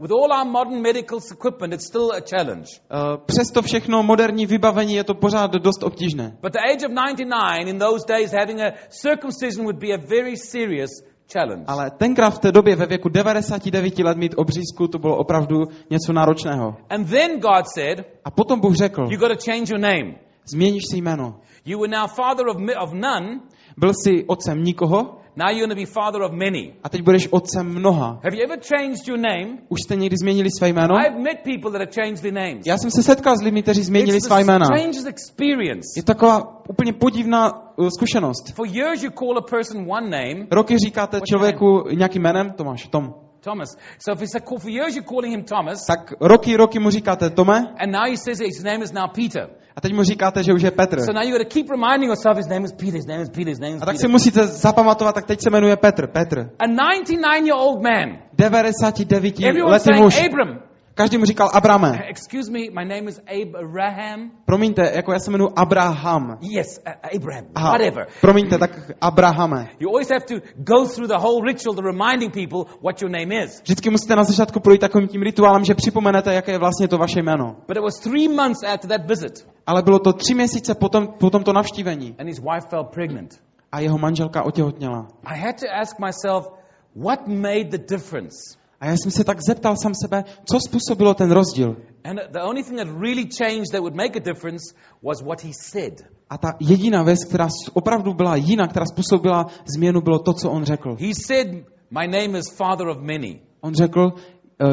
With 0.00 0.12
all 0.12 0.32
our 0.32 0.46
modern 0.46 0.80
medical 0.80 1.18
equipment, 1.32 1.74
it's 1.74 1.86
still 1.86 2.10
a 2.12 2.20
challenge. 2.20 2.80
Uh, 2.90 3.16
Přesto 3.26 3.62
všechno 3.62 4.02
moderní 4.02 4.46
vybavení 4.46 4.94
je 4.94 5.04
to 5.04 5.14
pořád 5.14 5.50
dost 5.52 5.82
obtížné. 5.82 6.36
But 6.42 6.52
the 6.52 6.58
age 6.58 6.86
of 6.86 6.92
99, 6.92 7.68
in 7.68 7.78
those 7.78 8.04
days, 8.08 8.32
having 8.32 8.60
a 8.60 8.72
circumcision 8.88 9.64
would 9.64 9.76
be 9.76 9.92
a 9.94 9.98
very 9.98 10.36
serious 10.36 10.90
challenge. 11.32 11.64
Ale 11.66 11.90
tenkrát 11.90 12.30
v 12.30 12.38
té 12.38 12.52
době 12.52 12.76
ve 12.76 12.86
věku 12.86 13.08
99 13.08 13.98
let 13.98 14.16
mít 14.16 14.34
obřízku, 14.36 14.88
to 14.88 14.98
bylo 14.98 15.16
opravdu 15.16 15.56
něco 15.90 16.12
náročného. 16.12 16.76
And 16.90 17.10
then 17.10 17.40
God 17.40 17.68
said, 17.74 17.98
A 18.24 18.30
potom 18.30 18.60
Bůh 18.60 18.74
řekl, 18.76 19.06
You 19.10 19.18
got 19.18 19.28
to 19.28 19.50
change 19.52 19.72
your 19.72 19.80
name. 19.80 20.14
změníš 20.44 20.82
si 20.90 20.96
jméno. 20.96 21.40
You 21.64 21.80
were 21.80 21.98
now 22.00 22.08
father 22.08 22.48
of, 22.48 22.56
of 22.82 22.92
none, 22.92 23.40
Byl 23.76 23.92
jsi 23.94 24.24
otcem 24.26 24.62
nikoho 24.64 25.19
now 25.36 25.48
you're 25.50 25.66
going 25.66 25.74
to 25.74 25.80
be 25.80 25.86
father 25.86 26.22
of 26.22 26.32
many. 26.32 26.74
a 26.82 26.88
teď 26.88 27.02
budeš 27.02 27.28
otcem 27.30 27.66
mnoha. 27.68 28.20
Have 28.24 28.36
you 28.36 28.44
ever 28.44 28.58
changed 28.76 29.08
your 29.08 29.18
name? 29.18 29.58
Už 29.68 29.80
jste 29.82 29.96
někdy 29.96 30.16
změnili 30.22 30.48
své 30.58 30.68
jméno? 30.68 30.94
I've 30.94 31.18
met 31.18 31.38
people 31.44 31.70
that 31.70 31.80
have 31.80 31.92
changed 32.04 32.22
their 32.22 32.34
names. 32.34 32.66
Já 32.66 32.78
jsem 32.78 32.90
se 32.90 33.02
setkal 33.02 33.36
s 33.36 33.42
lidmi, 33.42 33.62
kteří 33.62 33.82
změnili 33.82 34.16
It's 34.16 34.26
svá 34.26 34.40
jména. 34.40 34.66
experience. 35.08 35.88
Je 35.96 36.02
taková 36.02 36.64
úplně 36.68 36.92
podivná 36.92 37.52
uh, 37.78 37.88
zkušenost. 37.88 38.52
For 38.54 38.66
years, 38.66 39.02
you 39.02 39.10
call 39.10 39.38
a 39.38 39.42
person 39.50 39.86
one 39.90 40.10
name, 40.10 40.46
Roky 40.50 40.78
říkáte 40.78 41.20
člověku 41.20 41.84
nějakým 41.94 42.22
jménem, 42.22 42.50
Tomáš, 42.50 42.86
Tom. 42.86 43.14
Thomas. 43.40 43.68
So 43.98 44.12
if 44.12 44.22
it's 44.22 44.34
a, 44.34 44.40
for 44.60 44.70
years, 44.70 44.94
you're 44.96 45.04
calling 45.08 45.32
him 45.34 45.44
Thomas, 45.44 45.86
Tak 45.86 46.12
roky, 46.20 46.56
roky 46.56 46.78
mu 46.78 46.90
říkáte 46.90 47.30
Tome 47.30 47.58
and 47.78 47.92
now 47.92 48.04
he 48.10 48.16
says 48.16 48.38
his 48.40 48.62
name 48.64 48.82
is 48.84 48.92
now 48.92 49.08
Peter. 49.14 49.48
a 49.76 49.80
teď 49.80 49.94
mu 49.94 50.02
říkáte, 50.02 50.42
že 50.42 50.52
už 50.52 50.62
je 50.62 50.70
Petr. 50.70 51.00
So 51.00 51.12
now 51.12 51.22
you 51.22 51.30
got 51.38 51.48
to 51.48 51.54
keep 51.54 51.70
reminding 51.70 52.04
yourself 52.10 52.36
his 52.36 52.46
name 52.48 52.64
is 52.64 52.72
Peter, 52.72 52.94
his 52.96 53.06
name 53.06 53.20
is 53.22 53.28
Peter, 53.28 53.50
his 53.50 53.58
name 53.60 53.76
is 53.76 53.82
A 53.82 53.86
tak 53.86 53.96
si 53.96 53.98
Peter. 54.00 54.10
musíte 54.10 54.46
zapamatovat, 54.46 55.14
tak 55.14 55.26
teď 55.26 55.40
se 55.42 55.50
jmenuje 55.50 55.76
Petr. 55.76 56.06
Petr. 56.06 56.38
A 56.58 56.66
99 56.66 57.46
year 57.46 57.58
old 57.58 57.82
man. 57.82 58.18
99 58.32 59.40
Everyone's 59.40 59.72
letý 59.72 59.84
saying 59.84 60.04
muž. 60.04 60.20
Abram. 60.26 60.69
Každý 61.00 61.18
mu 61.18 61.24
říkal 61.24 61.50
Abrame. 61.54 61.98
Excuse 62.08 62.50
me, 62.52 62.58
my 62.58 62.84
name 62.84 63.10
is 63.10 63.20
Abraham. 63.42 64.30
Promiňte, 64.44 64.92
jako 64.94 65.12
já 65.12 65.18
se 65.18 65.30
jmenuji 65.30 65.50
Abraham. 65.56 66.38
Yes, 66.40 66.66
uh, 66.86 66.92
Abraham. 67.16 67.44
Aha, 67.54 67.70
Whatever. 67.70 68.06
promiňte, 68.20 68.58
tak 68.58 68.70
Abrahame. 69.00 69.68
You 69.78 69.88
always 69.88 70.10
have 70.10 70.24
to 70.26 70.34
go 70.56 70.86
through 70.88 71.08
the 71.08 71.16
whole 71.18 71.40
ritual 71.46 71.74
to 71.74 71.82
reminding 71.82 72.32
people 72.34 72.72
what 72.82 73.02
your 73.02 73.10
name 73.10 73.44
is. 73.44 73.60
Vždycky 73.62 73.90
musíte 73.90 74.16
na 74.16 74.24
začátku 74.24 74.60
projít 74.60 74.80
takovým 74.80 75.08
tím 75.08 75.22
rituálem, 75.22 75.64
že 75.64 75.74
připomenete, 75.74 76.34
jaké 76.34 76.52
je 76.52 76.58
vlastně 76.58 76.88
to 76.88 76.98
vaše 76.98 77.22
jméno. 77.22 77.56
But 77.68 77.76
it 77.76 77.82
was 77.82 77.98
three 77.98 78.28
months 78.28 78.62
after 78.74 78.90
that 78.90 79.08
visit, 79.08 79.46
Ale 79.66 79.82
bylo 79.82 79.98
to 79.98 80.12
tři 80.12 80.34
měsíce 80.34 80.74
po, 80.74 80.88
tom, 80.88 81.06
po 81.06 81.30
tomto 81.30 81.52
navštívení 81.52 82.14
and 82.18 82.26
his 82.26 82.38
wife 82.38 82.68
fell 82.68 82.84
pregnant. 82.84 83.40
a 83.72 83.80
jeho 83.80 83.98
manželka 83.98 84.42
otěhotněla. 84.42 85.06
I 85.24 85.38
had 85.40 85.56
to 85.60 85.66
ask 85.80 85.96
myself, 85.98 86.48
what 86.96 87.26
made 87.28 87.64
the 87.64 87.78
difference? 87.94 88.59
A 88.80 88.86
já 88.86 88.92
jsem 88.92 89.10
se 89.10 89.24
tak 89.24 89.38
zeptal 89.48 89.76
sám 89.82 89.92
sebe, 89.94 90.24
co 90.44 90.60
způsobilo 90.60 91.14
ten 91.14 91.30
rozdíl. 91.30 91.76
And 92.04 92.20
the 92.32 92.40
only 92.42 92.62
thing 92.62 92.78
that 92.78 92.88
really 92.88 93.28
changed 93.38 93.72
that 93.72 93.80
would 93.80 93.94
make 93.94 94.16
a 94.18 94.22
difference 94.32 94.74
was 95.02 95.22
what 95.22 95.42
he 95.44 95.50
said. 95.52 95.92
A 96.30 96.38
ta 96.38 96.48
jediná 96.60 97.02
věc, 97.02 97.24
která 97.24 97.48
opravdu 97.72 98.14
byla 98.14 98.36
jiná, 98.36 98.68
která 98.68 98.86
způsobila 98.86 99.46
změnu, 99.76 100.00
bylo 100.00 100.18
to, 100.18 100.32
co 100.32 100.50
on 100.50 100.64
řekl. 100.64 100.96
He 101.00 101.12
said, 101.26 101.48
My 101.90 102.06
name 102.06 102.38
is 102.38 102.50
Father 102.56 102.88
of 102.88 102.98
many. 102.98 103.40
On 103.60 103.74
řekl, 103.74 104.12
"Eh, 104.16 104.20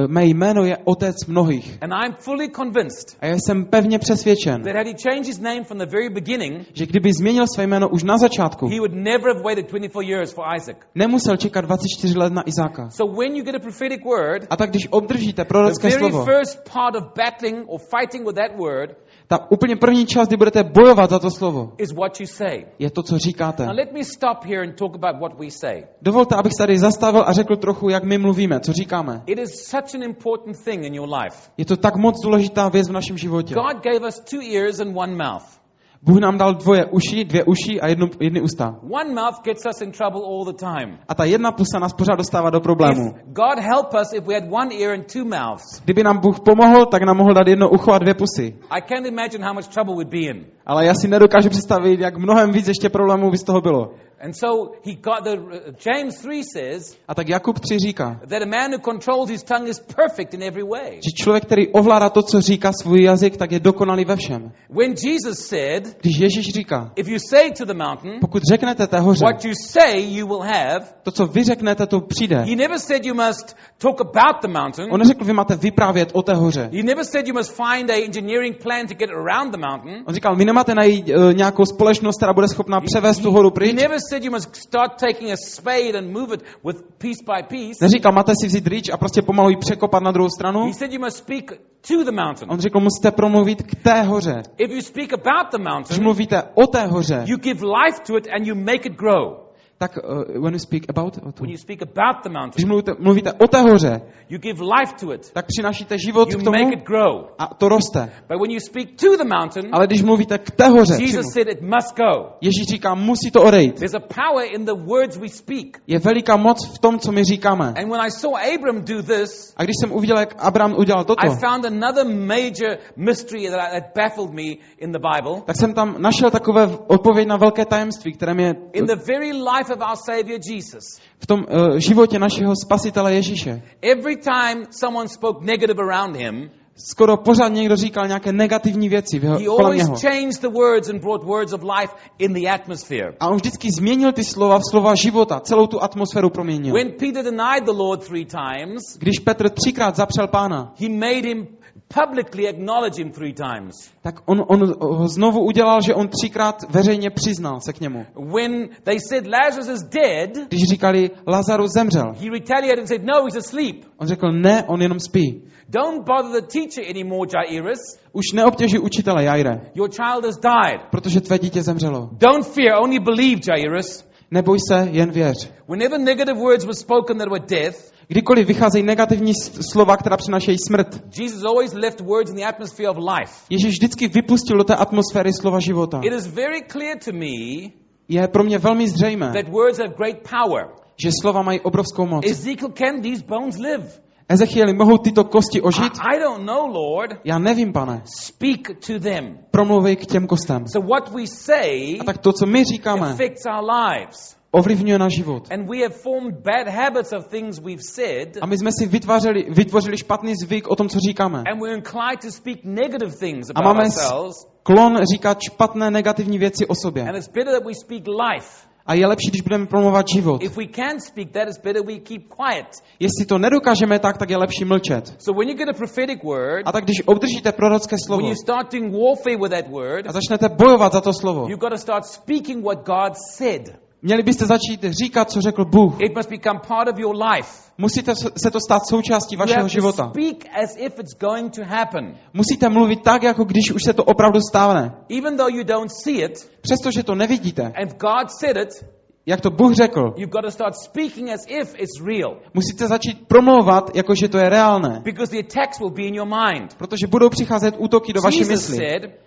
mé 0.08 0.26
jméno 0.26 0.66
je 0.66 0.78
otec 0.84 1.26
mnohých. 1.28 1.78
And 1.82 1.92
I'm 1.94 2.14
fully 2.20 2.50
convinced 2.50 3.18
A 3.22 3.26
já 3.26 3.36
jsem 3.36 3.66
pevně 3.66 4.00
přesvědčen, 4.00 4.64
that 4.64 4.76
had 4.76 4.88
he 4.88 4.94
changed 5.04 5.26
his 5.28 5.40
name 5.40 5.64
from 5.64 5.78
the 5.80 5.86
very 5.86 6.10
beginning, 6.10 6.68
že 6.74 6.86
kdyby 6.86 7.14
změnil 7.14 7.46
své 7.56 7.64
jméno 7.68 7.90
už 7.90 8.04
na 8.04 8.18
začátku, 8.18 8.68
he 8.68 8.80
would 8.80 8.94
never 8.94 9.34
have 9.34 9.44
waited 9.44 9.68
24 9.70 10.06
years 10.12 10.34
for 10.34 10.46
Isaac. 10.58 10.78
nemusel 10.96 11.38
čekat 11.38 11.62
24 11.66 12.18
let 12.18 12.34
na 12.34 12.44
Izáka. 12.48 12.90
So 12.90 13.22
when 13.22 13.36
you 13.36 13.44
get 13.44 13.56
a 13.56 13.60
prophetic 13.60 14.00
word, 14.06 14.48
A 14.50 14.56
tak 14.58 14.70
když 14.70 14.88
obdržíte 14.92 15.44
the 15.44 15.48
prorocké 15.48 15.90
very 15.90 16.00
slovo, 16.00 16.26
first 16.26 16.70
part 16.74 16.96
of 16.96 17.04
battling 17.16 17.66
or 17.68 17.80
fighting 17.80 18.26
with 18.28 18.36
that 18.36 18.60
word 18.60 18.96
Ta 19.30 19.52
úplně 19.52 19.76
první 19.76 20.06
část, 20.06 20.28
kdy 20.28 20.38
budete 20.38 20.64
bojovat 20.64 21.10
za 21.10 21.20
to 21.20 21.32
slovo, 21.32 21.74
is 21.78 21.92
what 21.94 22.20
you 22.20 22.28
say. 22.28 22.66
je 22.80 22.90
to, 22.90 23.04
co 23.04 23.18
říkáte. 23.18 23.66
Now 23.66 23.76
let 23.76 23.94
me 23.94 24.04
stop 24.04 24.46
here 24.46 24.62
and 24.62 24.76
talk 24.76 24.96
about 24.96 25.22
what 25.22 25.40
we 25.40 25.52
say. 25.52 25.84
Dovolte, 26.02 26.36
abych 26.36 26.52
se 26.54 26.64
tady 26.64 26.80
zastavil 26.80 27.24
a 27.28 27.34
řekl 27.34 27.56
trochu, 27.56 27.90
jak 27.90 28.04
my 28.04 28.18
mluvíme, 28.18 28.60
co 28.60 28.74
říkáme. 28.74 29.22
It 29.26 29.40
is 29.40 29.50
such 29.70 29.96
an 29.96 30.04
important 30.04 30.64
thing 30.64 30.86
in 30.86 30.96
your 30.96 31.10
life. 31.10 31.52
Je 31.58 31.66
to 31.66 31.78
tak 31.78 31.96
moc 31.96 32.22
důležitá 32.24 32.70
věc 32.70 32.90
v 32.90 32.92
našem 32.92 33.18
životě. 33.18 33.54
God 33.54 33.84
gave 33.84 34.08
us 34.08 34.20
two 34.20 34.40
ears 34.42 34.80
and 34.80 34.98
one 34.98 35.16
mouth. 35.16 35.57
Bůh 36.02 36.20
nám 36.20 36.38
dal 36.38 36.54
dvoje 36.54 36.86
uši, 36.86 37.26
dvě 37.26 37.44
uši 37.44 37.82
a 37.82 37.88
jednu, 37.88 38.08
jedny 38.20 38.42
ústa. 38.42 38.76
One 39.02 39.14
mouth 39.14 39.42
gets 39.44 39.66
us 39.70 39.82
in 39.82 39.92
trouble 39.92 40.22
all 40.22 40.46
the 40.46 40.54
time. 40.60 40.98
A 41.08 41.16
ta 41.16 41.24
jedna 41.26 41.52
pusa 41.52 41.80
nás 41.80 41.94
pořád 41.94 42.16
dostává 42.16 42.50
do 42.50 42.60
problému. 42.60 43.14
God 43.26 43.60
help 43.60 43.94
us 44.02 44.14
if 44.14 44.28
we 44.28 44.34
had 44.34 44.44
one 44.52 44.76
ear 44.76 44.94
and 44.94 45.14
two 45.14 45.26
mouths. 45.26 45.82
Kdyby 45.84 46.04
nám 46.04 46.18
Bůh 46.18 46.40
pomohl, 46.40 46.86
tak 46.86 47.04
nám 47.04 47.18
mohl 47.18 47.34
dát 47.34 47.48
jedno 47.48 47.70
ucho 47.70 47.92
a 47.92 47.98
dvě 48.00 48.14
pusy. 48.14 48.56
I 48.70 48.82
can't 48.82 49.08
imagine 49.08 49.46
how 49.46 49.54
much 49.54 49.68
trouble 49.68 49.96
we'd 49.96 50.10
be 50.10 50.18
in. 50.20 50.46
Ale 50.66 50.86
já 50.86 50.94
si 50.94 51.08
nedokážu 51.08 51.50
představit, 51.50 52.00
jak 52.00 52.18
mnohem 52.18 52.52
víc 52.52 52.68
ještě 52.68 52.90
problémů 52.90 53.32
by 53.32 53.38
z 53.38 53.44
toho 53.44 53.62
bylo. 53.62 53.94
And 54.22 54.34
so 54.34 54.72
he 54.86 54.94
got 54.96 55.24
the 55.24 55.38
James 55.86 56.16
3 56.16 56.44
says 56.44 56.98
A 57.08 57.16
tak 57.16 57.30
Jakub 57.30 57.60
3 57.60 57.80
říká, 57.80 58.20
that 58.30 58.42
a 58.42 58.46
man 58.46 58.72
who 58.72 58.80
controls 58.92 59.30
his 59.30 59.44
tongue 59.44 59.70
is 59.70 59.80
perfect 59.80 60.34
in 60.34 60.44
every 60.44 60.64
way. 60.64 60.92
že 60.96 61.12
člověk, 61.24 61.46
který 61.46 61.68
ovládá 61.68 62.10
to, 62.10 62.22
co 62.22 62.42
říká 62.42 62.72
svůj 62.82 63.04
jazyk, 63.04 63.38
tak 63.38 63.52
je 63.52 63.60
dokonalý 63.60 64.06
ve 64.06 64.16
všem. 64.16 64.52
When 64.70 64.94
Jesus 65.04 65.48
said, 65.48 65.87
Když 66.02 66.20
Ježíš 66.20 66.54
říká, 66.54 66.92
if 66.96 67.08
you 67.08 67.18
say 67.30 67.52
to 67.52 67.66
the 67.66 67.74
mountain, 67.74 68.20
pokud 68.22 68.44
řeknete 68.52 68.88
té 68.88 69.00
hoře, 69.00 69.26
what 69.26 69.46
you 69.46 69.52
say 69.70 70.16
you 70.18 70.28
will 70.28 70.42
have, 70.42 70.80
to, 71.04 71.12
co 71.12 71.26
vy 71.26 71.44
řeknete, 71.44 71.88
to 71.88 72.02
přijde. 72.02 72.36
he 72.36 72.56
never 72.56 72.80
said 72.80 73.06
you 73.06 73.14
must 73.14 73.56
talk 73.78 74.02
about 74.02 74.42
the 74.42 74.48
mountain. 74.48 74.88
On 74.92 75.00
neřekl, 75.00 75.26
vy 75.26 75.34
máte 75.34 75.56
vyprávět 75.56 76.10
o 76.14 76.22
té 76.22 76.34
hoře. 76.34 76.70
He 76.74 76.84
never 76.84 77.06
said 77.06 77.28
you 77.28 77.34
must 77.34 77.56
find 77.56 77.90
a 77.90 77.94
engineering 78.06 78.64
plan 78.64 78.88
to 78.88 78.94
get 78.94 79.10
around 79.10 79.52
the 79.52 79.60
mountain. 79.70 80.04
On 80.08 80.14
říkal, 80.14 80.36
vy 80.36 80.46
nemáte 80.46 80.76
najít 80.76 81.10
uh, 81.10 81.34
nějakou 81.34 81.66
společnost, 81.66 82.18
která 82.18 82.34
bude 82.34 82.48
schopná 82.48 82.82
převést 82.82 83.20
tu 83.20 83.32
horu 83.32 83.50
He 83.50 83.54
pryč. 83.54 83.82
never 83.82 83.98
said 84.10 84.24
you 84.24 84.32
must 84.32 84.56
start 84.56 84.92
taking 85.00 85.32
a 85.32 85.38
spade 85.38 85.98
and 85.98 86.12
move 86.12 86.34
it 86.34 86.44
with 86.66 86.78
piece 86.98 87.24
by 87.26 87.44
piece. 87.58 87.86
Neříkal, 87.86 88.12
máte 88.12 88.34
si 88.42 88.48
vzít 88.48 88.68
rýč 88.68 88.90
a 88.94 88.98
prostě 88.98 89.22
pomalu 89.22 89.50
ji 89.50 89.58
překopat 89.58 90.04
na 90.04 90.12
druhou 90.12 90.30
stranu. 90.30 90.66
He 90.66 90.74
said 90.74 90.94
you 90.94 91.00
must 91.00 91.18
speak 91.18 91.46
to 91.88 92.04
the 92.04 92.12
mountain. 92.12 92.52
On 92.52 92.60
řekl, 92.60 92.80
musíte 92.80 93.12
promluvit 93.12 93.62
k 93.64 93.84
té 93.84 94.02
hoře. 94.02 94.42
If 94.58 94.72
you 94.72 94.82
speak 94.82 95.14
about 95.14 95.52
the 95.52 95.58
Když 95.58 95.77
mountain, 95.78 96.04
mluvíte 96.04 96.44
o 96.54 96.68
té 96.68 96.86
hoře, 96.88 97.24
you 97.26 97.38
give 97.38 97.66
life 97.66 98.00
to 98.08 98.18
it 98.18 98.28
and 98.36 98.48
you 98.48 98.56
make 98.56 98.90
it 98.90 98.94
grow. 98.94 99.47
Tak 99.78 99.98
uh, 99.98 100.42
when 100.44 100.54
you 100.54 100.60
speak 100.60 100.84
about, 100.90 101.18
o 101.18 101.32
When 101.40 101.52
you 101.52 101.58
speak 101.58 101.82
about 101.82 102.24
the 102.24 102.30
když 102.30 102.34
mountain, 102.34 102.68
mluvíte, 102.68 102.92
mluvíte 103.00 103.34
o 103.34 103.48
té 103.48 103.62
hoře, 103.62 104.02
you 104.30 104.40
give 104.40 104.64
life 104.64 104.94
to 105.00 105.14
it. 105.14 105.32
tak 105.34 105.46
přinášíte 105.46 105.98
život 105.98 106.32
You 106.32 106.40
k 106.40 106.44
tomu 106.44 106.58
make 106.64 106.74
it 106.74 106.84
grow. 106.84 107.26
a 107.38 107.48
to 107.54 107.70
roste. 107.70 108.10
But 108.30 108.42
when 108.42 108.52
you 108.52 108.60
speak 108.60 108.88
to 109.02 109.18
the 109.18 109.30
mountain, 109.38 109.70
Ale 109.72 109.88
když 109.88 110.02
mluvíte 110.02 110.38
k 110.38 110.52
té 110.52 110.68
hoře, 110.68 110.94
přímo, 110.94 111.08
Jesus 111.08 111.34
said 111.34 111.48
it 111.48 111.62
must 111.62 111.98
go. 111.98 112.30
Ježíš 112.42 112.68
říká, 112.68 112.96
musí 112.96 113.32
to 113.32 113.42
odejít. 113.44 113.76
There's 113.76 113.94
a 113.94 114.00
power 114.00 114.46
in 114.56 114.66
the 114.66 114.74
words 114.74 115.18
we 115.18 115.30
speak. 115.30 115.68
Je 115.88 116.00
veliká 116.00 116.38
moc 116.38 116.66
v 116.76 116.80
tom, 116.80 117.00
co 117.00 117.12
my 117.12 117.24
říkáme. 117.24 117.66
And 117.68 117.90
when 117.90 118.02
I 118.02 118.12
saw 118.12 118.34
Abram 118.56 118.82
do 118.82 119.04
this, 119.04 119.54
A 119.58 119.64
když 119.64 119.76
jsem 119.82 119.92
uviděl, 119.92 120.18
jak 120.18 120.36
Abraham 120.40 120.76
udělal 120.78 121.04
toto, 121.04 121.28
I 121.28 121.30
found 121.30 121.66
another 121.66 122.06
major 122.06 122.78
mystery 122.96 123.50
that, 123.50 123.72
that 123.72 123.84
baffled 123.96 124.32
me 124.32 124.44
in 124.78 124.92
the 124.92 125.00
Bible. 125.00 125.42
tak 125.46 125.56
jsem 125.56 125.74
tam 125.74 125.96
našel 126.02 126.32
takové 126.32 126.70
odpověď 126.88 127.28
na 127.28 127.38
velké 127.38 127.66
tajemství, 127.66 128.14
které 128.14 128.34
mě 128.34 128.56
In 128.74 128.86
the 128.86 128.96
very 129.08 129.32
life 129.32 129.67
of 129.70 129.80
our 129.90 129.96
Savior 130.06 130.40
Jesus, 130.52 130.84
v 131.20 131.28
tom 131.28 131.40
uh, 131.40 131.78
životě 131.78 132.20
našeho 132.20 132.54
spasitele 132.66 133.14
Ježíše. 133.14 133.62
every 133.82 134.16
time 134.16 134.66
someone 134.72 135.10
spoke 135.10 135.46
negative 135.46 135.84
around 135.84 136.16
him, 136.16 136.50
Skoro 136.90 137.18
pořád 137.18 137.48
někdo 137.48 137.76
říkal 137.76 138.08
nějaké 138.08 138.32
negativní 138.32 138.90
věci 138.90 139.20
kolem 139.20 139.50
always 139.50 139.84
něho. 139.84 139.96
changed 139.96 140.42
the 140.42 140.48
words 140.48 140.90
and 140.90 141.02
brought 141.02 141.24
words 141.26 141.54
of 141.54 141.62
life 141.64 141.94
in 142.20 142.34
the 142.34 142.50
atmosphere. 142.50 143.14
A 143.20 143.28
on 143.28 143.36
vždycky 143.36 143.70
změnil 143.72 144.12
ty 144.12 144.24
slova 144.24 144.60
v 144.60 144.62
slova 144.72 144.96
života, 144.96 145.40
celou 145.40 145.68
tu 145.68 145.84
atmosféru 145.84 146.30
proměnil. 146.30 146.74
When 146.74 146.92
Peter 146.92 147.24
denied 147.24 147.64
the 147.66 147.72
Lord 147.72 148.06
three 148.08 148.26
times, 148.26 148.98
Když 149.00 149.20
Petr 149.20 149.50
třikrát 149.50 149.96
zapřel 149.96 150.28
pána, 150.28 150.74
he 150.80 150.90
made 150.90 151.28
him 151.28 151.48
publicly 151.88 152.48
acknowledge 152.48 152.98
him 152.98 153.12
three 153.12 153.34
times. 153.34 153.74
tak 154.02 154.16
on, 154.26 154.44
on 154.48 154.74
ho 154.80 155.08
znovu 155.08 155.40
udělal, 155.46 155.82
že 155.82 155.94
on 155.96 156.08
třikrát 156.08 156.56
veřejně 156.70 157.10
přiznal 157.10 157.60
se 157.62 157.74
k 157.74 157.80
němu. 157.80 158.06
When 158.36 158.70
they 158.84 158.98
said 159.10 159.28
Lazarus 159.28 159.68
is 159.70 159.84
dead, 159.84 160.48
Když 160.50 160.64
říkali, 160.70 161.12
Lazarus 161.28 161.72
zemřel, 161.74 162.14
he 162.20 162.30
retaliated 162.30 162.80
and 162.80 162.88
said, 162.88 163.04
No, 163.04 163.24
he's 163.24 163.36
asleep. 163.38 163.76
on 163.98 164.08
řekl, 164.08 164.32
ne, 164.32 164.64
on 164.68 164.82
jenom 164.82 165.00
spí. 165.00 165.44
Don't 165.70 166.06
bother 166.06 166.42
the 166.42 166.48
teacher 166.48 166.84
anymore, 166.90 167.30
Jairus. 167.34 167.80
Už 168.14 168.24
neobtěžuj 168.34 168.80
učitele 168.80 169.24
Jaire, 169.24 169.62
Your 169.76 169.90
child 169.90 170.26
has 170.26 170.36
died. 170.38 170.82
protože 170.92 171.22
tvé 171.22 171.40
dítě 171.40 171.64
zemřelo. 171.64 172.10
Don't 172.12 172.48
fear, 172.48 172.82
only 172.84 173.00
believe, 173.00 173.42
Jairus. 173.48 174.07
Neboj 174.32 174.58
se, 174.72 174.88
jen 174.92 175.12
věř. 175.12 175.52
Whenever 175.68 176.00
negative 176.00 176.40
words 176.40 176.64
were 176.66 176.76
spoken 176.76 177.18
that 177.18 177.30
were 177.30 177.46
death, 177.50 177.92
Kdykoliv 178.10 178.48
vycházejí 178.48 178.84
negativní 178.84 179.34
slova, 179.72 179.98
která 179.98 180.18
přinášejí 180.18 180.58
smrt, 180.68 181.04
Jesus 181.20 181.44
always 181.44 181.74
left 181.74 182.02
words 182.02 182.30
in 182.32 182.36
the 182.38 182.46
atmosphere 182.46 182.90
of 182.90 182.98
life. 182.98 183.34
Ježíš 183.50 183.74
vždycky 183.74 184.08
vypustil 184.08 184.58
do 184.58 184.64
té 184.64 184.76
atmosféry 184.76 185.34
slova 185.34 185.60
života. 185.60 186.02
It 186.04 186.14
is 186.14 186.28
very 186.28 186.62
clear 186.72 186.98
to 187.06 187.12
me 187.14 187.72
Je 188.10 188.28
pro 188.28 188.44
mě 188.44 188.58
velmi 188.58 188.88
zřejmé, 188.90 189.32
that 189.34 189.50
words 189.54 189.78
have 189.80 189.94
great 189.98 190.18
power. 190.30 190.68
že 191.04 191.10
slova 191.22 191.42
mají 191.42 191.60
obrovskou 191.60 192.06
moc. 192.06 192.26
Ezekiel, 192.26 192.70
can 192.78 193.02
these 193.02 193.24
bones 193.28 193.58
live? 193.58 193.84
Ezechieli, 194.30 194.74
mohou 194.74 194.98
tyto 194.98 195.24
kosti 195.24 195.62
ožít? 195.62 195.94
I, 195.98 196.16
I 196.16 196.20
don't 196.20 196.46
know, 196.46 196.68
Lord. 196.68 197.20
Já 197.24 197.40
nevím, 197.40 197.74
pane. 197.74 198.02
Speak 198.06 198.60
to 198.88 199.00
them. 199.00 199.38
Promluvej 199.52 199.96
k 199.96 200.06
těm 200.06 200.28
kostem. 200.28 200.66
So 200.68 200.88
what 200.88 201.12
we 201.16 201.28
say 201.28 201.98
A 202.00 202.04
tak 202.04 202.18
to, 202.18 202.34
co 202.34 202.46
my 202.46 202.64
říkáme, 202.64 203.08
affects 203.12 203.44
our 203.46 203.64
lives. 203.70 204.38
ovlivňuje 204.52 205.00
náš 205.00 205.14
život. 205.16 205.52
And 205.52 205.70
we 205.70 205.78
have 205.84 205.96
formed 205.96 206.34
bad 206.44 206.68
habits 206.68 207.14
of 207.14 207.28
things 207.28 207.60
we've 207.60 207.82
said, 207.84 208.38
A 208.42 208.46
my 208.46 208.58
jsme 208.58 208.72
si 208.80 208.86
vytvářeli, 208.88 209.46
vytvořili 209.50 209.98
špatný 209.98 210.34
zvyk 210.44 210.68
o 210.68 210.76
tom, 210.76 210.90
co 210.90 211.00
říkáme. 211.00 211.44
and 211.52 211.62
we're 211.62 211.76
inclined 211.76 212.22
to 212.22 212.32
speak 212.32 212.58
negative 212.64 213.12
things 213.20 213.48
A 213.56 213.60
about 213.60 213.76
máme 213.76 213.84
ourselves. 213.86 214.36
klon 214.64 215.00
říkat 215.14 215.38
špatné 215.42 215.92
negativní 215.92 216.38
věci 216.38 216.68
o 216.68 216.76
sobě. 216.76 217.04
And 217.10 217.16
it's 217.16 217.28
better 217.28 217.54
that 217.54 217.64
we 217.66 217.74
speak 217.76 218.04
life. 218.08 218.67
A 218.88 218.94
je 218.94 219.08
lepší, 219.08 219.30
když 219.30 219.42
budeme 219.42 219.66
promluvat 219.66 220.06
život. 220.16 220.44
If 220.44 220.58
we 220.58 220.66
can 220.76 221.00
speak 221.00 221.32
that, 221.32 221.48
it's 221.48 221.60
better 221.64 221.82
we 221.86 222.00
keep 222.00 222.28
quiet. 222.28 222.68
Jestli 223.00 223.26
to 223.26 223.38
nedokážeme 223.38 224.00
tak, 224.00 224.18
tak 224.18 224.30
je 224.30 224.38
lepší 224.38 224.66
mlčet. 224.66 225.16
So 225.20 225.40
when 225.40 225.50
you 225.50 225.56
get 225.58 225.70
a 225.70 225.74
prophetic 225.74 226.20
word, 226.24 226.64
A 226.66 226.72
tak 226.72 226.84
když 226.84 227.04
obdržíte 227.06 227.52
prorocké 227.52 227.94
when 227.94 228.00
slovo 228.06 228.28
you 228.28 228.36
start 228.36 228.72
doing 228.72 228.94
warfare 228.94 229.38
with 229.38 229.52
that 229.52 229.68
word, 229.68 230.08
a 230.08 230.12
začnete 230.12 230.50
bojovat 230.50 230.94
za 230.94 231.02
to 231.02 231.14
slovo, 231.14 231.42
you've 231.42 231.62
got 231.62 231.72
to 231.72 231.78
start 231.78 232.06
speaking 232.06 232.64
what 232.64 232.86
God 232.86 233.14
said. 233.38 233.87
Měli 234.02 234.24
byste 234.24 234.46
začít 234.46 234.84
říkat, 234.84 235.32
co 235.32 235.42
řekl 235.42 235.66
Bůh. 235.66 236.02
It 236.02 236.16
must 236.16 236.30
become 236.30 236.60
part 236.68 236.90
of 236.90 237.00
your 237.00 237.16
life. 237.16 237.50
Musíte 237.78 238.16
se 238.16 238.52
to 238.52 238.60
stát 238.60 238.82
součástí 238.90 239.36
vašeho 239.36 239.68
života. 239.68 240.12
speak 240.14 240.46
as 240.64 240.76
if 240.78 241.00
it's 241.00 241.14
going 241.20 241.56
to 241.56 241.62
happen. 241.64 242.18
Musíte 242.34 242.70
mluvit 242.70 243.04
tak, 243.04 243.24
jako 243.24 243.44
když 243.44 243.72
už 243.72 243.84
se 243.84 243.94
to 243.94 244.04
opravdu 244.04 244.40
stane. 244.50 244.92
Even 245.18 245.38
though 245.38 245.54
you 245.54 245.64
don't 245.64 245.92
see 246.04 246.24
it, 246.26 246.52
Přestože 246.62 247.04
to 247.04 247.16
nevidíte, 247.16 247.64
and 247.64 247.92
God 248.00 248.32
said 248.40 248.58
it, 248.58 248.86
jak 249.28 249.42
to 249.42 249.50
Bůh 249.50 249.74
řekl, 249.74 250.02
you've 250.02 250.32
got 250.32 250.42
to 250.42 250.52
start 250.52 250.76
speaking 250.76 251.30
as 251.30 251.46
if 251.48 251.76
it's 251.80 252.02
real. 252.06 252.38
musíte 252.54 252.88
začít 252.88 253.28
promlouvat, 253.28 253.96
jako 253.96 254.16
že 254.16 254.28
to 254.28 254.38
je 254.38 254.50
reálné. 254.50 255.02
Because 255.04 255.32
the 255.32 255.40
attacks 255.40 255.80
will 255.80 255.90
be 255.90 256.04
in 256.04 256.16
your 256.16 256.28
mind. 256.28 256.76
Protože 256.78 257.08
budou 257.08 257.30
přicházet 257.30 257.76
útoky 257.78 258.14
do 258.14 258.22
vaší 258.22 258.46
mysli. 258.46 258.78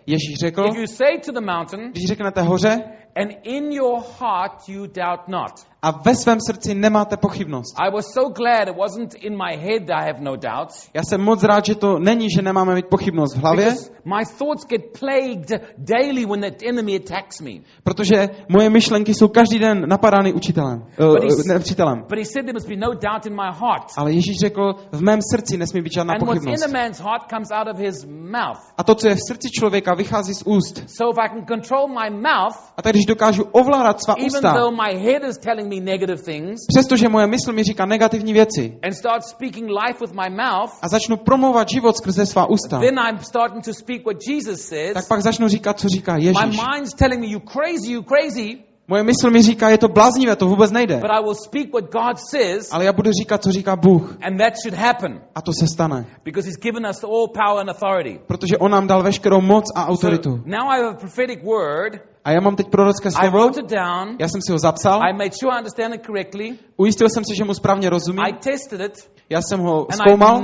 Ježíš 0.06 0.36
řekl, 0.40 0.64
if 0.66 0.76
you 0.76 0.86
say 0.86 1.18
to 1.26 1.32
the 1.32 1.40
mountain, 1.40 1.90
když 1.90 2.06
řeknete 2.08 2.42
hoře 2.42 2.78
and 3.16 3.30
in 3.42 3.72
your 3.72 4.02
heart 4.20 4.68
you 4.68 4.86
doubt 4.86 5.28
not. 5.28 5.69
A 5.82 5.90
ve 5.90 6.14
svém 6.14 6.38
srdci 6.46 6.74
nemáte 6.74 7.16
pochybnost. 7.16 7.74
I 7.78 7.90
was 7.94 8.06
so 8.14 8.32
glad 8.32 8.68
it 8.68 8.76
wasn't 8.76 9.14
in 9.14 9.32
my 9.32 9.56
head 9.56 9.82
I 9.90 10.06
have 10.12 10.20
no 10.20 10.36
doubts. 10.36 10.90
Já 10.94 11.02
jsem 11.02 11.20
moc 11.20 11.42
rád, 11.42 11.64
že 11.64 11.74
to 11.74 11.98
není, 11.98 12.26
že 12.36 12.42
nemáme 12.42 12.74
mít 12.74 12.86
pochybnost 12.86 13.36
v 13.36 13.40
hlavě, 13.40 13.64
Because 13.64 13.90
my 14.04 14.24
thoughts 14.38 14.66
get 14.68 14.80
plagued 15.00 15.62
daily 15.78 16.26
when 16.26 16.40
the 16.40 16.68
enemy 16.68 16.96
attacks 16.96 17.40
me. 17.40 17.50
protože 17.84 18.28
moje 18.48 18.70
myšlenky 18.70 19.14
jsou 19.14 19.28
každý 19.28 19.58
den 19.58 19.88
napadány 19.88 20.32
učitelem, 20.32 20.78
But 20.96 21.22
he's- 21.24 21.40
uh, 21.40 21.46
nepřítelem. 21.46 21.98
But 22.08 22.18
he 22.18 22.24
said 22.24 22.44
there 22.46 22.52
must 22.52 22.68
be 22.68 22.76
no 22.76 22.88
doubt 22.88 23.26
in 23.26 23.32
my 23.32 23.50
heart. 23.60 23.92
Ale 23.96 24.12
Ježíš 24.12 24.38
řekl, 24.40 24.74
v 24.92 25.02
mém 25.02 25.18
srdci 25.34 25.56
nesmí 25.58 25.80
být 25.82 25.92
žádná 25.92 26.14
And 26.14 26.20
what's 26.26 26.34
in 26.36 26.50
pochybnost. 26.52 26.74
a 26.74 26.78
man's 26.82 26.98
heart 27.00 27.22
comes 27.30 27.48
out 27.52 27.68
of 27.74 27.78
his 27.78 28.04
mouth. 28.08 28.60
A 28.78 28.82
to, 28.84 28.94
co 28.94 29.08
je 29.08 29.14
v 29.14 29.20
srdci 29.28 29.48
člověka, 29.50 29.94
vychází 29.94 30.34
z 30.34 30.42
úst. 30.46 30.74
So 30.86 31.12
if 31.12 31.18
I 31.18 31.28
can 31.28 31.46
control 31.46 31.88
my 31.88 32.10
mouth, 32.10 32.56
A 32.76 32.82
tak 32.82 32.92
když 32.92 33.06
dokážu 33.06 33.42
ovládat 33.52 34.02
svá 34.02 34.14
even 34.14 34.26
ústa, 34.26 34.54
though 34.54 34.74
my 34.76 34.98
head 34.98 35.22
is 35.28 35.38
telling 35.38 35.69
me 35.70 35.80
negative 35.80 36.22
things, 36.22 36.60
přestože 36.68 37.08
moje 37.08 37.26
mysl 37.26 37.52
mi 37.52 37.62
říká 37.64 37.86
negativní 37.86 38.32
věci, 38.32 38.78
and 38.82 38.92
start 38.94 39.24
speaking 39.24 39.68
life 39.70 39.98
with 40.00 40.12
my 40.12 40.30
mouth, 40.30 40.72
a 40.82 40.88
začnu 40.88 41.16
promlouvat 41.16 41.68
život 41.68 41.96
skrze 41.96 42.26
svá 42.26 42.46
ústa, 42.50 42.78
then 42.80 42.98
I'm 42.98 43.18
starting 43.18 43.64
to 43.64 43.74
speak 43.74 44.04
what 44.06 44.16
Jesus 44.28 44.60
says. 44.60 44.94
tak 44.94 45.08
pak 45.08 45.22
začnu 45.22 45.48
říkat, 45.48 45.80
co 45.80 45.88
říká 45.88 46.16
My 46.16 46.24
Ježíš. 46.24 46.60
mind's 46.74 46.94
telling 46.94 47.20
me, 47.20 47.26
you 47.26 47.40
crazy, 47.40 47.92
you 47.92 48.02
crazy. 48.02 48.69
Moje 48.90 49.02
mysl 49.02 49.30
mi 49.30 49.42
říká, 49.42 49.68
je 49.68 49.78
to 49.78 49.88
bláznivé, 49.88 50.36
to 50.36 50.46
vůbec 50.46 50.70
nejde. 50.70 50.96
But 50.96 51.10
I 51.10 51.22
will 51.22 51.34
speak 51.34 51.72
what 51.72 51.84
God 51.92 52.18
says, 52.30 52.68
Ale 52.72 52.84
já 52.84 52.92
budu 52.92 53.10
říkat, 53.12 53.42
co 53.42 53.52
říká 53.52 53.76
Bůh. 53.76 54.16
and 54.22 54.38
that 54.38 54.52
should 54.62 54.74
happen 54.74 55.20
A 55.34 55.42
to 55.42 55.52
se 55.60 55.66
stane. 55.66 56.06
because 56.24 56.48
He's 56.48 56.56
given 56.62 56.86
us 56.90 57.04
all 57.04 57.28
power 57.28 57.60
and 57.60 57.68
authority. 57.70 58.20
Protože 58.26 58.58
on 58.58 58.70
nám 58.70 58.86
dal 58.86 59.02
veškerou 59.02 59.40
moc 59.40 59.64
a 59.74 59.80
So 59.82 59.90
autoritu. 59.92 60.30
now 60.30 60.68
I 60.70 60.80
have 60.82 60.88
a 60.90 60.94
prophetic 61.00 61.38
word. 61.44 62.00
A 62.24 62.30
já 62.30 62.40
mám 62.40 62.56
teď 62.56 62.68
prorocké 62.68 63.08
I 63.08 63.12
slovo, 63.12 63.38
wrote 63.38 63.60
it 63.60 63.70
down. 63.70 64.16
já 64.18 64.28
jsem 64.28 64.40
si 64.46 64.52
ho 64.52 64.58
zapsal, 64.58 65.00
I 65.02 65.12
made 65.12 65.30
sure 65.40 65.52
I 65.54 65.58
understand 65.58 65.94
it 65.94 66.06
correctly. 66.06 66.58
ujistil 66.76 67.08
jsem 67.08 67.24
se, 67.24 67.34
že 67.34 67.44
mu 67.44 67.54
správně 67.54 67.86
I 67.86 67.90
rozumím, 67.90 68.24
tested 68.42 68.80
it, 68.80 69.10
já 69.30 69.42
jsem 69.42 69.60
ho 69.60 69.86
zkoumal 69.90 70.42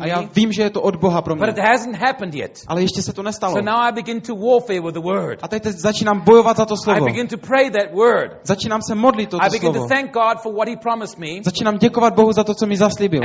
a 0.00 0.06
já 0.06 0.22
vím, 0.36 0.52
že 0.52 0.62
je 0.62 0.70
to 0.70 0.80
od 0.80 0.96
Boha 0.96 1.22
pro 1.22 1.36
but 1.36 1.48
it 1.48 1.54
mě. 1.54 1.62
hasn't 1.62 1.96
happened 1.96 2.34
yet. 2.34 2.60
Ale 2.66 2.82
ještě 2.82 3.02
se 3.02 3.12
to 3.12 3.22
nestalo. 3.22 3.54
A 5.42 5.48
teď 5.48 5.64
začínám 5.64 6.20
bojovat 6.20 6.56
za 6.56 6.66
to 6.66 6.76
slovo. 6.76 7.06
Začínám 8.42 8.80
se 8.88 8.94
modlit 8.94 9.30
toto 9.30 9.50
slovo. 9.50 9.88
Začínám 11.44 11.78
děkovat 11.78 12.14
Bohu 12.14 12.32
za 12.32 12.44
to, 12.44 12.54
co 12.54 12.66
mi 12.66 12.76
zaslíbil. 12.76 13.20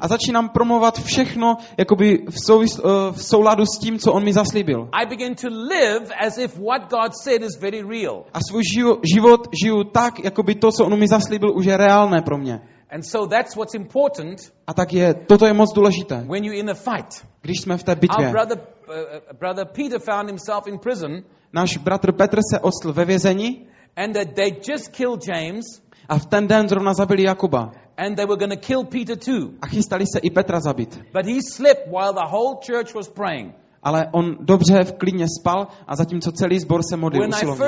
A 0.00 0.08
začínám 0.08 0.48
promovat 0.48 1.00
všechno 1.04 1.56
jakoby 1.78 2.24
v, 2.30 2.46
souvis, 2.46 2.78
eh, 2.78 2.82
v 3.12 3.22
souladu 3.22 3.64
s 3.66 3.78
tím, 3.78 3.98
co 3.98 4.12
on 4.12 4.24
mi 4.24 4.32
zaslíbil. 4.32 4.88
I 4.92 5.06
begin 5.06 5.34
to 5.34 5.48
live 5.48 6.06
as 6.26 6.38
if 6.38 6.58
what 6.58 6.90
God 6.90 7.12
said 7.22 7.42
is 7.42 7.60
very 7.60 7.82
real. 7.82 8.24
A 8.32 8.38
svůj 8.50 8.62
živo, 8.74 8.98
život 9.14 9.48
žiju 9.64 9.84
tak, 9.84 10.24
jakoby 10.24 10.61
to, 10.62 10.70
co 10.72 10.84
on 10.86 10.98
mi 10.98 11.08
zaslíbil, 11.08 11.50
už 11.56 11.64
je 11.66 11.76
reálné 11.76 12.22
pro 12.22 12.38
mě. 12.38 12.60
And 12.90 13.02
so 13.02 13.26
that's 13.26 13.56
what's 13.56 13.74
important 13.74 14.38
A 14.66 14.74
tak 14.74 14.92
je, 14.92 15.14
toto 15.26 15.46
je 15.46 15.52
moc 15.52 15.72
důležité, 15.74 16.24
when 16.28 16.44
you're 16.44 16.58
in 16.60 16.70
a 16.70 16.74
fight. 16.74 17.26
když 17.42 17.60
jsme 17.60 17.76
v 17.76 17.82
té 17.82 17.92
Our 17.92 17.98
bitvě. 18.00 18.30
brother, 18.30 18.58
uh, 18.58 18.94
uh, 18.94 19.38
brother 19.38 19.66
Peter 19.66 19.98
found 19.98 20.28
himself 20.28 20.66
in 20.66 20.78
prison, 20.78 21.22
Náš 21.52 21.76
bratr 21.76 22.12
Petr 22.12 22.38
se 22.52 22.60
odstl 22.60 22.92
ve 22.92 23.04
vězení 23.04 23.66
and 23.96 24.12
that 24.12 24.28
they 24.34 24.50
just 24.70 24.88
killed 24.88 25.20
James, 25.28 25.64
a 26.08 26.18
v 26.18 26.26
ten 26.26 26.46
den 26.46 26.68
zrovna 26.68 26.94
zabili 26.94 27.22
Jakuba. 27.22 27.72
and 27.96 28.16
they 28.16 28.26
were 28.26 28.36
going 28.46 28.60
to 28.60 28.66
kill 28.66 28.84
Peter 28.84 29.16
too. 29.16 29.50
A 29.62 29.66
chystali 29.66 30.04
se 30.06 30.18
i 30.18 30.30
Petra 30.30 30.60
zabít. 30.60 31.00
But 31.12 31.26
he 31.26 31.38
slept 31.52 31.86
while 31.86 32.12
the 32.12 32.26
whole 32.30 32.56
church 32.60 32.94
was 32.94 33.08
praying. 33.08 33.52
Ale 33.82 34.08
on 34.12 34.36
dobře 34.40 34.84
v 34.84 34.92
klidně 34.92 35.26
spal 35.40 35.66
a 35.86 35.96
zatímco 35.96 36.32
celý 36.32 36.58
sbor 36.58 36.80
se 36.90 36.96
modlil 36.96 37.28
usilovně. 37.28 37.64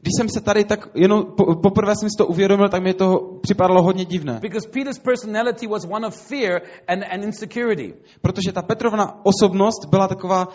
Když 0.00 0.12
jsem 0.16 0.28
se 0.28 0.40
tady 0.40 0.64
tak, 0.64 0.88
jenom 0.94 1.24
po, 1.36 1.54
poprvé 1.62 1.92
jsem 1.96 2.10
si 2.10 2.16
to 2.18 2.26
uvědomil, 2.26 2.68
tak 2.68 2.82
mi 2.82 2.94
to 2.94 3.38
připadalo 3.42 3.82
hodně 3.82 4.04
divné. 4.04 4.40
because 4.42 4.68
Peter's 4.68 4.98
personality 4.98 5.66
was 5.66 5.84
one 5.84 6.06
of 6.06 6.14
fear 6.14 6.62
and, 6.88 7.04
and 7.10 7.24
insecurity. 7.24 7.94
Protože 8.22 8.52
ta 8.52 8.62
Petrovna 8.62 9.24
osobnost 9.24 9.86
byla 9.90 10.08
taková 10.08 10.48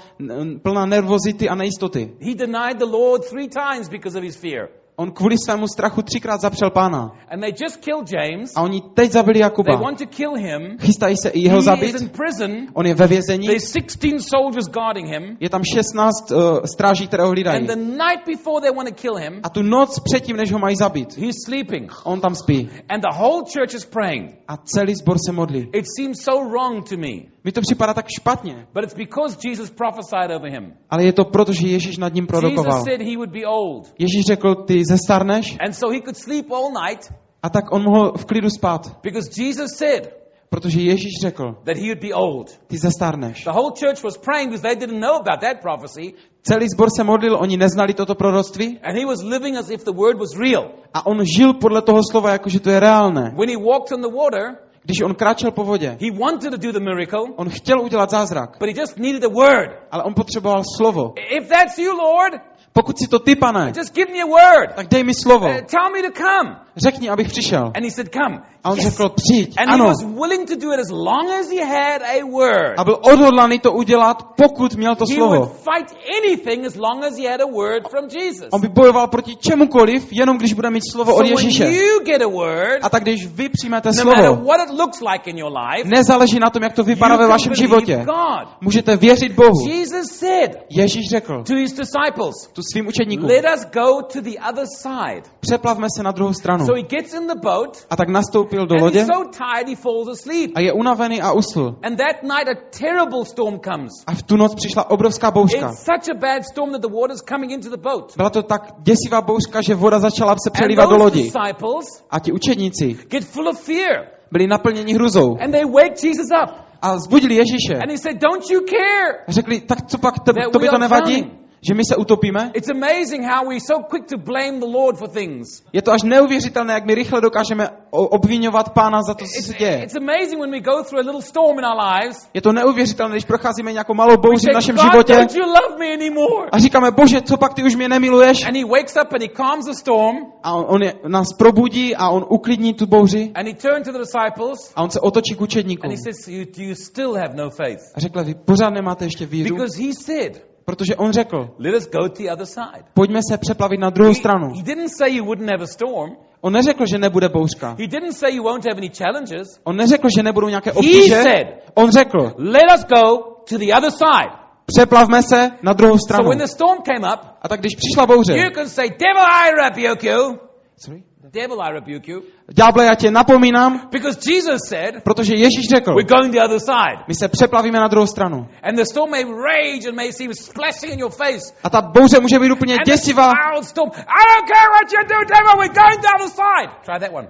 plná 0.63 0.85
nervozity 0.85 1.49
a 1.49 1.55
nejistoty. 1.55 2.17
He 2.21 2.35
denied 2.35 2.77
the 2.77 2.85
Lord 2.85 3.29
three 3.29 3.47
times 3.47 3.89
because 3.89 4.17
of 4.17 4.23
his 4.23 4.35
fear. 4.35 4.69
On 4.97 5.11
kvůli 5.11 5.35
svému 5.45 5.67
strachu 5.67 6.01
třikrát 6.01 6.41
zapřel 6.41 6.69
pána. 6.69 7.11
And 7.31 7.39
they 7.41 7.53
just 7.61 7.77
killed 7.77 8.07
James. 8.11 8.51
A 8.55 8.61
oni 8.61 8.81
teď 8.93 9.11
zabili 9.11 9.33
They 9.33 9.41
Jakuba. 9.41 9.75
want 9.75 9.97
to 9.97 10.05
kill 10.05 10.33
him. 10.35 10.77
Chystají 10.79 11.15
se 11.17 11.29
i 11.29 11.39
He 11.39 11.45
jeho 11.45 11.57
is 11.57 11.65
zabít. 11.65 12.01
in 12.01 12.09
prison. 12.09 12.51
On 12.73 12.85
je 12.87 12.93
ve 12.93 13.07
vězení. 13.07 13.47
There's 13.47 13.71
16 13.71 14.29
soldiers 14.29 14.65
guarding 14.67 15.07
him. 15.09 15.37
Je 15.39 15.49
tam 15.49 15.61
16 15.73 16.31
uh, 16.31 16.37
stráží, 16.65 17.07
které 17.07 17.23
ho 17.23 17.29
hlídají. 17.29 17.57
And 17.59 17.67
the 17.67 17.75
night 17.75 18.25
before 18.27 18.61
they 18.61 18.71
want 18.75 18.89
to 18.89 18.95
kill 18.95 19.15
him, 19.15 19.39
A 19.43 19.49
tu 19.49 19.61
noc 19.61 19.99
předtím, 19.99 20.37
než 20.37 20.51
ho 20.51 20.59
mají 20.59 20.75
zabít, 20.75 21.17
he's 21.17 21.35
sleeping. 21.45 21.91
on 22.03 22.21
tam 22.21 22.35
spí. 22.35 22.69
And 22.89 23.01
the 23.01 23.17
whole 23.17 23.43
church 23.53 23.73
is 23.73 23.85
praying. 23.85 24.31
A 24.47 24.57
celý 24.57 24.95
sbor 24.95 25.17
se 25.25 25.31
modlí. 25.31 25.69
It 25.73 25.85
seems 25.99 26.21
so 26.23 26.49
wrong 26.49 26.89
to 26.89 26.97
me. 26.97 27.34
Mi 27.45 27.51
to 27.51 27.61
připadá 27.61 27.93
tak 27.93 28.05
špatně. 28.19 28.67
But 28.73 28.83
it's 28.83 28.95
because 28.95 29.37
Jesus 29.47 29.69
prophesied 29.69 30.31
over 30.37 30.51
him. 30.51 30.73
Ale 30.89 31.03
je 31.03 31.13
to 31.13 31.25
proto, 31.25 31.53
že 31.53 31.67
Ježíš 31.67 31.97
nad 31.97 32.13
ním 32.13 32.23
Jesus 32.23 32.29
prorokoval. 32.41 32.83
said 32.83 33.01
he 33.01 33.15
would 33.17 33.29
be 33.29 33.45
old. 33.45 33.93
Ježíš 33.99 34.25
řekl, 34.25 34.55
ty 34.55 34.81
zestarneš 34.89 35.57
And 35.67 35.73
so 35.73 35.93
he 35.93 36.01
could 36.01 36.17
sleep 36.17 36.51
all 36.51 36.71
night 36.89 37.13
a 37.43 37.49
tak 37.49 37.71
on 37.71 37.83
mohl 37.83 38.11
v 38.17 38.25
klidu 38.25 38.49
spát. 38.49 38.97
because 39.03 39.29
Jesus 39.43 39.71
said 39.77 40.09
Protože 40.49 40.81
Ježíš 40.81 41.11
řekl, 41.21 41.43
that 41.65 41.77
he 41.77 41.83
would 41.83 41.99
be 42.01 42.13
old. 42.13 42.59
ty 42.67 42.77
zestarneš. 42.77 43.43
The 43.43 43.51
whole 43.51 43.71
church 43.79 44.03
was 44.03 44.17
praying 44.17 44.49
because 44.49 44.61
they 44.63 44.75
didn't 44.75 44.99
know 45.01 45.15
about 45.15 45.41
that 45.41 45.61
prophecy. 45.61 46.13
Celý 46.41 46.69
sbor 46.69 46.89
se 46.97 47.03
modlil, 47.03 47.37
oni 47.41 47.57
neznali 47.57 47.93
toto 47.93 48.15
proroctví 48.15 48.79
And 48.83 48.97
he 48.97 49.05
was 49.05 49.21
living 49.23 49.57
as 49.57 49.69
if 49.69 49.83
the 49.83 49.91
word 49.93 50.17
was 50.19 50.37
real. 50.39 50.71
a 50.93 51.05
on 51.05 51.25
žil 51.37 51.53
podle 51.53 51.81
toho 51.81 52.01
slova, 52.11 52.31
jakože 52.31 52.59
to 52.59 52.69
je 52.69 52.79
reálné. 52.79 53.33
When 53.37 53.49
he 53.49 53.57
walked 53.57 53.91
on 53.91 54.01
the 54.01 54.09
water, 54.15 54.64
Když 54.85 55.01
on 55.01 55.15
kráčel 55.15 55.51
po 55.51 55.63
vodě, 55.63 55.97
he 56.01 56.11
wanted 56.19 56.51
to 56.51 56.57
do 56.57 56.71
the 56.71 56.79
miracle, 56.79 57.19
on 57.35 57.49
chtěl 57.49 57.81
udělat 57.81 58.09
zázrak, 58.09 58.57
but 58.59 58.69
he 58.69 58.81
just 58.81 58.97
needed 58.97 59.23
a 59.23 59.29
word. 59.29 59.69
ale 59.91 60.03
on 60.03 60.13
potřeboval 60.13 60.63
slovo. 60.77 61.13
If 61.37 61.49
that's 61.49 61.77
you, 61.77 61.97
Lord, 61.97 62.33
Pokud 62.77 62.99
si 62.99 63.07
to 63.07 63.19
ty, 63.19 63.35
pane, 63.35 63.71
just 63.77 63.95
give 63.95 64.11
me 64.11 64.19
a 64.21 64.25
word. 64.25 64.75
tak 64.75 64.87
dej 64.87 65.03
mi 65.03 65.13
slovo. 65.13 65.45
Uh, 65.47 65.53
tell 65.63 65.89
me 65.95 66.01
to 66.03 66.11
come. 66.11 66.55
Řekni, 66.77 67.09
abych 67.09 67.27
přišel. 67.27 67.71
And 67.75 67.83
he 67.85 67.91
said, 67.91 68.09
Come. 68.13 68.41
A 68.63 68.71
on 68.71 68.77
Yes. 68.77 68.85
řekl, 68.87 69.09
přijď. 69.09 69.53
And 69.57 69.67
he 69.69 69.73
Ano. 69.73 69.85
was 69.85 70.03
willing 70.03 70.47
to 70.49 70.55
do 70.55 70.73
it 70.73 70.79
as 70.79 70.89
long 70.91 71.29
as 71.39 71.49
he 71.49 71.63
had 71.65 72.01
a 72.01 72.25
word. 72.31 72.73
A 72.77 72.83
byl 72.83 72.97
odhodlaný 73.01 73.59
to 73.59 73.71
udělat, 73.71 74.23
pokud 74.35 74.75
měl 74.75 74.95
to 74.95 75.05
He 75.09 75.15
would 75.19 75.31
slovo. 75.31 75.45
fight 75.45 75.95
anything 76.23 76.65
as 76.65 76.75
long 76.75 77.03
as 77.05 77.17
he 77.17 77.29
had 77.31 77.41
a 77.41 77.45
word 77.45 77.87
from 77.89 78.05
Jesus. 78.11 78.47
On 78.51 78.61
by 78.61 78.67
bojoval 78.67 79.07
proti 79.07 79.35
čemukoliv, 79.35 80.07
jenom 80.11 80.37
když 80.37 80.53
bude 80.53 80.69
mít 80.69 80.83
slovo 80.91 81.11
So 81.11 81.19
od 81.23 81.27
when 81.27 81.37
Ježíše. 81.37 81.63
you 81.71 81.99
get 82.05 82.21
a 82.21 82.27
word, 82.27 82.79
A 82.81 82.89
tak 82.89 83.03
když 83.03 83.27
vy 83.27 83.49
přijmete 83.49 83.89
no 83.89 83.93
slovo, 84.01 84.35
what 84.45 84.59
it 84.69 84.79
looks 84.79 84.99
like 85.11 85.29
in 85.29 85.37
your 85.37 85.51
life, 85.57 85.89
nezáleží 85.89 86.39
na 86.39 86.49
tom, 86.49 86.63
jak 86.63 86.73
to 86.73 86.83
vypadá 86.83 87.15
ve 87.15 87.27
vašem 87.27 87.55
životě. 87.55 87.95
God. 88.05 88.47
Můžete 88.61 88.97
věřit 88.97 89.31
Bohu. 89.31 89.69
Jesus 89.69 90.07
said 90.19 90.51
Ježíš 90.69 91.09
řekl 91.09 91.43
to 91.47 91.53
his 91.55 91.73
disciples, 91.73 92.35
tu 92.53 92.61
svým 92.73 92.87
učedníkům, 92.87 93.27
Let 93.29 93.45
us 93.57 93.65
go 93.73 94.01
to 94.13 94.21
the 94.21 94.35
other 94.49 94.65
side. 94.81 95.21
přeplavme 95.39 95.87
se 95.97 96.03
na 96.03 96.11
druhou 96.11 96.33
stranu. 96.33 96.65
So 96.65 96.81
he 96.81 96.87
gets 96.97 97.13
in 97.13 97.27
the 97.27 97.39
boat, 97.43 97.85
A 97.89 97.95
tak 97.95 98.09
nastoupil 98.09 98.65
do 98.67 98.75
and 98.75 98.81
lodě 98.81 98.99
he's 98.99 99.07
so 99.07 99.29
tired 99.31 99.67
he 99.69 99.75
falls 99.75 100.07
asleep. 100.07 100.51
a 100.55 100.59
je 100.59 100.73
unavený 100.73 101.21
a 101.21 101.31
usl. 101.31 101.75
And 101.83 101.95
that 101.97 102.23
night 102.23 102.47
a 102.47 102.55
terrible 102.79 103.25
storm 103.25 103.59
comes. 103.59 103.91
A 104.07 104.13
v 104.13 104.23
tu 104.23 104.37
noc 104.37 104.55
přišla 104.55 104.89
obrovská 104.91 105.31
bouřka. 105.31 105.69
It's 105.69 105.79
such 105.85 106.15
a 106.15 106.19
bad 106.19 106.43
storm 106.51 106.71
that 106.71 106.81
the 106.81 106.89
water's 107.01 107.21
coming 107.29 107.51
into 107.51 107.69
the 107.69 107.77
boat. 107.77 108.13
Byla 108.17 108.29
to 108.29 108.43
tak 108.43 108.61
děsivá 108.79 109.21
bouřka, 109.21 109.61
že 109.61 109.75
voda 109.75 109.99
začala 109.99 110.35
se 110.43 110.49
přelívat 110.51 110.89
do 110.89 110.97
lodi. 110.97 111.23
disciples 111.23 111.85
A 112.11 112.19
ti 112.19 112.31
učedníci 112.31 112.97
get 113.09 113.23
full 113.25 113.47
of 113.49 113.59
fear. 113.61 114.05
byli 114.31 114.47
naplněni 114.47 114.93
hruzou 114.93 115.37
And 115.41 115.51
they 115.51 115.65
wake 115.65 116.03
Jesus 116.03 116.27
up. 116.43 116.49
a 116.81 116.97
zbudili 116.99 117.35
Ježíše. 117.35 117.73
And 117.81 117.91
he 117.91 117.97
said, 117.97 118.17
Don't 118.21 118.49
you 118.49 118.61
care? 118.61 119.23
A 119.27 119.31
řekli, 119.31 119.61
tak 119.61 119.87
co 119.87 119.97
pak, 119.97 120.19
to, 120.19 120.33
to 120.51 120.59
by 120.59 120.69
to 120.69 120.77
nevadí? 120.77 121.21
drowning. 121.21 121.44
Že 121.67 121.73
my 121.73 121.81
se 121.89 121.95
utopíme? 121.95 122.51
It's 122.53 122.69
amazing 122.69 123.25
how 123.25 123.49
we're 123.49 123.59
so 123.67 123.83
quick 123.89 124.05
to 124.05 124.17
blame 124.17 124.59
the 124.59 124.65
Lord 124.65 124.97
for 124.97 125.09
things. 125.09 125.47
Je 125.73 125.81
to 125.81 125.91
až 125.91 126.03
neuvěřitelné, 126.03 126.73
jak 126.73 126.85
my 126.85 126.95
rychle 126.95 127.21
dokážeme 127.21 127.69
obvinovat 127.91 128.69
pána 128.73 129.01
za 129.07 129.13
to, 129.13 129.25
co 129.25 129.41
se 129.43 129.53
děje. 129.53 129.83
it's 129.83 129.95
amazing 129.95 130.39
when 130.39 130.51
we 130.51 130.59
go 130.59 130.83
through 130.83 130.99
a 130.99 131.05
little 131.07 131.21
storm 131.21 131.59
in 131.59 131.65
our 131.65 131.77
lives. 131.93 132.29
Je 132.33 132.41
to 132.41 132.51
neuvěřitelné, 132.53 133.13
když 133.13 133.25
procházíme 133.25 133.71
nějakou 133.73 133.93
malou 133.93 134.11
We 134.11 134.17
bouři 134.17 134.51
v 134.51 134.53
našem 134.53 134.77
životě 134.77 135.15
don't 135.15 135.35
you 135.35 135.45
love 135.45 135.77
me 135.79 135.93
anymore? 135.93 136.49
a 136.51 136.59
říkáme, 136.59 136.91
bože, 136.91 137.21
co 137.21 137.37
pak 137.37 137.53
ty 137.53 137.63
už 137.63 137.75
mě 137.75 137.89
nemiluješ? 137.89 138.45
And 138.47 138.55
he 138.55 138.65
wakes 138.65 138.95
up 138.95 139.13
and 139.13 139.21
he 139.21 139.27
calms 139.27 139.65
the 139.65 139.73
storm 139.73 140.15
A 140.43 140.53
on, 140.53 140.65
on 140.67 140.83
je, 140.83 140.93
nás 141.07 141.27
probudí 141.33 141.95
a 141.95 142.09
on 142.09 142.25
uklidní 142.29 142.73
tu 142.73 142.85
bouři 142.85 143.31
and 143.35 143.47
he 143.47 143.53
turns 143.53 143.85
to 143.85 143.91
the 143.91 143.99
disciples 143.99 144.71
a 144.75 144.83
on 144.83 144.89
se 144.89 144.99
otočí 144.99 145.35
k 145.35 145.41
učedníkům 145.41 145.89
and 145.89 145.97
he 145.97 146.03
says, 146.13 146.27
you, 146.27 146.45
you 146.57 146.75
still 146.75 147.13
have 147.15 147.33
no 147.35 147.49
faith? 147.49 147.81
a 147.95 147.99
řekl, 147.99 148.23
vy 148.23 148.33
pořád 148.35 148.69
nemáte 148.69 149.05
ještě 149.05 149.25
víru, 149.25 149.55
Because 149.55 149.83
he 149.83 149.93
said, 149.93 150.54
protože 150.65 150.95
on 150.95 151.11
řekl, 151.11 151.49
Let 151.59 151.75
us 151.75 151.87
go 151.89 152.09
to 152.09 152.23
the 152.23 152.31
other 152.33 152.45
side. 152.45 152.83
pojďme 152.93 153.19
se 153.31 153.37
přeplavit 153.37 153.79
na 153.79 153.89
druhou 153.89 154.09
He, 154.11 154.15
stranu. 154.15 154.47
he 154.55 154.63
didn't 154.63 154.89
say 154.97 155.15
you 155.15 155.25
wouldn't 155.25 155.49
have 155.51 155.63
a 155.63 155.67
storm. 155.67 156.11
On 156.41 156.53
neřekl, 156.53 156.83
že 156.91 156.97
nebude 156.97 157.29
bouřka. 157.29 157.69
He 157.79 157.87
didn't 157.87 158.13
say 158.13 158.35
you 158.35 158.43
won't 158.43 158.65
have 158.65 158.77
any 158.77 158.89
challenges. 158.89 159.47
On 159.63 159.75
neřekl, 159.75 160.07
že 160.17 160.23
nebudou 160.23 160.47
nějaké 160.49 160.69
He 160.71 160.77
obtíže. 160.77 161.23
said, 161.23 161.47
On 161.73 161.91
řekl, 161.91 162.33
Let 162.37 162.63
us 162.75 162.85
go 162.85 163.17
to 163.49 163.57
the 163.57 163.73
other 163.77 163.91
side. 163.91 164.31
přeplavme 164.65 165.23
se 165.23 165.51
na 165.63 165.73
druhou 165.73 165.93
So 165.97 166.05
stranu. 166.07 166.29
when 166.29 166.37
the 166.39 166.47
storm 166.47 166.77
came 166.81 167.13
up, 167.13 167.19
A 167.41 167.47
tak 167.47 167.59
když 167.59 167.75
přišla 167.75 168.05
bouře, 168.05 168.37
you 168.37 168.49
can 168.53 168.69
say, 168.69 168.89
Devil, 168.89 169.25
I 169.45 169.51
rebuke 169.63 170.07
you. 170.11 170.37
Sorry? 170.77 171.03
Devil, 171.31 171.61
I 171.61 171.71
rebuke 171.71 172.11
you. 172.11 172.21
ďáble, 172.53 172.85
já 172.85 172.95
tě 172.95 173.11
napomínám, 173.11 173.87
Because 173.91 174.19
Jesus 174.31 174.61
said, 174.69 175.03
protože 175.03 175.35
Ježíš 175.35 175.67
řekl, 175.75 175.95
We're 175.95 176.07
going 176.17 176.33
the 176.33 176.41
other 176.45 176.59
side. 176.59 177.03
my 177.07 177.15
se 177.15 177.27
přeplavíme 177.27 177.79
na 177.79 177.87
druhou 177.87 178.07
stranu. 178.07 178.47
And 178.63 178.75
the 178.75 178.83
storm 178.91 179.11
may 179.11 179.23
rage 179.23 179.87
and 179.89 179.95
may 179.95 180.11
seem 180.13 180.33
splashing 180.33 180.93
in 180.93 180.99
your 180.99 181.11
face. 181.11 181.53
A 181.63 181.69
ta 181.69 181.81
bouře 181.81 182.19
může 182.19 182.39
být 182.39 182.51
úplně 182.51 182.73
And 182.73 182.85
the 182.85 182.91
děsivá. 182.91 183.31
wild 183.51 183.65
storm, 183.65 183.89
I 183.95 184.23
don't 184.31 184.47
care 184.53 184.67
what 184.75 184.87
you 184.93 185.01
do, 185.13 185.19
devil, 185.35 185.53
we're 185.61 185.73
going 185.83 185.99
the 186.01 186.11
other 186.17 186.29
side. 186.29 186.69
Try 186.85 186.99
that 186.99 187.11
one. 187.13 187.27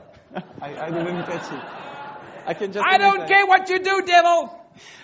I, 0.62 0.70
I 0.88 0.92
didn't 0.92 1.26
catch 1.26 1.52
it. 1.52 1.60
I 2.48 2.54
can 2.56 2.68
just 2.68 2.86
I 2.94 2.98
don't 2.98 3.24
care 3.28 3.46
what 3.48 3.70
you 3.70 3.78
do, 3.80 3.96
devil. 4.16 4.38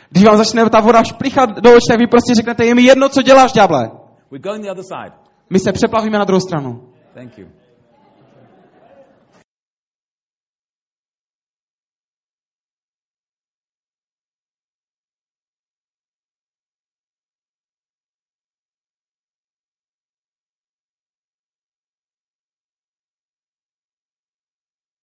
Když 0.09 0.23
vám 0.23 0.37
začne 0.37 0.69
ta 0.69 0.79
voda 0.79 1.03
šplichat 1.03 1.49
do 1.49 1.69
očí, 1.71 1.87
tak 1.89 1.99
vy 1.99 2.07
prostě 2.07 2.35
řeknete, 2.35 2.65
je 2.65 2.75
mi 2.75 2.81
jedno, 2.81 3.09
co 3.09 3.21
děláš, 3.21 3.51
ďáble. 3.51 3.91
We're 4.31 4.41
going 4.49 4.63
the 4.65 4.71
other 4.71 4.83
side. 4.83 5.13
My 5.49 5.59
se 5.59 5.71
přeplavíme 5.71 6.17
na 6.19 6.25
druhou 6.25 6.39
stranu. 6.39 6.89
Thank 7.13 7.37
you. 7.37 7.47